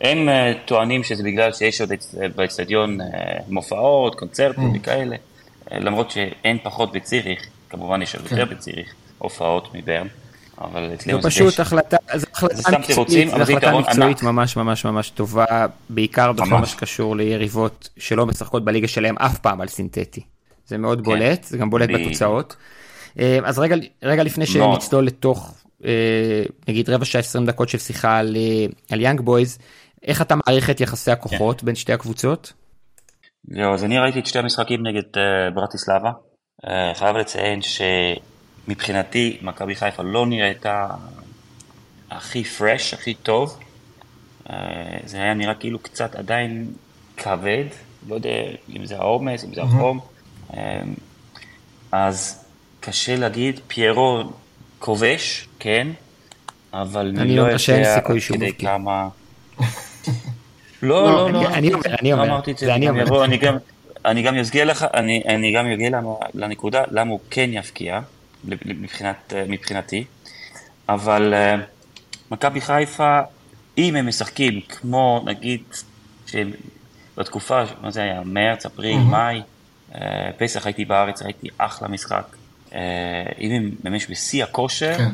הם 0.02 0.30
uh, 0.30 0.32
טוענים 0.68 1.04
שזה 1.04 1.24
בגלל 1.24 1.54
שיש 1.54 1.82
עוד 1.82 1.92
באצטדיון 2.36 3.02
uh, 3.02 3.04
מופעות, 3.48 4.16
קונצרטים 4.16 4.72
mm. 4.74 4.78
וכאלה. 4.78 5.16
למרות 5.72 6.12
שאין 6.12 6.58
פחות 6.64 6.92
בציריך, 6.92 7.46
כמובן 7.70 8.02
יש 8.02 8.16
עוד 8.16 8.28
כן. 8.28 8.38
יותר 8.38 8.56
בציריך, 8.56 8.94
הופעות 9.18 9.76
מברן. 9.76 10.08
אבל 10.62 10.92
אצלנו 10.94 11.22
זה 11.22 11.30
פשוט 11.30 11.60
החלטה, 11.60 11.98
זו 12.16 12.28
החלטה 12.34 12.78
מקצועית, 12.80 13.30
זו 13.30 13.42
החלטה 13.42 13.80
מקצועית 13.80 14.24
ממש 14.24 14.58
ממש 14.58 14.86
ממש 14.86 15.10
טובה, 15.10 15.46
בעיקר 15.90 16.32
בכל 16.32 16.46
מה 16.46 16.66
שקשור 16.66 17.16
ליריבות 17.16 17.90
שלא 17.98 18.26
משחקות 18.26 18.66
בליגה 18.66 18.88
שלהם 18.88 19.18
אף 19.18 19.40
פעם 19.40 19.62
על 19.62 19.68
סינתטי. 19.68 20.22
זה 20.68 20.78
מאוד 20.78 20.98
כן. 20.98 21.04
בולט, 21.04 21.44
זה 21.44 21.58
גם 21.58 21.70
בולט 21.70 21.90
בתוצאות. 21.90 22.56
אה, 23.20 23.40
אז 23.44 23.60
רגע, 24.04 24.24
לפני 24.24 24.46
שנצלול 24.46 25.06
לתוך 25.06 25.54
אה, 25.56 25.62
נגיד 26.67 26.89
רבע 26.89 27.06
שעה 27.06 27.19
20 27.19 27.46
דקות 27.46 27.69
של 27.69 27.78
שיחה 27.78 28.17
על, 28.17 28.36
אה, 28.36 28.65
על 28.91 29.02
יאנג 29.02 29.22
בויז, 29.22 29.58
איך 30.04 30.22
אתה 30.22 30.36
מעריך 30.36 30.69
את 30.69 30.82
יחסי 30.82 31.12
הכוחות 31.12 31.60
כן. 31.60 31.65
בין 31.65 31.76
שתי 31.76 31.93
הקבוצות? 31.93 32.54
זהו, 33.43 33.74
אז 33.74 33.84
אני 33.84 34.00
ראיתי 34.00 34.19
את 34.19 34.26
שתי 34.26 34.39
המשחקים 34.39 34.88
נגד 34.88 35.22
ברטיסלבה. 35.54 36.12
חייב 36.96 37.17
לציין 37.17 37.62
ש... 37.62 37.82
מבחינתי, 38.67 39.38
מכבי 39.41 39.76
חיפה 39.76 40.04
לא 40.04 40.26
נראתה 40.26 40.88
הכי 42.10 42.43
פרש, 42.43 42.93
הכי 42.93 43.13
טוב. 43.13 43.60
אה, 44.50 44.98
זה 45.06 45.17
היה 45.17 45.34
נראה 45.34 45.54
כאילו 45.54 45.80
קצת 45.80 46.15
עדיין 46.15 46.74
כבד, 47.17 47.65
לא 48.08 48.15
יודע 48.15 48.30
אם 48.76 48.86
זה 48.86 48.98
העומס, 48.98 49.43
אם 49.43 49.54
זה 49.54 49.62
החום. 49.63 50.00
אה, 50.54 50.82
אז 51.91 52.46
קשה 52.80 53.15
להגיד, 53.15 53.60
פיירו 53.67 54.24
כובש, 54.80 55.48
כן, 55.63 55.88
אבל 56.73 57.13
אני 57.17 57.36
לא 57.36 57.41
יודע 57.41 57.95
עד 57.95 58.04
כדי 58.34 58.54
כמה... 58.54 59.10
לא, 60.82 61.04
לא, 61.04 61.32
לא, 61.32 61.47
אני 61.47 61.73
אומר, 61.73 61.86
אני 61.99 62.13
אומר, 62.13 63.26
אני 63.26 63.38
אומר. 63.47 63.58
אני 64.06 64.21
גם 64.21 64.36
אסגיר 64.36 64.65
לך, 64.65 64.86
אני 65.28 65.54
גם 65.56 65.65
אגיע 65.65 65.89
לנקודה 66.34 66.84
למה 66.91 67.12
הוא 67.12 67.19
כן 67.30 67.49
יפקיע. 67.54 67.99
מבחינת, 68.45 69.34
מבחינתי, 69.49 70.04
אבל 70.89 71.33
uh, 71.33 71.62
מכבי 72.31 72.62
חיפה, 72.62 73.19
אם 73.77 73.96
הם 73.96 74.08
משחקים 74.08 74.62
כמו 74.62 75.23
נגיד 75.25 75.62
שבתקופה, 76.27 77.63
מה 77.81 77.92
זה 77.92 78.04
היה, 78.04 78.21
מרץ, 78.25 78.65
אפריל, 78.65 78.98
mm-hmm. 78.98 79.12
מאי, 79.12 79.42
uh, 79.92 79.96
פסח 80.38 80.65
הייתי 80.65 80.85
בארץ, 80.85 81.21
ראיתי 81.21 81.48
אחלה 81.58 81.88
משחק. 81.88 82.35
Uh, 82.69 82.73
אם 83.40 83.52
הם 83.52 83.71
ממש 83.83 84.10
בשיא 84.10 84.44
הכושר, 84.44 84.98
כן. 84.98 85.10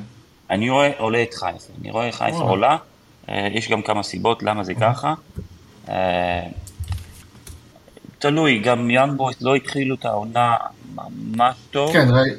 אני 0.50 0.70
רואה 0.70 0.92
עולה 0.98 1.24
את 1.24 1.34
חיפה, 1.34 1.74
אני 1.82 1.92
רואה 1.92 2.12
חיפה. 2.12 2.38
עולה, 2.38 2.78
uh, 3.26 3.32
יש 3.52 3.70
גם 3.70 3.82
כמה 3.82 4.04
סיבות 4.04 4.44
למה 4.44 4.64
זה. 4.64 4.74
ככה. 4.74 5.14
Uh, 5.86 5.92
תלוי, 8.20 8.60
גם 8.60 8.90
יאנג 8.90 9.18
בויס 9.18 9.42
לא 9.42 9.56
התחילו 9.56 9.96
את 9.96 10.06
העונה 10.06 10.56
ממש 10.96 11.56
טוב. 11.72 11.94
כן, 11.94 12.08
ראי, 12.12 12.30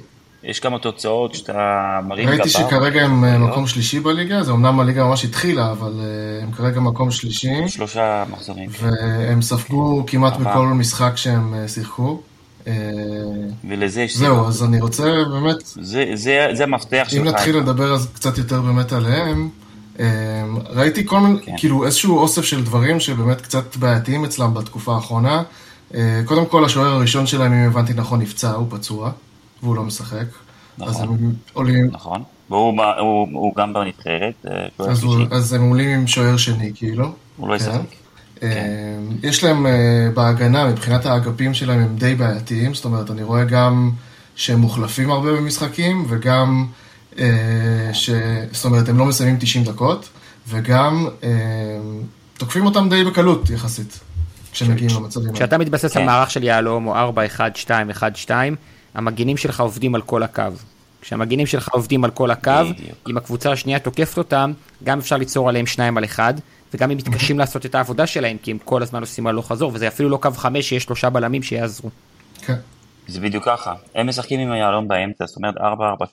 יש 0.42 0.60
כמה 0.60 0.78
תוצאות 0.78 1.34
שאתה 1.34 2.00
מרים 2.06 2.24
גבה. 2.24 2.34
ראיתי 2.34 2.48
שכרגע 2.48 3.02
הם 3.02 3.24
אה, 3.24 3.38
מקום 3.38 3.66
שלישי 3.66 4.00
בליגה, 4.00 4.42
זה 4.42 4.52
אמנם 4.52 4.80
הליגה 4.80 5.04
ממש 5.04 5.24
התחילה, 5.24 5.70
אבל 5.70 5.92
אה, 6.00 6.42
הם 6.42 6.52
כרגע 6.52 6.80
מקום 6.80 7.10
שלישי. 7.10 7.68
שלושה 7.68 8.24
מחזורים. 8.30 8.70
והם 8.80 9.42
ספגו 9.42 10.04
כמעט 10.06 10.36
בכל 10.36 10.66
משחק 10.66 11.12
שהם 11.16 11.54
אה, 11.54 11.68
שיחקו. 11.68 12.20
ולזה 13.68 14.02
יש 14.02 14.16
זהו, 14.16 14.46
אז 14.46 14.64
אני 14.64 14.80
רוצה 14.80 15.04
באמת... 15.04 15.56
זה, 15.80 16.10
זה, 16.14 16.48
זה 16.52 16.62
המפתח 16.64 17.06
שלך. 17.08 17.20
אם 17.20 17.28
נתחיל 17.28 17.56
לדבר 17.56 17.94
אז 17.94 18.08
קצת 18.12 18.38
יותר 18.38 18.60
באמת 18.60 18.92
עליהם, 18.92 19.48
ראיתי 20.70 21.06
כל 21.06 21.20
מיני, 21.20 21.40
כן. 21.42 21.52
כאילו 21.56 21.84
איזשהו 21.84 22.18
אוסף 22.18 22.44
של 22.44 22.64
דברים 22.64 23.00
שבאמת 23.00 23.40
קצת 23.40 23.76
בעייתיים 23.76 24.24
אצלם 24.24 24.54
בתקופה 24.54 24.94
האחרונה. 24.94 25.42
קודם 26.24 26.46
כל, 26.46 26.64
השוער 26.64 26.92
הראשון 26.92 27.26
שלהם, 27.26 27.52
אם 27.52 27.66
הבנתי 27.66 27.92
נכון, 27.94 28.20
נפצע, 28.20 28.50
הוא 28.50 28.66
פצוע, 28.70 29.10
והוא 29.62 29.76
לא 29.76 29.82
משחק. 29.82 30.26
נכון. 30.78 30.94
אז 30.94 31.00
הם 31.00 31.32
עולים... 31.52 31.88
נכון. 31.92 32.22
והוא 32.50 32.82
הוא, 32.98 33.28
הוא 33.32 33.52
גם 33.56 33.72
בנבחרת. 33.72 34.46
אה, 34.50 34.86
אז, 34.86 35.06
אז 35.30 35.52
הם 35.52 35.68
עולים 35.68 35.90
עם 35.98 36.06
שוער 36.06 36.36
שני, 36.36 36.72
כאילו. 36.74 37.08
הוא 37.36 37.48
לא 37.48 37.54
ישחק. 37.54 37.80
כן. 38.40 38.46
אה, 38.46 39.28
יש 39.28 39.44
להם 39.44 39.66
אה, 39.66 39.72
בהגנה, 40.14 40.66
מבחינת 40.66 41.06
האגפים 41.06 41.54
שלהם 41.54 41.80
הם 41.80 41.96
די 41.96 42.14
בעייתיים, 42.14 42.74
זאת 42.74 42.84
אומרת, 42.84 43.10
אני 43.10 43.22
רואה 43.22 43.44
גם 43.44 43.90
שהם 44.36 44.58
מוחלפים 44.58 45.10
הרבה 45.10 45.32
במשחקים, 45.32 46.06
וגם, 46.08 46.66
ש... 47.92 48.10
זאת 48.52 48.64
אומרת, 48.64 48.88
הם 48.88 48.98
לא 48.98 49.06
מסיימים 49.06 49.36
90 49.40 49.64
דקות, 49.64 50.08
וגם 50.48 51.06
תוקפים 52.38 52.66
אותם 52.66 52.88
די 52.88 53.04
בקלות 53.04 53.50
יחסית, 53.50 54.00
כשמגיעים 54.52 54.90
למצבים 54.96 55.26
האלה. 55.26 55.36
כשאתה 55.36 55.58
מתבסס 55.58 55.96
על 55.96 56.02
כן. 56.02 56.06
מערך 56.06 56.30
של 56.30 56.44
יהלום, 56.44 56.86
או 56.86 56.96
4, 56.96 57.26
1, 57.26 57.56
2, 57.56 57.90
1, 57.90 58.16
2, 58.16 58.56
המגינים 58.94 59.36
שלך 59.36 59.60
עובדים 59.60 59.94
על 59.94 60.02
כל 60.02 60.22
הקו. 60.22 60.42
כשהמגינים 61.00 61.46
שלך 61.46 61.68
עובדים 61.68 62.04
על 62.04 62.10
כל 62.10 62.30
הקו, 62.30 62.52
אם 63.08 63.16
הקבוצה 63.16 63.52
השנייה 63.52 63.78
תוקפת 63.78 64.18
אותם, 64.18 64.52
גם 64.84 64.98
אפשר 64.98 65.16
ליצור 65.16 65.48
עליהם 65.48 65.66
שניים 65.66 65.96
על 65.96 66.04
אחד, 66.04 66.34
וגם 66.74 66.90
הם 66.90 66.96
מתקשים 66.96 67.38
לעשות 67.38 67.66
את 67.66 67.74
העבודה 67.74 68.06
שלהם, 68.06 68.36
כי 68.42 68.50
הם 68.50 68.58
כל 68.58 68.82
הזמן 68.82 69.00
עושים 69.00 69.26
הלוך 69.26 69.48
חזור, 69.48 69.70
וזה 69.74 69.88
אפילו 69.88 70.08
לא 70.08 70.16
קו 70.16 70.30
חמש 70.30 70.68
שיש 70.68 70.82
שלושה 70.82 71.10
בלמים 71.10 71.42
שיעזרו. 71.42 71.90
כן. 72.40 72.54
זה 73.08 73.20
בדיוק 73.20 73.44
ככה, 73.44 73.74
הם 73.94 74.08
משחקים 74.08 74.40
עם 74.40 74.52
היהלום 74.52 74.88
באמצע, 74.88 75.26
זאת 75.26 75.36
אומרת 75.36 75.54
4-4-2 75.56 75.60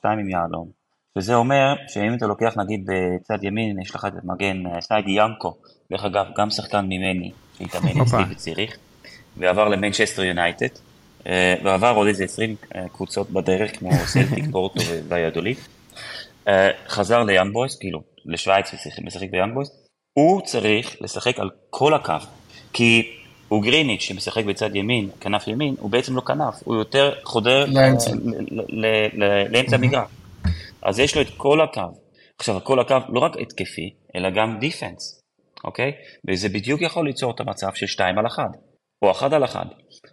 עם 0.03 0.29
יהלום. 0.29 0.69
וזה 1.17 1.35
אומר 1.35 1.75
שאם 1.87 2.13
אתה 2.13 2.27
לוקח 2.27 2.53
נגיד 2.57 2.85
בצד 2.85 3.43
ימין, 3.43 3.81
יש 3.81 3.95
לך 3.95 4.05
את 4.05 4.13
מגן 4.23 4.65
אה, 4.67 4.81
סיידי 4.81 5.11
ינקו, 5.11 5.57
דרך 5.91 6.05
אגב, 6.05 6.25
גם 6.37 6.49
שחקן 6.49 6.85
ממני, 6.85 7.31
שהתאמן 7.57 8.01
אצלי 8.01 8.23
בציריך, 8.25 8.77
ועבר 9.37 9.67
למנצ'סטר 9.67 10.23
יונייטד, 10.23 10.67
אה, 11.27 11.55
ועבר 11.63 11.93
עוד 11.95 12.07
איזה 12.07 12.23
20 12.23 12.55
אה, 12.75 12.89
קבוצות 12.89 13.29
בדרך, 13.31 13.79
כמו 13.79 13.91
סלטיק, 14.13 14.45
פורטו 14.51 14.81
ויאדוליד. 15.07 15.57
אה, 16.47 16.69
חזר 16.87 17.23
ליאנג 17.23 17.53
בויס, 17.53 17.77
כאילו, 17.79 18.01
לשוויץ 18.25 18.71
ומשחק 18.99 19.29
ביאנג 19.31 19.53
בויס. 19.53 19.86
הוא 20.17 20.41
צריך 20.41 20.95
לשחק 21.01 21.39
על 21.39 21.49
כל 21.69 21.93
הקו, 21.93 22.13
כי 22.73 23.03
הוא 23.47 23.63
גריניץ' 23.63 24.01
שמשחק 24.01 24.45
בצד 24.45 24.75
ימין, 24.75 25.09
כנף 25.21 25.47
ימין, 25.47 25.75
הוא 25.79 25.89
בעצם 25.91 26.15
לא 26.15 26.21
כנף, 26.21 26.55
הוא 26.63 26.75
יותר 26.75 27.13
חודר 27.23 27.65
לאמצע 29.49 29.75
המגרש. 29.75 30.09
אז 30.81 30.99
יש 30.99 31.15
לו 31.15 31.21
את 31.21 31.27
כל 31.37 31.61
הקו. 31.61 31.81
עכשיו, 32.39 32.59
כל 32.63 32.79
הקו 32.79 32.95
לא 33.09 33.19
רק 33.19 33.31
התקפי, 33.41 33.93
אלא 34.15 34.29
גם 34.29 34.57
defense, 34.59 35.21
אוקיי? 35.63 35.91
וזה 36.27 36.49
בדיוק 36.49 36.81
יכול 36.81 37.05
ליצור 37.05 37.31
את 37.31 37.39
המצב 37.39 37.73
של 37.75 37.87
2 37.87 38.17
על 38.17 38.27
1, 38.27 38.43
או 39.01 39.11
1 39.11 39.33
על 39.33 39.43
1. 39.43 39.67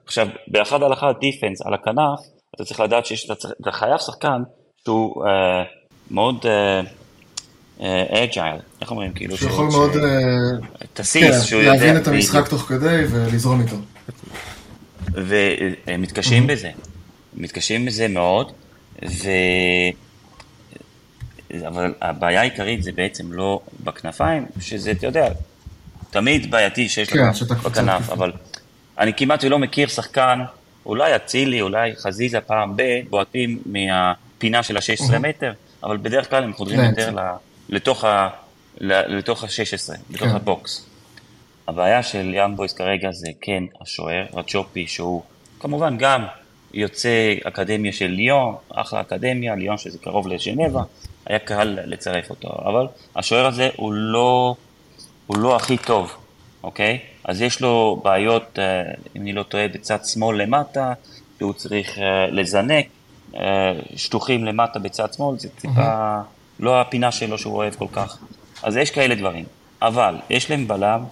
עכשיו, 0.05 0.28
באחד 0.48 0.82
על 0.82 0.92
אחד 0.92 1.12
defense 1.20 1.66
על 1.66 1.74
הכנף, 1.74 2.20
אתה 2.55 2.64
צריך 2.64 2.80
לדעת 2.80 3.07
שאתה 3.07 3.72
חייב 3.72 3.98
שחקן 3.98 4.42
שהוא 4.84 5.24
uh, 5.24 5.28
מאוד 6.11 6.46
agile, 7.80 8.57
uh, 8.56 8.58
uh, 8.58 8.80
איך 8.80 8.90
אומרים? 8.90 9.12
כאילו 9.12 9.36
שהוא 9.36 9.50
יכול 9.50 9.66
מאוד... 9.66 9.90
תסיס, 10.92 11.22
כן, 11.22 11.46
שהוא 11.46 11.60
יודע... 11.60 11.72
להבין 11.72 11.96
את 11.96 12.08
המשחק 12.08 12.48
תוך 12.48 12.62
כדי 12.62 13.04
ולזרום 13.10 13.60
איתו. 13.60 13.76
והם 15.08 16.02
מתקשים 16.02 16.46
בזה, 16.46 16.70
מתקשים 17.34 17.86
בזה 17.86 18.08
מאוד, 18.08 18.52
ו... 19.08 19.28
אבל 21.68 21.94
הבעיה 22.00 22.40
העיקרית 22.40 22.82
זה 22.82 22.92
בעצם 22.92 23.32
לא 23.32 23.60
בכנפיים, 23.84 24.46
שזה, 24.60 24.90
אתה 24.90 25.06
יודע, 25.06 25.28
תמיד 26.10 26.50
בעייתי 26.50 26.88
שיש 26.88 27.08
כן, 27.08 27.28
לך 27.28 27.42
בכנף, 27.42 28.10
אבל 28.10 28.32
אני 28.98 29.12
כמעט 29.16 29.44
ולא 29.44 29.58
מכיר 29.58 29.88
שחקן, 29.88 30.40
אולי 30.86 31.16
אצילי, 31.16 31.60
אולי 31.60 31.96
חזיזה 31.96 32.40
פעם 32.40 32.76
ב, 32.76 32.82
בועטים 33.10 33.58
מהפינה 33.66 34.62
של 34.62 34.76
ה-16 34.76 35.18
מטר, 35.18 35.52
אבל 35.82 35.96
בדרך 35.96 36.30
כלל 36.30 36.44
הם 36.44 36.52
חודרים 36.52 36.80
יותר 36.80 37.10
לתוך 37.68 38.04
ה-16, 38.04 39.92
לתוך 40.10 40.28
כן. 40.28 40.34
הבוקס. 40.34 40.86
הבעיה 41.68 42.02
של 42.02 42.34
יאן 42.34 42.56
בויס 42.56 42.72
כרגע 42.72 43.12
זה 43.12 43.28
כן 43.40 43.64
השוער, 43.80 44.26
רצ'ופי, 44.34 44.86
שהוא 44.86 45.22
כמובן 45.60 45.96
גם 45.98 46.24
יוצא 46.74 47.34
אקדמיה 47.44 47.92
של 47.92 48.06
ליאון, 48.06 48.54
אחלה 48.70 49.00
אקדמיה, 49.00 49.54
ליאון 49.54 49.78
שזה 49.78 49.98
קרוב 49.98 50.28
לז'נבה, 50.28 50.82
היה 51.26 51.38
קל 51.38 51.78
לצרף 51.84 52.30
אותו, 52.30 52.48
אבל 52.48 52.86
השוער 53.16 53.46
הזה 53.46 53.68
הוא 53.76 53.92
לא, 53.92 54.54
הוא 55.26 55.38
לא 55.38 55.56
הכי 55.56 55.76
טוב, 55.78 56.16
אוקיי? 56.62 56.98
אז 57.24 57.42
יש 57.42 57.60
לו 57.60 58.00
בעיות, 58.04 58.58
אה, 58.58 58.82
אם 59.16 59.22
אני 59.22 59.32
לא 59.32 59.42
טועה, 59.42 59.68
בצד 59.68 59.98
שמאל 60.04 60.42
למטה, 60.42 60.92
שהוא 61.38 61.52
צריך 61.52 61.98
אה, 61.98 62.26
לזנק, 62.26 62.86
אה, 63.36 63.72
שטוחים 63.96 64.44
למטה 64.44 64.78
בצד 64.78 65.12
שמאל, 65.12 65.38
זה 65.38 65.48
טיפה 65.48 66.20
לא 66.64 66.80
הפינה 66.80 67.12
שלו 67.12 67.38
שהוא 67.38 67.56
אוהב 67.56 67.74
כל 67.74 67.86
כך. 67.92 68.18
אז 68.62 68.76
יש 68.76 68.90
כאלה 68.90 69.14
דברים. 69.14 69.44
אבל 69.82 70.16
יש 70.30 70.50
להם 70.50 70.68
בלם 70.68 71.04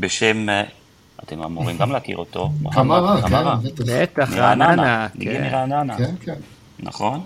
בשם, 0.00 0.46
אתם 1.22 1.42
אמורים 1.42 1.78
גם 1.78 1.92
להכיר 1.92 2.16
אותו, 2.16 2.48
מוחמד 2.62 3.20
חמרה. 3.20 3.56
בטח, 3.86 4.32
רעננה. 4.32 5.06
מגיע 5.14 5.40
מרעננה. 5.40 5.96
כן, 5.96 6.14
כן. 6.20 6.34
נכון. 6.78 7.20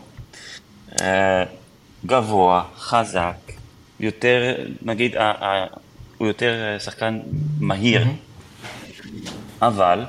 גבוה, 2.06 2.64
חזק, 2.76 3.52
יותר, 4.00 4.54
נגיד, 4.82 5.16
הוא 6.18 6.28
יותר 6.28 6.72
אה, 6.74 6.80
שחקן 6.80 7.20
מהיר, 7.60 8.06
אבל 9.62 10.04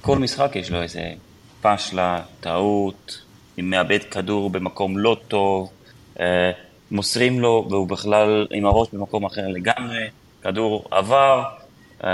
כל 0.00 0.18
משחק 0.18 0.56
יש 0.56 0.70
לו 0.70 0.82
איזה 0.82 1.12
פשלה, 1.60 2.22
טעות, 2.40 3.22
אם 3.58 3.70
מאבד 3.70 3.98
כדור 4.10 4.50
במקום 4.50 4.98
לא 4.98 5.16
טוב, 5.28 5.68
אה, 5.68 5.72
מוסרים 6.90 7.40
לו 7.40 7.66
והוא 7.70 7.88
בכלל 7.88 8.46
עם 8.50 8.66
הראש 8.66 8.88
במקום 8.92 9.24
אחר 9.24 9.48
לגמרי, 9.48 10.08
כדור 10.42 10.84
עבר, 10.90 11.42
אה, 12.04 12.10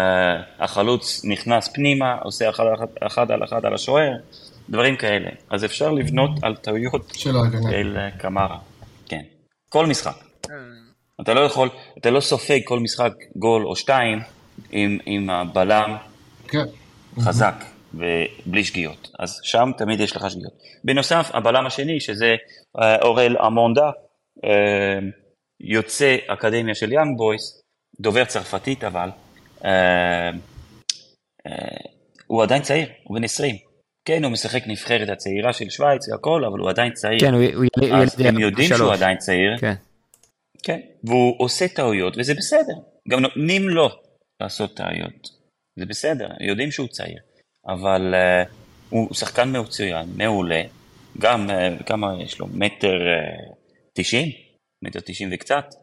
החלוץ 0.59 1.25
נכנס 1.25 1.69
פנימה, 1.69 2.15
עושה 2.23 2.51
אחד, 2.51 2.65
אחד, 3.01 3.31
על 3.31 3.45
אחד 3.45 3.65
על 3.67 3.75
השוער, 3.75 4.13
דברים 4.71 4.97
כאלה. 4.97 5.31
אז 5.51 5.65
אפשר 5.65 5.91
לבנות 5.93 6.31
על 6.43 6.57
טעויות 6.57 7.13
של. 7.15 7.35
של 7.71 7.99
קמרה, 8.19 8.59
כן. 9.07 9.23
כל 9.69 9.87
משחק. 9.87 10.17
אתה 11.21 11.35
לא 11.35 11.41
יכול, 11.41 11.69
אתה 11.99 12.11
לא 12.11 12.21
סופג 12.21 12.61
כל 12.65 12.81
משחק 12.81 13.13
גול 13.37 13.67
או 13.67 13.77
שתיים 13.77 14.21
עם, 14.71 14.99
עם 15.07 15.31
הבלם 15.31 15.97
כן. 16.49 16.65
חזק 17.21 17.55
ובלי 17.95 18.65
שגיאות. 18.65 19.11
אז 19.19 19.41
שם 19.43 19.71
תמיד 19.79 20.01
יש 20.01 20.17
לך 20.17 20.31
שגיאות. 20.31 20.53
בנוסף, 20.85 21.31
הבלם 21.35 21.67
השני, 21.67 22.01
שזה 22.01 22.35
אה, 22.83 22.97
אורל 23.03 23.37
אמונדה, 23.47 23.91
אה, 24.45 24.99
יוצא 25.61 26.17
אקדמיה 26.27 26.75
של 26.75 26.93
יאנג 26.93 27.17
בויס, 27.17 27.63
דובר 28.01 28.25
צרפתית 28.25 28.85
אבל, 28.85 29.09
אה, 29.65 30.31
הוא 32.27 32.43
עדיין 32.43 32.63
צעיר, 32.63 32.89
הוא 33.05 33.17
בן 33.19 33.25
20. 33.25 33.57
כן, 34.05 34.25
הוא 34.25 34.33
משחק 34.33 34.63
נבחרת 34.67 35.09
הצעירה 35.09 35.53
של 35.53 35.71
שווייץ 35.71 36.09
והכל, 36.09 36.45
אבל 36.45 36.59
הוא 36.59 36.71
עדיין 36.71 36.93
צעיר. 36.93 37.21
כן, 37.21 37.35
הוא 37.35 37.43
ילד... 37.43 38.03
אז 38.03 38.21
הם 38.21 38.39
יודעים 38.39 38.69
שהוא 38.77 38.93
עדיין 38.93 39.19
צעיר. 39.19 39.59
כן. 39.61 39.75
כן, 40.63 40.81
והוא 41.05 41.35
עושה 41.39 41.69
טעויות, 41.69 42.15
וזה 42.19 42.35
בסדר. 42.35 42.75
גם 43.09 43.21
נותנים 43.21 43.69
לו 43.69 43.89
לעשות 44.41 44.77
טעויות. 44.77 45.29
זה 45.79 45.87
בסדר, 45.87 46.29
יודעים 46.41 46.71
שהוא 46.71 46.89
צעיר. 46.89 47.19
אבל 47.69 48.15
uh, 48.15 48.49
הוא 48.91 49.15
שחקן 49.15 49.61
מצוין, 49.61 50.09
מעולה. 50.17 50.63
גם, 51.19 51.51
uh, 51.51 51.83
כמה 51.83 52.23
יש 52.23 52.39
לו? 52.39 52.47
מטר 52.55 52.95
uh, 52.95 53.55
תשעים? 53.95 54.29
מטר 54.85 55.01
תשעים 55.01 55.29
וקצת. 55.33 55.75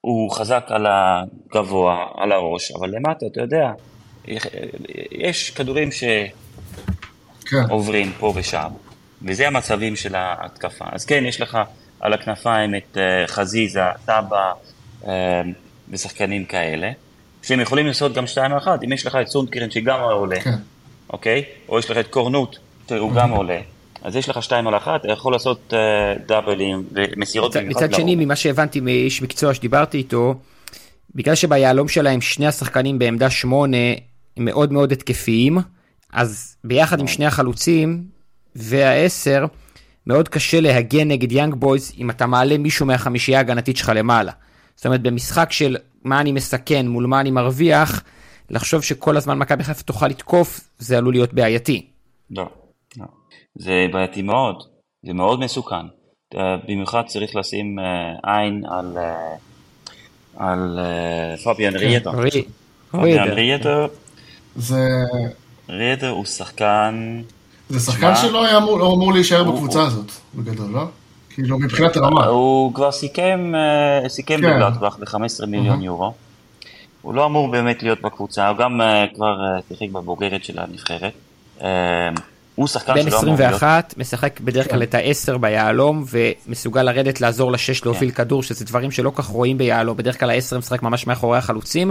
הוא 0.00 0.30
חזק 0.30 0.64
על 0.68 0.86
הגבוה, 0.86 2.06
על 2.16 2.32
הראש, 2.32 2.72
אבל 2.72 2.90
למטה, 2.90 3.26
אתה 3.26 3.40
יודע, 3.40 3.70
יש 5.10 5.50
כדורים 5.50 5.88
שעוברים 7.52 8.06
כן. 8.06 8.18
פה 8.18 8.32
ושם, 8.36 8.68
וזה 9.22 9.46
המצבים 9.46 9.96
של 9.96 10.14
ההתקפה. 10.14 10.84
אז 10.92 11.04
כן, 11.04 11.24
יש 11.26 11.40
לך 11.40 11.58
על 12.00 12.12
הכנפיים 12.12 12.74
את 12.74 12.98
אה, 12.98 13.26
חזיזה, 13.26 13.80
טאבה 14.04 14.52
אה, 15.06 15.42
ושחקנים 15.88 16.44
כאלה, 16.44 16.90
שהם 17.42 17.60
יכולים 17.60 17.86
לעשות 17.86 18.14
גם 18.14 18.26
שתיים 18.26 18.52
אחת, 18.52 18.84
אם 18.84 18.92
יש 18.92 19.06
לך 19.06 19.18
את 19.22 19.28
סונדקרן 19.28 19.70
שגם 19.70 20.00
עולה, 20.00 20.40
כן. 20.40 20.50
אוקיי? 21.12 21.44
או 21.68 21.78
יש 21.78 21.90
לך 21.90 21.98
את 21.98 22.06
קורנות, 22.06 22.58
שהוא 22.88 23.12
גם 23.12 23.30
עולה. 23.30 23.60
אז 24.02 24.16
יש 24.16 24.28
לך 24.28 24.42
שתיים 24.42 24.66
על 24.66 24.76
אחת, 24.76 25.04
אתה 25.04 25.12
יכול 25.12 25.32
לעשות 25.32 25.72
uh, 25.72 26.22
דאבלים 26.26 26.84
ומסירות 26.92 27.56
מצד, 27.56 27.64
מצד 27.64 27.94
שני, 27.94 28.16
ממה 28.16 28.36
שהבנתי 28.36 28.80
מאיש 28.80 29.22
מקצוע 29.22 29.54
שדיברתי 29.54 29.98
איתו, 29.98 30.34
בגלל 31.14 31.34
שביהלום 31.34 31.88
שלהם 31.88 32.20
שני 32.20 32.46
השחקנים 32.46 32.98
בעמדה 32.98 33.30
שמונה 33.30 33.76
הם 34.36 34.44
מאוד 34.44 34.72
מאוד 34.72 34.92
התקפיים, 34.92 35.58
אז 36.12 36.56
ביחד 36.64 37.00
עם 37.00 37.06
שני 37.06 37.26
החלוצים 37.26 38.04
והעשר, 38.56 39.44
מאוד 40.06 40.28
קשה 40.28 40.60
להגן 40.60 41.08
נגד 41.08 41.32
יאנג 41.32 41.54
בויז 41.54 41.92
אם 41.98 42.10
אתה 42.10 42.26
מעלה 42.26 42.58
מישהו 42.58 42.86
מהחמישייה 42.86 43.38
ההגנתית 43.38 43.76
שלך 43.76 43.92
למעלה. 43.94 44.32
זאת 44.76 44.86
אומרת, 44.86 45.02
במשחק 45.02 45.52
של 45.52 45.76
מה 46.04 46.20
אני 46.20 46.32
מסכן 46.32 46.88
מול 46.88 47.06
מה 47.06 47.20
אני 47.20 47.30
מרוויח, 47.30 48.02
לחשוב 48.50 48.82
שכל 48.82 49.16
הזמן 49.16 49.38
מכבי 49.38 49.64
חיפה 49.64 49.82
תוכל 49.82 50.08
לתקוף, 50.08 50.60
זה 50.78 50.98
עלול 50.98 51.14
להיות 51.14 51.32
בעייתי. 51.32 51.86
לא, 52.30 52.46
לא. 52.96 53.04
זה 53.54 53.86
בעייתי 53.92 54.22
מאוד, 54.22 54.62
זה 55.06 55.12
מאוד 55.12 55.40
מסוכן. 55.40 55.86
במיוחד 56.34 57.02
צריך 57.06 57.36
לשים 57.36 57.78
אה, 57.78 58.38
עין 58.38 58.62
על, 58.70 58.98
אה, 58.98 59.34
על 60.36 60.78
אה, 60.78 61.36
פביאן 61.44 61.76
ריאטו. 61.76 62.12
פביאן. 62.90 63.28
זה... 64.56 64.88
הוא 66.08 66.24
שחקן... 66.24 67.22
זה 67.68 67.80
שחקן 67.80 68.16
שלא 68.16 68.44
היה 68.44 68.58
אמור, 68.58 68.78
לא 68.78 68.92
אמור 68.94 69.12
להישאר 69.12 69.44
בקבוצה 69.44 69.82
הזאת, 69.82 70.12
בגדול, 70.34 70.70
לא? 70.70 70.84
כאילו 71.30 71.58
מבחינת 71.58 71.96
הרמה. 71.96 72.26
הוא 72.26 72.74
כבר 72.74 72.92
סיכם, 72.92 73.52
סיכם 74.08 74.40
כן. 74.40 74.56
בגלטבך 74.56 74.96
ב-15 74.98 75.46
מיליון 75.46 75.82
יורו. 75.82 76.12
הוא 77.02 77.14
לא 77.14 77.26
אמור 77.26 77.48
באמת 77.48 77.82
להיות 77.82 78.00
בקבוצה, 78.00 78.48
הוא 78.48 78.58
גם 78.58 78.80
כבר 79.14 79.36
שיחק 79.68 79.90
בבוגרת 79.92 80.44
של 80.44 80.58
הנבחרת. 80.58 81.12
הוא 82.54 82.66
שחקן 82.68 82.92
שלא 82.92 83.00
אמור 83.02 83.24
להיות... 83.24 83.38
בן 83.38 83.44
21, 83.44 83.94
משחק 83.98 84.40
בדרך 84.40 84.70
כלל 84.70 84.82
את 84.82 84.94
ה-10 84.94 85.38
ביהלום, 85.38 86.04
ומסוגל 86.10 86.82
לרדת 86.82 87.20
לעזור 87.20 87.52
ל-6 87.52 87.80
להוביל 87.84 88.10
כן. 88.10 88.16
כדור, 88.16 88.42
שזה 88.42 88.64
דברים 88.64 88.90
שלא 88.90 89.12
כך 89.14 89.26
רואים 89.26 89.58
ביהלום, 89.58 89.96
בדרך 89.96 90.20
כלל 90.20 90.30
ה-10 90.30 90.58
משחק 90.58 90.82
ממש 90.82 91.06
מאחורי 91.06 91.38
החלוצים, 91.38 91.90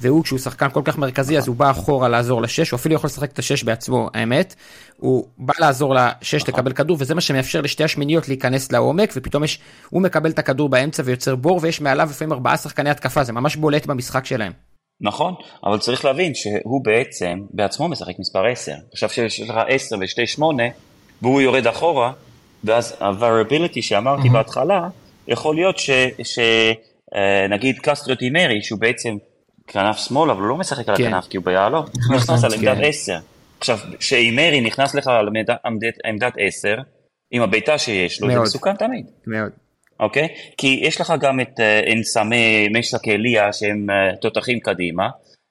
והוא, 0.00 0.24
כשהוא 0.24 0.38
שחקן 0.38 0.68
כל 0.70 0.80
כך 0.84 0.98
מרכזי, 0.98 1.38
אז 1.38 1.48
הוא 1.48 1.56
בא 1.56 1.70
אחורה 1.70 2.08
לעזור 2.08 2.42
ל-6, 2.42 2.70
הוא 2.70 2.76
אפילו 2.76 2.94
יכול 2.94 3.08
לשחק 3.08 3.32
את 3.32 3.38
ה-6 3.38 3.64
בעצמו, 3.64 4.08
האמת. 4.14 4.54
הוא 4.96 5.26
בא 5.38 5.54
לעזור 5.58 5.94
ל-6 5.94 6.36
נכון. 6.36 6.54
לקבל 6.54 6.72
כדור, 6.72 6.96
וזה 7.00 7.14
מה 7.14 7.20
שמאפשר 7.20 7.60
לשתי 7.60 7.84
השמיניות 7.84 8.28
להיכנס 8.28 8.72
לעומק, 8.72 9.12
ופתאום 9.16 9.44
יש, 9.44 9.58
הוא 9.90 10.02
מקבל 10.02 10.30
את 10.30 10.38
הכדור 10.38 10.68
באמצע 10.68 11.02
ויוצר 11.06 11.36
בור, 11.36 11.58
ויש 11.62 11.80
מעליו 11.80 12.08
לפעמים 12.10 12.32
ארבעה 12.32 12.56
שחקני 12.56 12.90
התקפה, 12.90 13.24
זה 13.24 13.32
ממש 13.32 13.56
בולט 13.56 13.86
במשחק 13.86 14.26
שלהם. 14.26 14.52
נכון, 15.00 15.34
אבל 15.64 15.78
צריך 15.78 16.04
להבין 16.04 16.34
שהוא 16.34 16.84
בעצם 16.84 17.38
בעצמו 17.50 17.88
משחק 17.88 18.18
מספר 18.18 18.46
10. 18.46 18.72
עכשיו 18.92 19.08
שיש 19.08 19.40
לך 19.40 19.56
10 19.68 19.96
ושתי 20.00 20.26
8, 20.26 20.62
והוא 21.22 21.40
יורד 21.40 21.66
אחורה, 21.66 22.12
ואז 22.64 22.96
ה-variability 23.00 23.82
שאמרתי 23.82 24.28
mm-hmm. 24.28 24.32
בהתחלה, 24.32 24.88
יכול 25.28 25.54
להיות 25.54 25.78
שנגיד 25.78 27.76
אה, 27.76 27.82
קסטריו 27.82 28.16
טימרי, 28.16 28.62
שהוא 28.62 28.80
בעצם 28.80 29.16
כנף 29.72 29.96
שמאל, 29.96 30.30
אבל 30.30 30.40
הוא 30.40 30.48
לא 30.48 30.56
משחק 30.56 30.88
על 30.88 30.96
כן. 30.96 31.06
הכנף 31.06 31.28
כי 31.28 31.36
הוא 31.36 31.44
ביעלו, 31.44 31.78
הוא 31.78 32.16
נכנס 32.16 32.44
על 32.44 32.54
עמדת 32.54 32.78
10. 32.82 33.12
כן. 33.12 33.18
עכשיו, 33.58 33.78
כשאימרי 33.98 34.60
נכנס 34.60 34.94
לך 34.94 35.06
על 35.06 35.28
עמדת 36.04 36.34
10, 36.38 36.76
עם 37.30 37.42
הבעיטה 37.42 37.78
שיש 37.78 38.20
לו, 38.20 38.30
זה 38.32 38.40
מסוכן 38.40 38.76
תמיד. 38.76 39.06
מאוד. 39.26 39.50
אוקיי? 40.00 40.28
כי 40.56 40.80
יש 40.82 41.00
לך 41.00 41.12
גם 41.20 41.40
את 41.40 41.60
אה, 41.60 41.92
אנסמי 41.92 42.68
משק 42.68 43.08
אליה 43.08 43.52
שהם 43.52 43.86
אה, 43.90 44.16
תותחים 44.16 44.60
קדימה, 44.60 45.08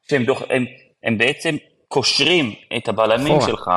שהם 0.10 0.24
דוח, 0.24 0.42
הם, 0.50 0.66
הם 1.04 1.18
בעצם 1.18 1.56
קושרים 1.88 2.54
את 2.78 2.88
הבלמים 2.88 3.38
אחורה. 3.38 3.48
שלך, 3.48 3.72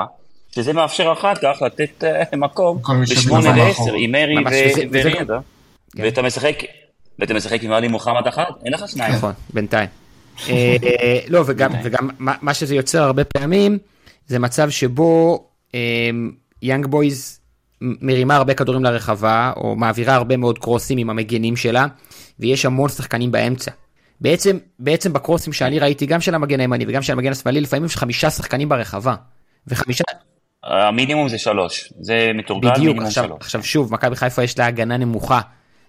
שזה 0.54 0.72
מאפשר 0.72 1.12
אחר 1.12 1.34
כך 1.34 1.62
לתת 1.62 2.04
uh, 2.04 2.36
מקום 2.36 2.78
בשמונה 3.10 3.50
ועשר, 3.50 3.94
עם 3.94 4.12
מרי 4.12 4.34
וריאדה, 4.90 5.38
כן. 5.96 6.02
ואתה 6.02 6.22
משחק, 6.22 6.56
ואתה 7.18 7.34
משחק 7.34 7.62
עם 7.62 7.72
עלי 7.72 7.88
מוחמד 7.88 8.26
אחד, 8.26 8.44
אין 8.64 8.72
לך 8.72 8.88
שניים. 8.88 9.14
נכון, 9.14 9.32
בינתיים. 9.54 10.01
לא, 11.28 11.44
וגם, 11.46 11.72
וגם 11.84 12.10
מה 12.18 12.54
שזה 12.54 12.74
יוצר 12.74 13.02
הרבה 13.02 13.24
פעמים, 13.24 13.78
זה 14.26 14.38
מצב 14.38 14.70
שבו 14.70 15.44
יאנג 16.62 16.86
בויז 16.86 17.40
מרימה 17.80 18.36
הרבה 18.36 18.54
כדורים 18.54 18.84
לרחבה, 18.84 19.52
או 19.56 19.76
מעבירה 19.76 20.14
הרבה 20.14 20.36
מאוד 20.36 20.58
קרוסים 20.58 20.98
עם 20.98 21.10
המגנים 21.10 21.56
שלה, 21.56 21.86
ויש 22.38 22.64
המון 22.64 22.88
שחקנים 22.88 23.32
באמצע. 23.32 23.70
בעצם, 24.20 24.58
בעצם 24.78 25.12
בקרוסים 25.12 25.52
שאני 25.52 25.78
ראיתי, 25.78 26.06
גם 26.06 26.20
של 26.20 26.34
המגן 26.34 26.60
הימני 26.60 26.84
וגם 26.88 27.02
של 27.02 27.12
המגן 27.12 27.32
השמאלי, 27.32 27.60
לפעמים 27.60 27.84
יש 27.84 27.96
חמישה 27.96 28.30
שחקנים 28.30 28.68
ברחבה. 28.68 29.14
וחמישה... 29.66 30.04
המינימום 30.64 31.28
זה 31.28 31.38
שלוש, 31.38 31.92
זה 32.00 32.30
מתורגל 32.34 32.70
מינימום 32.70 33.06
עכשיו, 33.06 33.24
שלוש. 33.24 33.36
עכשיו 33.40 33.62
שוב, 33.62 33.92
מכבי 33.92 34.16
חיפה 34.16 34.42
יש 34.42 34.58
לה 34.58 34.66
הגנה 34.66 34.96
נמוכה. 34.96 35.40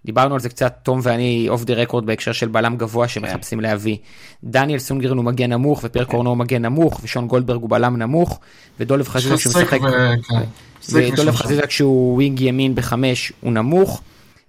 דיברנו 0.06 0.34
על 0.34 0.40
זה 0.40 0.50
קצת, 0.50 0.80
תום 0.84 1.00
ואני 1.04 1.46
off 1.50 1.64
the 1.64 1.74
record 1.74 2.06
בהקשר 2.06 2.32
של 2.32 2.48
בלם 2.48 2.78
גבוה 2.78 3.08
שמחפשים 3.08 3.60
כן. 3.60 3.64
להביא. 3.64 3.98
דניאל 4.44 4.80
סונדגרן 4.80 5.18
הוא 5.18 5.26
מגן 5.26 5.54
נמוך, 5.54 5.86
כן. 5.94 6.04
קורנו 6.04 6.30
הוא 6.30 6.38
מגן 6.38 6.66
נמוך, 6.66 7.00
ושון 7.04 7.28
גולדברג 7.28 7.62
הוא 7.62 7.70
בלם 7.70 7.98
נמוך, 7.98 8.40
ודולב 8.80 9.08
חזיזה 9.08 9.38
שמשחק... 9.38 9.80
כן. 9.80 10.44
ודולב 10.94 11.36
חזיזה 11.36 11.68
כשהוא 11.68 12.14
wing 12.14 12.42
ימין 12.42 12.76
בחמש 12.76 13.34
הוא 13.42 13.52
נמוך. 13.52 14.02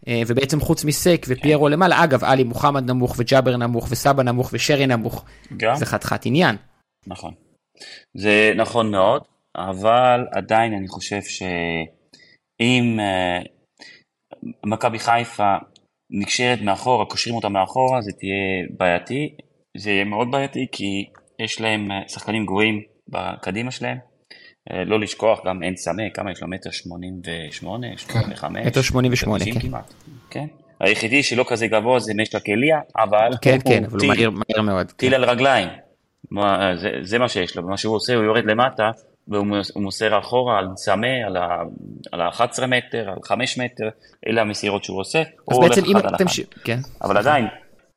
אה, 0.09 0.23
ובעצם 0.27 0.61
חוץ 0.61 0.85
מסק 0.85 1.27
ופיירו 1.29 1.69
למעלה, 1.69 2.05
אגב, 2.05 2.25
עלי 2.25 2.45
מוחמד 2.45 2.91
נמוך 2.91 3.15
וג'אבר 3.19 3.57
נמוך 3.57 3.87
וסבא 3.91 4.23
נמוך 4.23 4.51
ושרי 4.53 4.87
נמוך. 4.87 5.25
גם. 5.57 5.77
זה 5.77 5.87
חתיכת 5.87 6.27
עניין. 6.27 6.57
נכון. 7.07 7.35
זה 8.15 8.53
נכון 8.57 8.91
מאוד, 8.91 9.23
אבל 9.57 10.27
עדיין 10.33 10.75
אני 10.75 10.89
חושב 10.89 11.21
שאם 11.23 13.01
אה, 13.01 13.39
מכבי 14.67 14.99
חיפה 14.99 15.57
נקשרת 16.11 16.61
מאחורה, 16.61 17.05
קושרים 17.05 17.37
אותה 17.37 17.49
מאחורה, 17.49 18.03
זה 18.03 18.13
תהיה 18.13 18.67
בעייתי. 18.79 19.35
זה 19.77 19.91
יהיה 19.91 20.05
מאוד 20.05 20.31
בעייתי 20.31 20.67
כי 20.73 21.05
יש 21.39 21.61
להם 21.61 21.91
אה, 21.91 22.09
שחקנים 22.09 22.47
גרועים 22.47 22.83
בקדימה 23.09 23.71
שלהם. 23.71 23.99
אה, 24.73 24.85
לא 24.85 25.01
לשכוח, 25.01 25.41
גם 25.47 25.63
אין 25.63 25.77
סמא, 25.77 26.03
כמה 26.15 26.31
יש 26.33 26.43
לו? 26.43 26.49
מטר 26.49 26.71
שמונים 26.71 27.21
ושמונה, 27.27 27.87
שמונים 27.97 28.33
וחמש? 28.33 28.67
מטר 28.67 28.83
שמונים 28.83 29.13
ושמונה, 29.13 29.45
כן. 29.45 29.61
כמעט, 29.61 29.95
כן. 30.31 30.47
היחידי 30.81 31.23
שלא 31.23 31.45
כזה 31.49 31.67
גבוה 31.67 32.01
זה 32.01 32.13
משק 32.17 32.49
אליה, 32.49 32.81
אבל 32.97 33.31
כן, 33.43 33.59
כן, 33.69 33.85
אבל 33.85 33.99
הוא 34.01 34.09
מהיר, 34.09 34.63
מאוד. 34.63 34.93
טיל 34.97 35.11
כן. 35.11 35.15
על 35.15 35.25
רגליים. 35.25 35.69
זה 37.03 37.19
מה 37.19 37.29
שיש 37.29 37.57
לו, 37.57 37.63
מה 37.69 37.77
שהוא 37.77 37.97
עושה, 37.97 38.15
הוא 38.15 38.25
יורד 38.25 38.45
למטה, 38.45 38.91
והוא 39.29 39.47
מוסר 39.77 40.19
אחורה 40.19 40.59
על 40.59 40.69
סמא, 40.77 41.07
על 42.13 42.21
ה-11 42.21 42.67
מטר, 42.67 43.11
על 43.11 43.19
5 43.25 43.59
מטר, 43.59 43.89
אלה 44.27 44.41
המסירות 44.41 44.85
שהוא 44.85 45.01
עושה. 45.01 45.23
אז 45.51 45.59
בעצם 45.59 45.85
אם 45.85 45.97
אתם... 45.99 46.29
ש... 46.29 46.41
כן. 46.65 46.79
אבל 47.03 47.17
עדיין, 47.17 47.47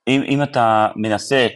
אם, 0.08 0.22
אם 0.28 0.44
אתה 0.44 0.88
מנסה 0.96 1.48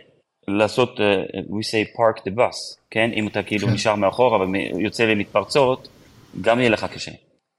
לעשות, 0.47 0.97
uh, 0.97 1.37
we 1.37 1.63
say 1.63 1.97
park 1.97 2.21
the 2.21 2.37
bus, 2.37 2.77
כן? 2.91 3.09
אם 3.13 3.27
אתה 3.27 3.43
כאילו 3.43 3.67
כן. 3.67 3.73
נשאר 3.73 3.95
מאחורה 3.95 4.45
ויוצא 4.75 5.03
למתפרצות, 5.03 5.87
גם 6.41 6.59
יהיה 6.59 6.69
לך 6.69 6.85
קשה. 6.93 7.11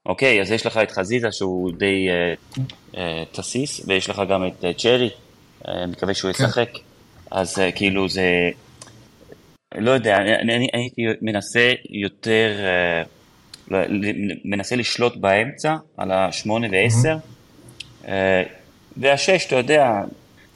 אוקיי, 0.05 0.41
אז 0.41 0.51
יש 0.51 0.65
לך 0.65 0.77
את 0.77 0.91
חזיזה 0.91 1.31
שהוא 1.31 1.71
די 1.77 2.07
uh, 2.09 2.59
uh, 2.93 2.97
תסיס, 3.31 3.81
ויש 3.87 4.09
לך 4.09 4.21
גם 4.29 4.47
את 4.47 4.63
uh, 4.63 4.77
צ'רי, 4.77 5.09
uh, 5.63 5.67
מקווה 5.87 6.13
שהוא 6.13 6.31
כן. 6.31 6.43
ישחק. 6.43 6.69
אז 7.31 7.57
uh, 7.57 7.75
כאילו 7.75 8.09
זה, 8.09 8.49
לא 9.77 9.91
יודע, 9.91 10.17
אני 10.17 10.67
הייתי 10.73 11.01
מנסה 11.21 11.71
יותר, 11.89 12.51
uh, 13.69 13.73
מנסה 14.45 14.75
לשלוט 14.75 15.15
באמצע, 15.15 15.75
על 15.97 16.11
השמונה 16.11 16.67
ועשר, 16.71 17.15
uh, 18.03 18.09
והשש, 18.97 19.45
אתה 19.45 19.55
יודע, 19.55 20.01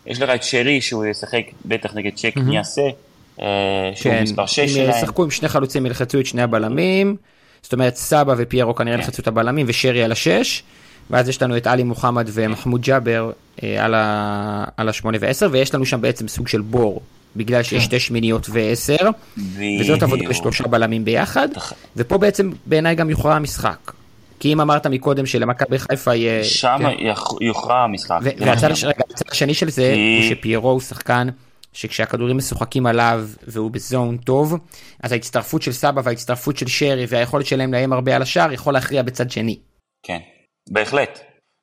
יש 0.05 0.21
לך 0.21 0.29
את 0.29 0.43
שרי 0.43 0.81
שהוא 0.81 1.05
ישחק 1.05 1.43
בטח 1.65 1.95
נגד 1.95 2.11
צ'ק, 2.15 2.33
מי 2.35 2.55
יעשה, 2.55 2.81
שהוא 3.35 3.43
כן, 4.03 4.23
מספר 4.23 4.45
6 4.45 4.59
שלהם. 4.59 4.89
הם 4.89 4.97
ישחקו 4.97 5.23
עם 5.23 5.31
שני 5.31 5.47
חלוצים, 5.49 5.85
ילחצו 5.85 6.19
את 6.19 6.25
שני 6.25 6.41
הבלמים, 6.41 7.15
זאת 7.61 7.73
אומרת 7.73 7.95
סבא 7.95 8.35
ופיירו 8.37 8.75
כנראה 8.75 8.97
כן. 8.97 9.03
ילחצו 9.03 9.21
את 9.21 9.27
הבלמים 9.27 9.65
ושרי 9.69 10.03
על 10.03 10.11
השש, 10.11 10.63
ואז 11.09 11.29
יש 11.29 11.41
לנו 11.41 11.57
את 11.57 11.67
עלי 11.67 11.83
מוחמד 11.83 12.29
ומחמוד 12.33 12.81
ג'אבר 12.81 13.31
אה, 13.63 13.85
על 14.77 14.89
השמונה 14.89 15.17
ועשר, 15.21 15.47
ויש 15.51 15.75
לנו 15.75 15.85
שם 15.85 16.01
בעצם 16.01 16.27
סוג 16.27 16.47
של 16.47 16.61
בור. 16.61 17.01
בגלל 17.37 17.63
שיש 17.63 17.73
כן. 17.73 17.85
שתי 17.85 17.99
שמיניות 17.99 18.47
ועשר, 18.49 19.09
וזאת 19.79 20.03
עבודה 20.03 20.29
לשלושה 20.29 20.67
בלמים 20.67 21.05
ביחד, 21.05 21.47
ופה 21.95 22.17
בעצם 22.17 22.51
בעיניי 22.65 22.95
גם 22.95 23.09
יוכרע 23.09 23.35
המשחק. 23.35 23.91
כי 24.39 24.53
אם 24.53 24.61
אמרת 24.61 24.87
מקודם 24.87 25.25
שלמכבי 25.25 25.79
חיפה 25.79 26.15
יהיה... 26.15 26.43
שם 26.43 26.77
כן. 26.79 27.13
יוכרע 27.41 27.83
המשחק. 27.83 28.19
והצד 28.21 28.69
השני 29.31 29.53
של 29.53 29.69
זה 29.69 29.93
הוא 29.93 30.29
שפיירו 30.29 30.71
הוא 30.71 30.79
שחקן 30.79 31.27
שכשהכדורים 31.73 32.37
משוחקים 32.37 32.85
עליו 32.85 33.27
והוא 33.47 33.71
בזון 33.71 34.17
טוב, 34.17 34.57
אז 35.03 35.11
ההצטרפות 35.11 35.61
של 35.61 35.71
סבא 35.71 36.01
וההצטרפות 36.03 36.57
של 36.57 36.67
שרי 36.67 37.05
והיכולת 37.09 37.45
שלהם 37.45 37.73
לאיים 37.73 37.93
הרבה 37.93 38.15
על 38.15 38.21
השער 38.21 38.51
יכול 38.51 38.73
להכריע 38.73 39.01
בצד 39.01 39.31
שני. 39.31 39.59
כן, 40.03 40.19
בהחלט, 40.69 41.19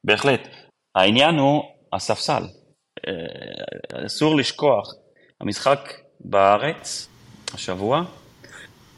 בהחלט. 0.07 0.49
העניין 0.97 1.35
הוא 1.35 1.63
הספסל. 1.93 2.43
אה, 3.09 4.07
אסור 4.07 4.37
לשכוח, 4.37 4.95
המשחק 5.45 5.93
בארץ 6.21 7.09
השבוע 7.55 8.05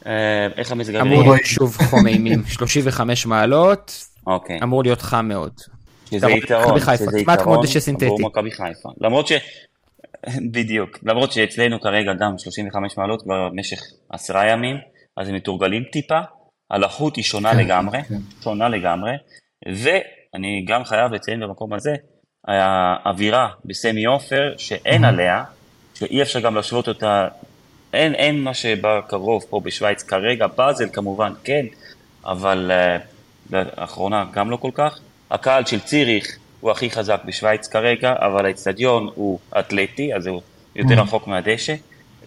אה, 0.05 0.47
איך 0.57 0.71
המזג 0.71 0.95
האוויר? 0.95 1.13
אמור 1.13 1.31
להיות 1.33 1.45
שוב 1.45 1.77
חום 1.89 2.07
אימים, 2.07 2.43
35 2.47 3.25
מעלות, 3.25 4.05
אוקיי. 4.27 4.59
אמור 4.63 4.83
להיות 4.83 5.01
חם 5.01 5.27
מאוד. 5.27 5.51
שזה 6.09 6.15
יתרון, 6.29 6.79
שזה 6.79 7.19
יתרון 7.19 7.65
עבור 8.01 8.19
מכבי 8.21 8.51
חיפה. 8.51 8.89
למרות 9.01 9.27
ש... 9.27 9.31
בדיוק, 10.53 10.99
למרות 11.03 11.31
שאצלנו 11.31 11.81
כרגע 11.81 12.13
גם 12.13 12.37
35 12.37 12.97
מעלות 12.97 13.21
כבר 13.21 13.49
במשך 13.49 13.79
עשרה 14.09 14.51
ימים, 14.51 14.77
אז 15.17 15.29
הם 15.29 15.35
מתורגלים 15.35 15.83
טיפה, 15.91 16.19
הלחות 16.71 17.15
היא 17.15 17.23
שונה 17.23 17.51
כן, 17.51 17.57
לגמרי, 17.57 18.03
כן. 18.03 18.15
שונה 18.43 18.69
לגמרי, 18.69 19.11
ואני 19.67 20.65
גם 20.67 20.85
חייב 20.85 21.11
לציין 21.11 21.39
במקום 21.39 21.73
הזה, 21.73 21.95
האווירה 22.47 23.47
בסמי 23.65 24.05
עופר 24.05 24.53
שאין. 24.57 25.03
עליה, 25.03 25.43
שאי 25.99 26.21
אפשר 26.21 26.39
גם 26.39 26.55
להשוות 26.55 26.87
אותה, 26.87 27.27
אין, 27.93 28.15
אין 28.15 28.43
מה 28.43 28.53
שבא 28.53 29.01
קרוב 29.07 29.45
פה 29.49 29.59
בשוויץ 29.59 30.03
כרגע, 30.03 30.47
באזל 30.47 30.89
כמובן 30.93 31.33
כן, 31.43 31.65
אבל 32.25 32.71
uh, 33.51 33.55
לאחרונה 33.55 34.25
גם 34.33 34.51
לא 34.51 34.57
כל 34.57 34.71
כך. 34.73 34.99
הקהל 35.31 35.65
של 35.65 35.79
ציריך 35.79 36.37
הוא 36.59 36.71
הכי 36.71 36.89
חזק 36.89 37.21
בשוויץ 37.25 37.67
כרגע, 37.67 38.13
אבל 38.17 38.45
האצטדיון 38.45 39.09
הוא 39.15 39.39
אתלטי, 39.59 40.15
אז 40.15 40.27
הוא 40.27 40.41
יותר 40.75 40.95
mm-hmm. 40.95 41.01
רחוק 41.01 41.27
מהדשא. 41.27 41.75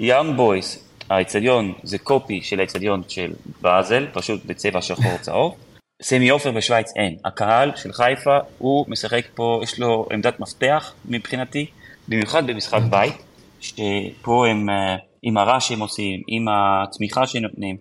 יאנג 0.00 0.36
בויס, 0.36 0.84
האצטדיון 1.10 1.72
זה 1.82 1.98
קופי 1.98 2.40
של 2.42 2.60
האצטדיון 2.60 3.02
של 3.08 3.32
באזל, 3.60 4.06
פשוט 4.12 4.44
בצבע 4.44 4.82
שחור 4.82 5.16
צהוב. 5.26 5.54
סמי 6.02 6.28
עופר 6.28 6.50
בשוויץ 6.50 6.92
אין. 6.96 7.16
הקהל 7.24 7.72
של 7.76 7.92
חיפה, 7.92 8.38
הוא 8.58 8.84
משחק 8.88 9.24
פה, 9.34 9.60
יש 9.62 9.78
לו 9.78 10.06
עמדת 10.12 10.40
מפתח 10.40 10.92
מבחינתי, 11.04 11.66
במיוחד 12.08 12.46
במשחק 12.46 12.80
בית, 12.90 13.14
שפה 13.61 14.46
הם, 14.48 14.70
אה, 14.70 14.96
עם 15.22 15.36
הרעש 15.36 15.68
שהם 15.68 15.80
עושים, 15.80 16.20
עם 16.28 16.46
התמיכה 16.48 17.26
שהם 17.26 17.42
נותנים, 17.42 17.76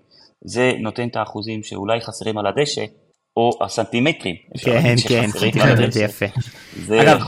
זה 0.45 0.73
נותן 0.79 1.07
את 1.07 1.15
האחוזים 1.15 1.63
שאולי 1.63 2.01
חסרים 2.01 2.37
על 2.37 2.45
הדשא, 2.47 2.85
או 3.37 3.51
הסנטימטרים. 3.61 4.35
כן, 4.57 4.95
כן, 5.07 5.27
סנטימטרים 5.31 5.91
זה 5.91 6.03
יפה. 6.03 6.25
אגב, 7.01 7.19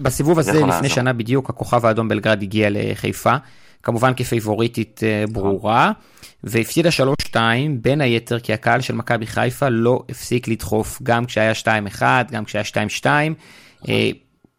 בסיבוב 0.00 0.38
הזה 0.38 0.66
לפני 0.66 0.88
שנה 0.88 1.12
בדיוק, 1.12 1.50
הכוכב 1.50 1.86
האדום 1.86 2.08
בלגרד 2.08 2.42
הגיע 2.42 2.68
לחיפה, 2.70 3.34
כמובן 3.82 4.12
כפייבוריטית 4.16 5.00
אה, 5.02 5.24
ברורה. 5.32 5.92
והפסידה 6.44 6.88
3-2 7.32 7.36
בין 7.80 8.00
היתר 8.00 8.38
כי 8.38 8.52
הקהל 8.52 8.80
של 8.80 8.94
מכבי 8.94 9.26
חיפה 9.26 9.68
לא 9.68 10.02
הפסיק 10.08 10.48
לדחוף 10.48 11.02
גם 11.02 11.24
כשהיה 11.24 11.52
2-1 11.98 12.02
גם 12.30 12.44
כשהיה 12.44 12.64
2-2. 13.02 13.06
אה, 13.88 14.10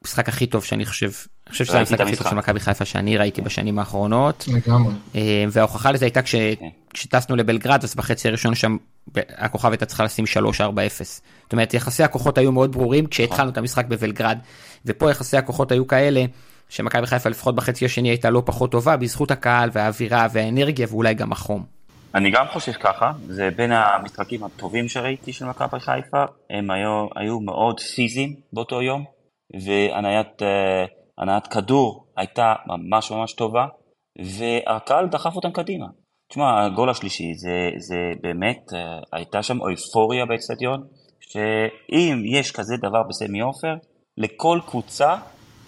משחק 0.03 0.29
הכי 0.29 0.45
טוב 0.47 0.63
שאני 0.63 0.85
חושב, 0.85 1.11
אני 1.47 1.51
חושב 1.51 1.65
שזה 1.65 1.79
המשחק 1.79 2.01
הכי 2.01 2.15
טוב 2.15 2.29
של 2.29 2.35
מכבי 2.35 2.59
חיפה 2.59 2.85
שאני 2.85 3.17
ראיתי 3.17 3.41
בשנים 3.41 3.79
האחרונות. 3.79 4.45
לגמרי. 4.53 4.93
אה, 5.15 5.45
וההוכחה 5.51 5.91
לזה 5.91 6.05
הייתה 6.05 6.19
כשטסנו 6.93 7.35
לבלגרד 7.35 7.83
אז 7.83 7.95
בחצי 7.95 8.27
הראשון 8.27 8.55
שם 8.55 8.77
הכוכב 9.15 9.71
הייתה 9.71 9.85
צריכה 9.85 10.03
לשים 10.03 10.25
3-4-0. 10.25 10.59
זאת 11.43 11.53
אומרת 11.53 11.73
יחסי 11.73 12.03
הכוחות 12.03 12.37
היו 12.37 12.51
מאוד 12.51 12.71
ברורים 12.71 13.07
כשהתחלנו 13.07 13.49
את 13.49 13.57
המשחק 13.57 13.85
בבלגרד 13.85 14.37
ופה 14.85 15.11
יחסי 15.11 15.37
הכוחות 15.37 15.71
היו 15.71 15.87
כאלה. 15.87 16.25
שמכבי 16.69 17.07
חיפה 17.07 17.29
לפחות 17.29 17.55
בחצי 17.55 17.85
השני 17.85 18.09
הייתה 18.09 18.29
לא 18.29 18.41
פחות 18.45 18.71
טובה 18.71 18.97
בזכות 18.97 19.31
הקהל 19.31 19.69
והאווירה 19.73 20.27
והאנרגיה 20.31 20.87
ואולי 20.89 21.13
גם 21.13 21.31
החום. 21.31 21.63
אני 22.15 22.31
גם 22.31 22.45
חושב 22.53 22.71
ככה, 22.71 23.11
זה 23.27 23.49
בין 23.55 23.71
המשחקים 23.71 24.43
הטובים 24.43 24.87
שראיתי 24.87 25.33
של 25.33 25.45
מכבי 25.45 25.79
חיפה, 25.79 26.25
הם 26.49 26.71
היו, 26.71 27.07
היו 27.15 27.39
מאוד 27.39 27.79
פיזיים 27.79 28.35
באותו 28.53 28.81
יום, 28.81 29.05
והניית 29.53 30.41
uh, 30.41 30.45
כדור 31.51 32.07
הייתה 32.17 32.53
ממש 32.65 33.11
ממש 33.11 33.33
טובה, 33.33 33.65
והקהל 34.37 35.07
דחף 35.07 35.35
אותם 35.35 35.51
קדימה. 35.51 35.85
תשמע, 36.29 36.65
הגול 36.65 36.89
השלישי 36.89 37.33
זה, 37.35 37.69
זה 37.77 37.95
באמת, 38.21 38.57
uh, 38.71 38.75
הייתה 39.11 39.43
שם 39.43 39.61
אויפוריה 39.61 40.25
באצטדיון, 40.25 40.83
שאם 41.19 42.23
יש 42.25 42.51
כזה 42.51 42.75
דבר 42.77 43.03
בסמי 43.09 43.39
עופר, 43.39 43.75
לכל 44.17 44.59
קבוצה 44.67 45.15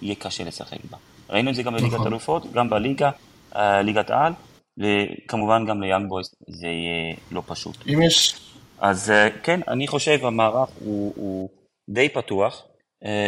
יהיה 0.02 0.14
קשה 0.14 0.44
לשחק 0.44 0.84
בה. 0.90 0.96
ראינו 1.30 1.50
את 1.50 1.54
זה 1.54 1.62
גם 1.62 1.72
בליגת 1.72 1.94
נכון. 1.94 2.06
אלופות, 2.06 2.52
גם 2.52 2.70
בליגה, 2.70 3.10
uh, 3.52 3.58
ליגת 3.84 4.10
העל. 4.10 4.32
וכמובן 4.78 5.66
גם 5.66 5.82
ליאנג 5.82 6.08
בויס 6.08 6.34
זה 6.48 6.66
יהיה 6.66 7.16
לא 7.30 7.42
פשוט. 7.46 7.76
אם 7.86 8.02
יש... 8.02 8.34
אז 8.80 9.10
אה, 9.10 9.28
כן, 9.42 9.60
אני 9.68 9.86
חושב 9.86 10.18
המערך 10.26 10.68
הוא, 10.80 11.12
הוא 11.16 11.48
די 11.90 12.08
פתוח, 12.08 12.62
אה, 12.62 12.77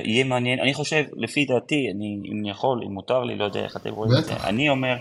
יהיה 0.04 0.24
מעניין, 0.24 0.60
אני 0.60 0.74
חושב, 0.74 1.04
לפי 1.16 1.44
דעתי, 1.44 1.90
אני, 1.94 2.20
אם 2.24 2.38
אני 2.40 2.50
יכול, 2.50 2.82
אם 2.86 2.92
מותר 2.92 3.24
לי, 3.24 3.36
לא 3.36 3.44
יודע 3.44 3.60
איך 3.60 3.76
אתם 3.76 3.90
רואים 3.90 4.12
את 4.18 4.24
זה, 4.24 4.36
אני 4.36 4.68
אומר, 4.68 4.96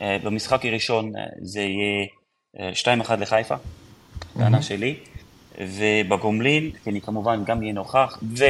אה, 0.00 0.16
במשחק 0.24 0.64
הראשון 0.64 1.12
זה 1.42 1.60
יהיה 1.60 2.06
2-1 3.06 3.12
לחיפה, 3.16 3.54
טענה 4.38 4.62
שלי, 4.62 4.96
ובגומלין, 5.58 6.70
כי 6.84 6.90
אני 6.90 7.00
כמובן 7.00 7.44
גם 7.44 7.60
אהיה 7.60 7.72
נוכח, 7.72 8.18
ו... 8.36 8.44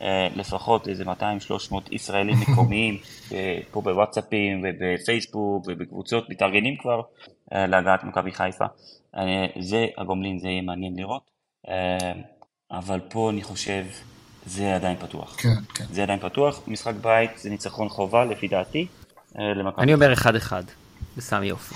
אה, 0.00 0.28
לפחות 0.36 0.88
איזה 0.88 1.04
200-300 1.04 1.74
ישראלים 1.90 2.36
מקומיים 2.48 2.98
אה, 3.32 3.58
פה 3.70 3.80
בוואטסאפים 3.80 4.64
ובפייסבוק 4.64 5.64
ובקבוצות 5.66 6.30
מתארגנים 6.30 6.76
כבר 6.76 7.00
אה, 7.52 7.66
להגעת 7.66 8.04
מכבי 8.04 8.32
חיפה. 8.32 8.64
זה 9.60 9.86
הגומלין, 9.98 10.38
זה 10.38 10.48
יהיה 10.48 10.62
מעניין 10.62 10.96
לראות, 10.96 11.30
אבל 12.70 13.00
פה 13.10 13.30
אני 13.30 13.42
חושב 13.42 13.84
זה 14.46 14.74
עדיין 14.74 14.96
פתוח. 15.00 15.34
כן, 15.38 15.54
כן. 15.74 15.84
זה 15.92 16.02
עדיין 16.02 16.18
פתוח, 16.18 16.60
משחק 16.66 16.92
בית 17.00 17.30
זה 17.38 17.50
ניצחון 17.50 17.88
חובה 17.88 18.24
לפי 18.24 18.48
דעתי. 18.48 18.86
אני 19.78 19.94
אומר 19.94 20.12
1-1 20.12 20.52
בסמי 21.16 21.46
יופי. 21.46 21.74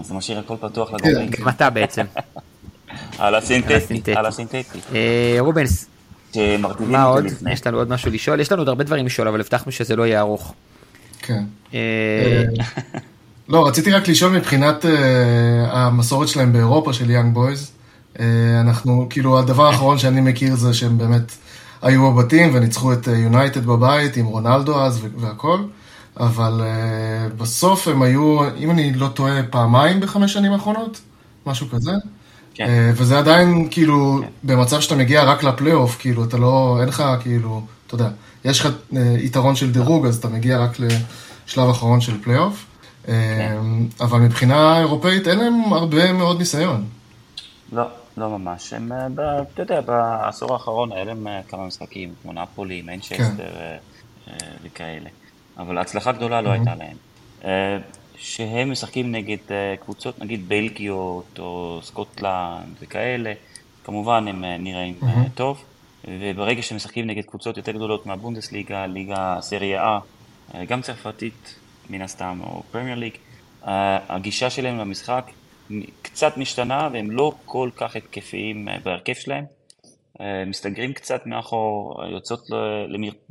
אז 0.00 0.06
זה 0.06 0.14
משאיר 0.14 0.38
הכל 0.38 0.56
פתוח 0.60 0.92
לגומלין. 0.92 1.30
גם 1.30 1.48
אתה 1.48 1.70
בעצם. 1.70 2.04
על 3.18 3.34
הסינתטי, 3.34 4.14
על 4.14 4.26
הסינתטי. 4.26 4.78
אה, 4.94 5.36
רובנס, 5.38 5.86
מה 6.78 7.02
עוד? 7.02 7.24
יש 7.52 7.66
לנו 7.66 7.78
עוד 7.78 7.88
משהו 7.88 8.10
לשאול? 8.10 8.40
יש 8.40 8.52
לנו 8.52 8.60
עוד 8.60 8.68
הרבה 8.68 8.84
דברים 8.84 9.06
לשאול, 9.06 9.28
אבל 9.28 9.40
הבטחנו 9.40 9.72
שזה 9.72 9.96
לא 9.96 10.06
יהיה 10.06 10.20
ארוך. 10.20 10.54
כן. 11.22 11.44
אה, 11.74 11.78
אה, 12.58 12.64
לא, 13.48 13.66
רציתי 13.66 13.92
רק 13.92 14.08
לשאול 14.08 14.32
מבחינת 14.32 14.84
המסורת 15.68 16.28
שלהם 16.28 16.52
באירופה 16.52 16.92
של 16.92 17.10
יאנג 17.10 17.34
בויז. 17.34 17.75
אנחנו, 18.60 19.06
כאילו, 19.10 19.38
הדבר 19.38 19.66
האחרון 19.66 19.98
שאני 19.98 20.20
מכיר 20.20 20.56
זה 20.56 20.74
שהם 20.74 20.98
באמת 20.98 21.32
היו 21.82 22.12
בבתים 22.12 22.50
וניצחו 22.54 22.92
את 22.92 23.06
יונייטד 23.06 23.66
בבית 23.66 24.16
עם 24.16 24.26
רונלדו 24.26 24.80
אז 24.80 25.06
והכל. 25.16 25.58
אבל 26.20 26.60
בסוף 27.36 27.88
הם 27.88 28.02
היו, 28.02 28.38
אם 28.56 28.70
אני 28.70 28.92
לא 28.92 29.08
טועה, 29.08 29.42
פעמיים 29.50 30.00
בחמש 30.00 30.32
שנים 30.32 30.52
האחרונות, 30.52 31.00
משהו 31.46 31.66
כזה. 31.70 31.92
כן. 32.56 32.64
אה, 32.68 32.90
וזה 32.94 33.18
עדיין, 33.18 33.68
כאילו, 33.70 34.20
כן. 34.22 34.28
במצב 34.42 34.80
שאתה 34.80 34.94
מגיע 34.94 35.24
רק 35.24 35.42
לפלייאוף, 35.42 35.96
כאילו, 35.98 36.24
אתה 36.24 36.36
לא, 36.36 36.76
אין 36.80 36.88
לך, 36.88 37.04
כאילו, 37.20 37.62
אתה 37.86 37.94
יודע, 37.94 38.08
יש 38.44 38.60
לך 38.60 38.68
אה, 38.96 39.16
יתרון 39.18 39.56
של 39.56 39.72
דירוג, 39.72 40.06
אז 40.06 40.16
אתה 40.16 40.28
מגיע 40.28 40.58
רק 40.58 40.78
לשלב 40.78 41.68
אחרון 41.68 42.00
של 42.00 42.22
פלייאוף. 42.22 42.64
אה, 43.08 43.14
כן. 43.38 43.56
אבל 44.00 44.18
מבחינה 44.18 44.78
אירופאית 44.78 45.28
אין 45.28 45.38
להם 45.38 45.72
הרבה 45.72 46.12
מאוד 46.12 46.38
ניסיון. 46.38 46.84
לא, 47.72 47.84
לא 48.16 48.38
ממש. 48.38 48.72
הם, 48.72 48.92
אתה 49.54 49.62
יודע, 49.62 49.80
בעשור 49.80 50.52
האחרון 50.52 50.92
היה 50.92 51.04
להם 51.04 51.26
כמה 51.48 51.66
משחקים, 51.66 52.14
כמו 52.22 52.32
נפולי, 52.32 52.82
מנצ'סטר 52.82 53.26
כן. 53.36 54.32
וכאלה. 54.62 55.10
אבל 55.58 55.78
הצלחה 55.78 56.12
גדולה 56.12 56.40
לא 56.40 56.50
הייתה 56.50 56.72
להם. 56.74 56.96
שהם 58.16 58.70
משחקים 58.70 59.12
נגד 59.12 59.36
קבוצות 59.80 60.18
נגיד 60.18 60.48
בלגיות 60.48 61.38
או 61.38 61.80
סקוטלנד 61.82 62.76
וכאלה, 62.80 63.32
כמובן 63.84 64.28
הם 64.28 64.44
נראים 64.44 64.94
טוב, 65.34 65.64
וברגע 66.04 66.62
שהם 66.62 66.76
משחקים 66.76 67.06
נגד 67.06 67.24
קבוצות 67.24 67.56
יותר 67.56 67.72
גדולות 67.72 68.06
מהבונדסליגה, 68.06 68.86
ליגה 68.86 69.38
סריה 69.40 69.98
A, 70.52 70.56
גם 70.68 70.82
צרפתית 70.82 71.54
מן 71.90 72.02
הסתם, 72.02 72.40
או 72.42 72.62
פרמייר 72.70 72.96
ליג, 72.98 73.12
הגישה 73.62 74.50
שלהם 74.50 74.78
למשחק 74.78 75.30
קצת 76.02 76.36
משתנה 76.36 76.88
והם 76.92 77.10
לא 77.10 77.32
כל 77.44 77.70
כך 77.76 77.96
התקפיים 77.96 78.68
uh, 78.68 78.72
בהרכב 78.84 79.14
שלהם, 79.14 79.44
uh, 80.18 80.22
מסתגרים 80.46 80.92
קצת 80.92 81.26
מאחור, 81.26 82.04
יוצאות 82.12 82.40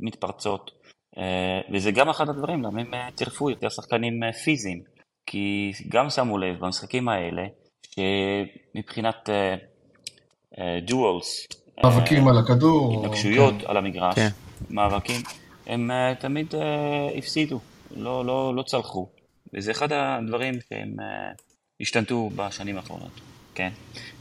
למתפרצות. 0.00 0.76
אה, 1.18 1.60
וזה 1.72 1.90
גם 1.90 2.08
אחד 2.08 2.28
הדברים 2.28 2.62
למה 2.62 2.80
הם 2.80 2.94
אה, 2.94 3.08
צירפו 3.14 3.50
יותר 3.50 3.68
שחקנים 3.68 4.22
אה, 4.24 4.32
פיזיים, 4.32 4.82
כי 5.26 5.72
גם 5.88 6.10
שמו 6.10 6.38
לב 6.38 6.58
במשחקים 6.58 7.08
האלה, 7.08 7.42
שמבחינת 7.86 9.28
דואלס, 10.86 11.46
מאבקים 11.84 12.28
על 12.28 12.38
הכדור, 12.38 13.04
התנגשויות 13.04 13.54
כן. 13.60 13.66
על 13.66 13.76
המגרש, 13.76 14.14
כן. 14.14 14.28
מאבקים, 14.70 15.20
הם 15.66 15.90
תמיד 16.18 16.54
הפסידו, 17.18 17.60
לא, 17.96 18.24
לא, 18.24 18.54
לא 18.56 18.62
צלחו, 18.62 19.08
וזה 19.54 19.70
אחד 19.70 19.88
הדברים 19.92 20.54
שהם 20.68 20.96
השתנתו 21.80 22.30
בשנים 22.36 22.76
האחרונות, 22.76 23.20
כן, 23.54 23.70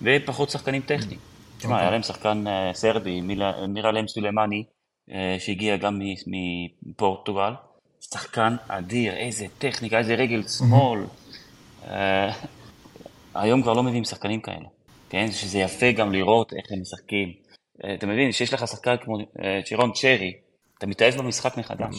ופחות 0.02 0.50
שחקנים 0.50 0.82
טכניים. 0.82 1.20
תשמע. 1.58 1.80
היה 1.80 1.92
להם 1.92 2.04
שחקן 2.04 2.44
סרבי, 2.74 3.22
מירלם 3.68 4.08
סולימני, 4.08 4.64
אה, 5.12 5.36
שהגיע 5.40 5.78
גם 5.78 6.02
מפורטוגל, 6.84 7.54
שחקן 8.02 8.56
אדיר, 8.68 9.14
איזה 9.14 9.46
טכניקה, 9.58 9.98
איזה 9.98 10.16
רגל 10.16 10.44
שמאל. 10.48 11.00
אה, 11.88 12.32
היום 13.36 13.62
כבר 13.62 13.74
לא 13.74 13.84
מביאים 13.84 14.04
שחקנים 14.04 14.42
כאלה, 14.42 14.68
כן? 15.10 15.32
שזה 15.32 15.60
יפה 15.60 15.92
גם 15.92 16.12
לראות 16.12 16.54
איך 16.54 16.66
הם 16.72 16.82
משחקים. 16.82 17.34
אה, 17.84 17.94
אתה 17.94 18.08
מבין, 18.08 18.32
שיש 18.32 18.54
לך 18.54 18.68
שחקן 18.68 18.96
כמו 19.02 19.18
צ'ירון 19.66 19.92
צ'רי, 19.92 20.34
אתה 20.78 20.88
מתאהב 20.88 21.18
במשחק 21.18 21.58
מחדש. 21.58 21.96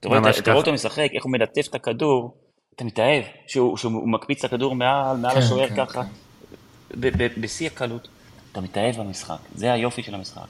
אתה 0.00 0.08
רואה 0.08 0.56
אותו 0.56 0.72
משחק, 0.72 1.08
איך 1.14 1.24
הוא 1.24 1.32
מלטף 1.32 1.68
את 1.68 1.74
הכדור, 1.74 2.36
אתה 2.80 2.86
מתאהב, 2.86 3.24
שהוא, 3.46 3.76
שהוא 3.76 4.08
מקפיץ 4.08 4.38
את 4.38 4.44
הכדור 4.44 4.74
מעל, 4.74 5.16
מעל 5.16 5.32
כן, 5.34 5.38
השוער 5.38 5.68
כן, 5.68 5.76
ככה, 5.76 6.02
כן. 6.02 7.28
בשיא 7.40 7.66
הקלות. 7.66 8.08
אתה 8.52 8.60
מתאהב 8.60 8.96
במשחק, 8.96 9.36
זה 9.54 9.72
היופי 9.72 10.02
של 10.02 10.14
המשחק. 10.14 10.46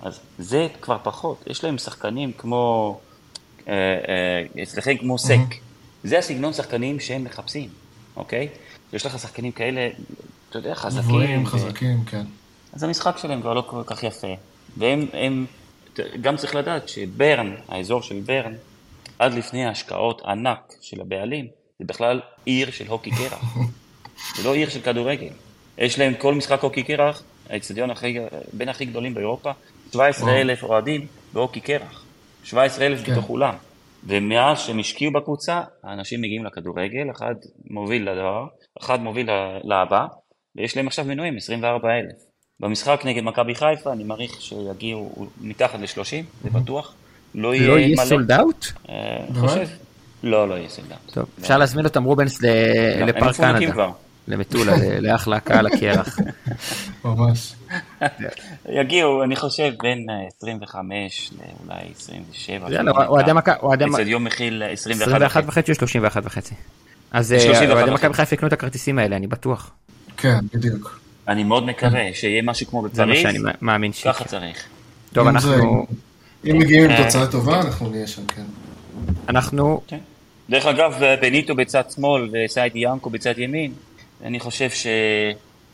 אז 0.00 0.20
זה 0.38 0.68
כבר 0.80 0.96
פחות, 1.02 1.44
יש 1.46 1.64
להם 1.64 1.78
שחקנים 1.78 2.32
כמו, 2.32 2.98
אה, 3.68 3.74
אה, 3.74 4.62
אצלכם 4.62 4.96
כמו 4.96 5.18
סק. 5.18 5.34
Mm-hmm. 5.34 5.54
זה 6.04 6.18
הסגנון 6.18 6.52
שחקנים 6.52 7.00
שהם 7.00 7.24
מחפשים, 7.24 7.68
אוקיי? 8.16 8.48
יש 8.92 9.06
לך 9.06 9.18
שחקנים 9.18 9.52
כאלה, 9.52 9.88
אתה 10.48 10.58
יודע, 10.58 10.74
חזקים. 10.74 11.02
גבוהים, 11.02 11.46
חזקים, 11.46 12.04
כן. 12.04 12.24
אז 12.72 12.82
המשחק 12.82 13.18
שלהם 13.18 13.40
כבר 13.40 13.54
לא 13.54 13.62
כל 13.66 13.82
כך 13.86 14.02
יפה. 14.02 14.34
והם, 14.76 15.06
הם, 15.12 15.46
גם 16.20 16.36
צריך 16.36 16.54
לדעת 16.54 16.88
שברן, 16.88 17.54
האזור 17.68 18.02
של 18.02 18.20
ברן, 18.20 18.54
עד 19.18 19.34
לפני 19.34 19.66
ההשקעות 19.66 20.22
ענק 20.24 20.72
של 20.80 21.00
הבעלים, 21.00 21.59
זה 21.80 21.84
בכלל 21.84 22.20
עיר 22.44 22.70
של 22.70 22.86
הוקי 22.86 23.10
קרח. 23.10 23.56
זה 24.36 24.44
לא 24.44 24.54
עיר 24.54 24.68
של 24.68 24.80
כדורגל. 24.80 25.32
יש 25.78 25.98
להם 25.98 26.14
כל 26.14 26.34
משחק 26.34 26.62
הוקי 26.62 26.82
קרח, 26.82 27.22
האצטדיון 27.50 27.90
בין 28.52 28.68
הכי 28.68 28.84
גדולים 28.84 29.14
באירופה, 29.14 29.50
17 29.92 30.40
אלף 30.40 30.62
אוהדים 30.62 31.06
בהוקי 31.32 31.60
קרח. 31.60 32.04
17 32.44 32.86
אלף 32.86 33.04
כן. 33.04 33.12
בתוך 33.12 33.30
אולם. 33.30 33.54
ומאז 34.04 34.58
שהם 34.58 34.78
השקיעו 34.78 35.12
בקבוצה, 35.12 35.60
האנשים 35.84 36.20
מגיעים 36.20 36.44
לכדורגל, 36.44 37.10
אחד 37.10 37.34
מוביל 37.70 38.10
לדבר, 38.10 38.46
אחד 38.80 39.02
מוביל 39.02 39.28
להבא, 39.64 40.06
ויש 40.56 40.76
להם 40.76 40.86
עכשיו 40.86 41.04
מנויים 41.04 41.36
24 41.36 41.88
אלף. 41.88 42.18
במשחק 42.60 43.00
נגד 43.04 43.22
מכבי 43.22 43.54
חיפה, 43.54 43.92
אני 43.92 44.04
מעריך 44.04 44.40
שיגיעו 44.40 45.28
מתחת 45.40 45.78
ל-30, 45.78 46.24
זה 46.42 46.50
בטוח. 46.50 46.94
לא 47.34 47.54
יהיה, 47.54 47.68
לא 47.68 47.78
יהיה 47.78 47.96
סולד 47.96 48.32
אאוט? 48.32 48.66
אה, 48.88 49.26
חושב. 49.40 49.66
לא, 50.22 50.48
לא 50.48 50.54
יהיה 50.54 50.68
אאוט. 50.78 51.14
טוב, 51.14 51.26
אפשר 51.40 51.58
להזמין 51.58 51.84
אותם 51.84 52.04
רובנס 52.04 52.42
לא, 52.42 52.50
לפארק 53.06 53.36
קנדה. 53.36 53.90
למטולה, 54.28 54.72
לאחלה 55.06 55.40
קהל 55.40 55.66
הקרח. 55.66 56.18
ממש. 57.04 57.54
יגיעו, 58.68 59.22
אני 59.22 59.36
חושב, 59.36 59.72
בין 59.82 60.06
25 60.36 61.30
אה, 61.40 61.46
לאולי 61.68 61.92
27. 61.96 62.72
יאללה, 62.72 62.92
אוהדי 63.06 63.32
מכבי... 63.32 63.54
אצטדיון 63.90 64.24
מכיל 64.24 64.62
21 64.72 65.08
21 65.08 65.44
וחצי 65.46 65.70
או 65.70 65.76
31 65.76 66.22
וחצי. 66.24 66.54
אז 67.12 67.32
אה, 67.32 67.72
אוהדי 67.72 67.90
מכבי 67.90 68.14
חיפה 68.14 68.34
יקנו 68.34 68.48
את 68.48 68.52
הכרטיסים 68.52 68.98
האלה, 68.98 69.16
אני 69.16 69.26
בטוח. 69.26 69.70
כן, 70.16 70.38
בדיוק. 70.54 71.00
אני 71.28 71.44
מאוד 71.44 71.66
מקווה 71.66 72.00
שיהיה 72.14 72.42
משהו 72.42 72.66
כמו 72.66 72.82
בפריז, 72.82 72.96
זה 72.96 73.04
מה 73.04 73.16
שאני 73.16 73.38
מאמין 73.60 73.92
שיקרה. 73.92 74.12
ככה 74.12 74.24
צריך. 74.24 74.64
טוב, 75.12 75.26
אנחנו... 75.26 75.86
אם 76.44 76.58
מגיעים 76.58 76.90
עם 76.90 77.04
תוצאה 77.04 77.26
טובה, 77.26 77.60
אנחנו 77.60 77.90
נהיה 77.90 78.06
שם, 78.06 78.26
כן. 78.26 78.42
אנחנו... 79.28 79.80
דרך 80.50 80.66
אגב, 80.66 80.94
בניטו 81.20 81.54
בצד 81.54 81.82
שמאל 81.94 82.30
וסיידי 82.32 82.78
ינקו 82.78 83.10
בצד 83.10 83.38
ימין, 83.38 83.72
אני 84.24 84.40
חושב 84.40 84.68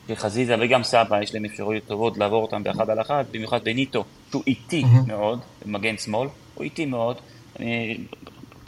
שחזיזה 0.08 0.54
וגם 0.60 0.82
סבא 0.82 1.22
יש 1.22 1.34
להם 1.34 1.44
אפשרויות 1.44 1.82
טובות 1.86 2.18
לעבור 2.18 2.42
אותם 2.42 2.62
באחד 2.62 2.90
על 2.90 3.00
אחד, 3.00 3.24
במיוחד 3.32 3.64
בניטו, 3.64 4.04
שהוא 4.30 4.42
איטי 4.46 4.84
מאוד, 5.06 5.38
במגן 5.66 5.96
שמאל, 5.96 6.28
הוא 6.54 6.64
איטי 6.64 6.86
מאוד. 6.86 7.16
אני 7.60 7.96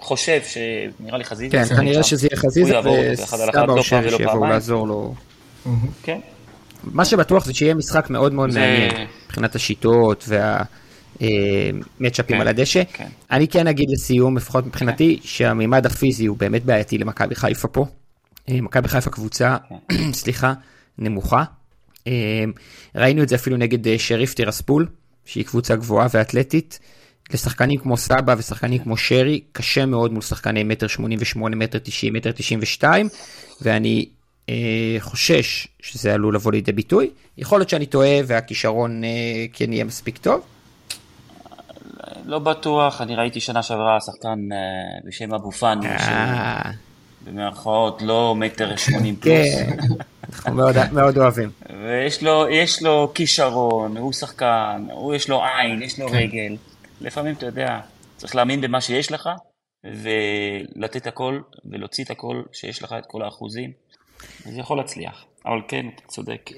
חושב 0.01 0.41
שנראה 0.43 1.19
לי 1.19 1.25
חזיזה... 1.25 1.57
כן, 1.57 1.77
כנראה 1.77 2.03
שזה 2.03 2.29
יהיה 2.31 2.41
חזיזה 2.41 2.79
וסבא 2.79 3.73
או 3.73 3.83
שרי 3.83 4.11
שיבואו 4.11 4.47
לעזור 4.47 4.89
לו. 4.89 5.15
כן. 6.03 6.19
מה 6.85 7.05
שבטוח 7.05 7.45
זה 7.45 7.55
שיהיה 7.55 7.75
משחק 7.75 8.11
מאוד 8.11 8.33
מאוד 8.33 8.51
מעניין 8.55 9.07
מבחינת 9.27 9.55
השיטות 9.55 10.25
וה... 10.29 10.63
מצ'אפים 12.01 12.37
כן, 12.37 12.41
על 12.41 12.49
הדשא. 12.49 12.83
כן. 12.93 13.09
אני 13.31 13.49
כן 13.49 13.67
אגיד 13.67 13.89
לסיום, 13.91 14.37
לפחות 14.37 14.67
מבחינתי, 14.67 15.19
כן. 15.23 15.29
שהמימד 15.29 15.87
הפיזי 15.87 16.27
הוא 16.27 16.37
באמת 16.37 16.65
בעייתי 16.65 16.99
למכבי 16.99 17.35
חיפה 17.35 17.69
פה. 17.69 17.87
אה, 18.49 18.61
מכבי 18.61 18.89
חיפה 18.89 19.11
קבוצה, 19.11 19.57
כן. 19.69 20.13
סליחה, 20.13 20.53
נמוכה. 20.99 21.45
אה, 22.07 22.45
ראינו 22.95 23.23
את 23.23 23.29
זה 23.29 23.35
אפילו 23.35 23.57
נגד 23.57 23.89
אה, 23.89 23.99
שריף 23.99 24.35
טירספול, 24.35 24.87
שהיא 25.25 25.45
קבוצה 25.45 25.77
גבוהה 25.77 26.07
ואתלטית. 26.15 26.79
לשחקנים 27.33 27.79
כמו 27.79 27.97
סבא 27.97 28.35
ושחקנים 28.39 28.79
כמו 28.79 28.97
שרי, 28.97 29.41
קשה 29.53 29.87
מאוד 29.87 30.13
מול 30.13 30.23
שחקני 30.23 30.63
מטר 30.65 30.87
88, 30.87 31.57
מטר 31.57 31.79
90, 31.79 32.13
מטר 32.13 32.33
92, 32.33 33.09
ואני 33.63 34.07
אה, 34.49 34.97
חושש 35.01 35.69
שזה 35.83 36.15
עלול 36.15 36.35
לבוא 36.35 36.53
לידי 36.53 36.73
ביטוי. 36.73 37.11
יכול 37.39 37.61
להיות 37.61 37.69
שאני 37.69 37.87
טועה 37.87 38.19
והכישרון 38.27 39.05
אה, 39.05 39.47
כן 39.53 39.73
יהיה 39.73 39.85
מספיק 39.85 40.19
טוב. 40.19 40.41
לא 42.29 42.39
בטוח, 42.39 43.01
אני 43.01 43.17
ראיתי 43.17 43.41
שנה 43.41 43.63
שעברה 43.63 44.01
שחקן 44.01 44.53
אה, 44.53 44.59
בשם 45.05 45.35
אבו 45.35 45.53
פאני, 45.53 45.87
אה. 45.87 46.71
במירכאות 47.25 48.03
לא 48.03 48.35
מטר 48.37 48.77
שמונים 48.77 49.17
פלוס. 49.17 49.55
כן, 49.55 49.77
אנחנו 50.29 50.55
מאוד 50.93 51.19
אוהבים. 51.19 51.51
ויש 51.83 52.23
לו, 52.23 52.49
יש 52.49 52.83
לו 52.83 53.13
כישרון, 53.15 53.97
הוא 53.97 54.13
שחקן, 54.13 54.87
הוא 54.93 55.15
יש 55.15 55.29
לו 55.29 55.43
עין, 55.45 55.83
יש 55.83 56.01
לו 56.01 56.09
כן. 56.09 56.15
רגל. 56.15 56.57
לפעמים 57.01 57.35
אתה 57.35 57.47
יודע, 57.47 57.81
צריך 58.17 58.37
להאמין 58.37 58.61
במה 58.61 58.81
שיש 58.81 59.13
לך, 59.13 59.29
ולתת 59.85 61.07
הכל, 61.07 61.41
ולהוציא 61.71 62.05
את 62.05 62.11
הכל, 62.11 62.43
שיש 62.53 62.83
לך 62.83 62.95
את 62.99 63.05
כל 63.07 63.23
האחוזים. 63.23 63.73
זה 64.45 64.61
יכול 64.61 64.77
להצליח, 64.77 65.25
אבל 65.47 65.61
כן, 65.69 65.87
אתה 65.95 66.03
צודק. 66.09 66.51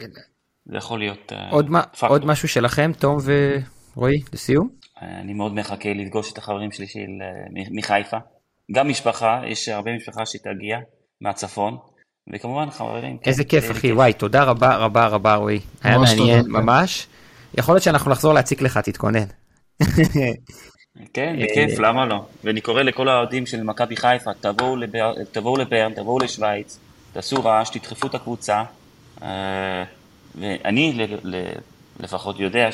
זה 0.67 0.77
יכול 0.77 0.99
להיות 0.99 1.33
אה, 1.33 1.51
עוד, 1.51 1.69
uh, 1.69 2.07
עוד 2.07 2.27
משהו 2.27 2.49
שלכם, 2.49 2.93
תום 2.99 3.17
ורועי, 3.97 4.21
לסיום? 4.33 4.80
אני 5.03 5.33
מאוד 5.33 5.55
מחכה 5.55 5.93
לפגוש 5.93 6.33
את 6.33 6.39
החברים 6.39 6.73
שלי 6.73 6.87
של, 6.87 7.01
uh, 7.01 7.69
מחיפה. 7.71 8.17
גם 8.73 8.89
משפחה, 8.89 9.41
יש 9.47 9.69
הרבה 9.69 9.97
משפחה 9.97 10.27
שתגיע 10.27 10.79
מהצפון, 11.21 11.77
וכמובן 12.33 12.71
חברים. 12.71 13.19
כן, 13.19 13.31
איזה 13.31 13.45
כיף 13.45 13.71
אחי, 13.71 13.93
וואי, 13.93 14.13
תודה 14.13 14.45
רבה 14.45 14.77
רבה 14.77 15.07
רבה 15.07 15.35
רועי. 15.35 15.61
היה 15.83 15.99
מעניין 15.99 16.45
ממש. 16.49 17.07
יכול 17.59 17.75
להיות 17.75 17.83
שאנחנו 17.83 18.11
נחזור 18.11 18.35
להציק 18.35 18.63
לך, 18.63 18.79
תתכונן. 18.79 19.25
כן, 21.15 21.37
בכיף, 21.43 21.79
למה 21.79 22.07
לא? 22.07 22.25
ואני 22.45 22.61
קורא 22.61 22.83
לכל 22.83 23.09
האוהדים 23.09 23.47
של 23.47 23.63
מכבי 23.63 23.97
חיפה, 23.97 24.31
תבואו 25.33 25.57
לברן, 25.57 25.95
תבואו 25.95 26.19
לשוויץ, 26.19 26.79
תעשו 27.13 27.45
רעש, 27.45 27.71
תדחפו 27.71 28.07
את 28.07 28.15
הקבוצה. 28.15 28.63
אה, 29.23 29.85
ואני 30.35 31.07
לפחות 32.01 32.41
יודע 32.41 32.73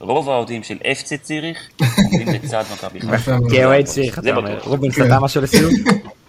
שרוב 0.00 0.28
האוהדים 0.28 0.62
של 0.62 0.76
אפצה 0.92 1.16
ציריך 1.16 1.58
עומדים 1.80 2.28
לצד 2.28 2.64
מכבי 2.72 3.00
חיפה. 3.00 3.36
כאוהד 3.52 3.84
ציריך, 3.84 4.18
אתה 4.18 4.36
אומר. 4.36 4.58
רובין, 4.64 4.90
אתה 5.06 5.20
משהו 5.20 5.42
לסיום? 5.42 5.72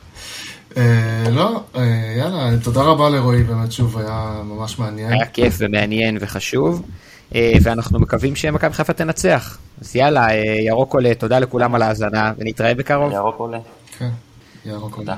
אה, 0.78 1.24
לא, 1.32 1.64
אה, 1.76 2.14
יאללה, 2.18 2.50
תודה 2.64 2.82
רבה 2.82 3.10
לרועי, 3.10 3.44
באמת 3.44 3.72
שוב 3.72 3.98
היה 3.98 4.42
ממש 4.44 4.80
מעניין. 4.80 5.14
היה 5.14 5.26
כיף 5.26 5.56
ומעניין 5.58 6.18
וחשוב, 6.22 6.82
ואנחנו 7.36 8.00
מקווים 8.00 8.36
שמכבי 8.36 8.74
חיפה 8.74 8.94
תנצח. 8.94 9.58
אז 9.82 9.96
יאללה, 9.96 10.28
ירוק 10.68 10.94
עולה, 10.94 11.16
תודה 11.16 11.40
לכולם 11.40 11.76
על 11.76 11.82
ההאזנה, 11.82 12.34
ונתראה 12.38 12.74
בקרוב. 12.74 13.14
ירוק 13.14 13.40
עולה. 13.40 13.60
כן, 13.98 14.10
ירוק 14.66 14.98
עולה. 14.98 15.16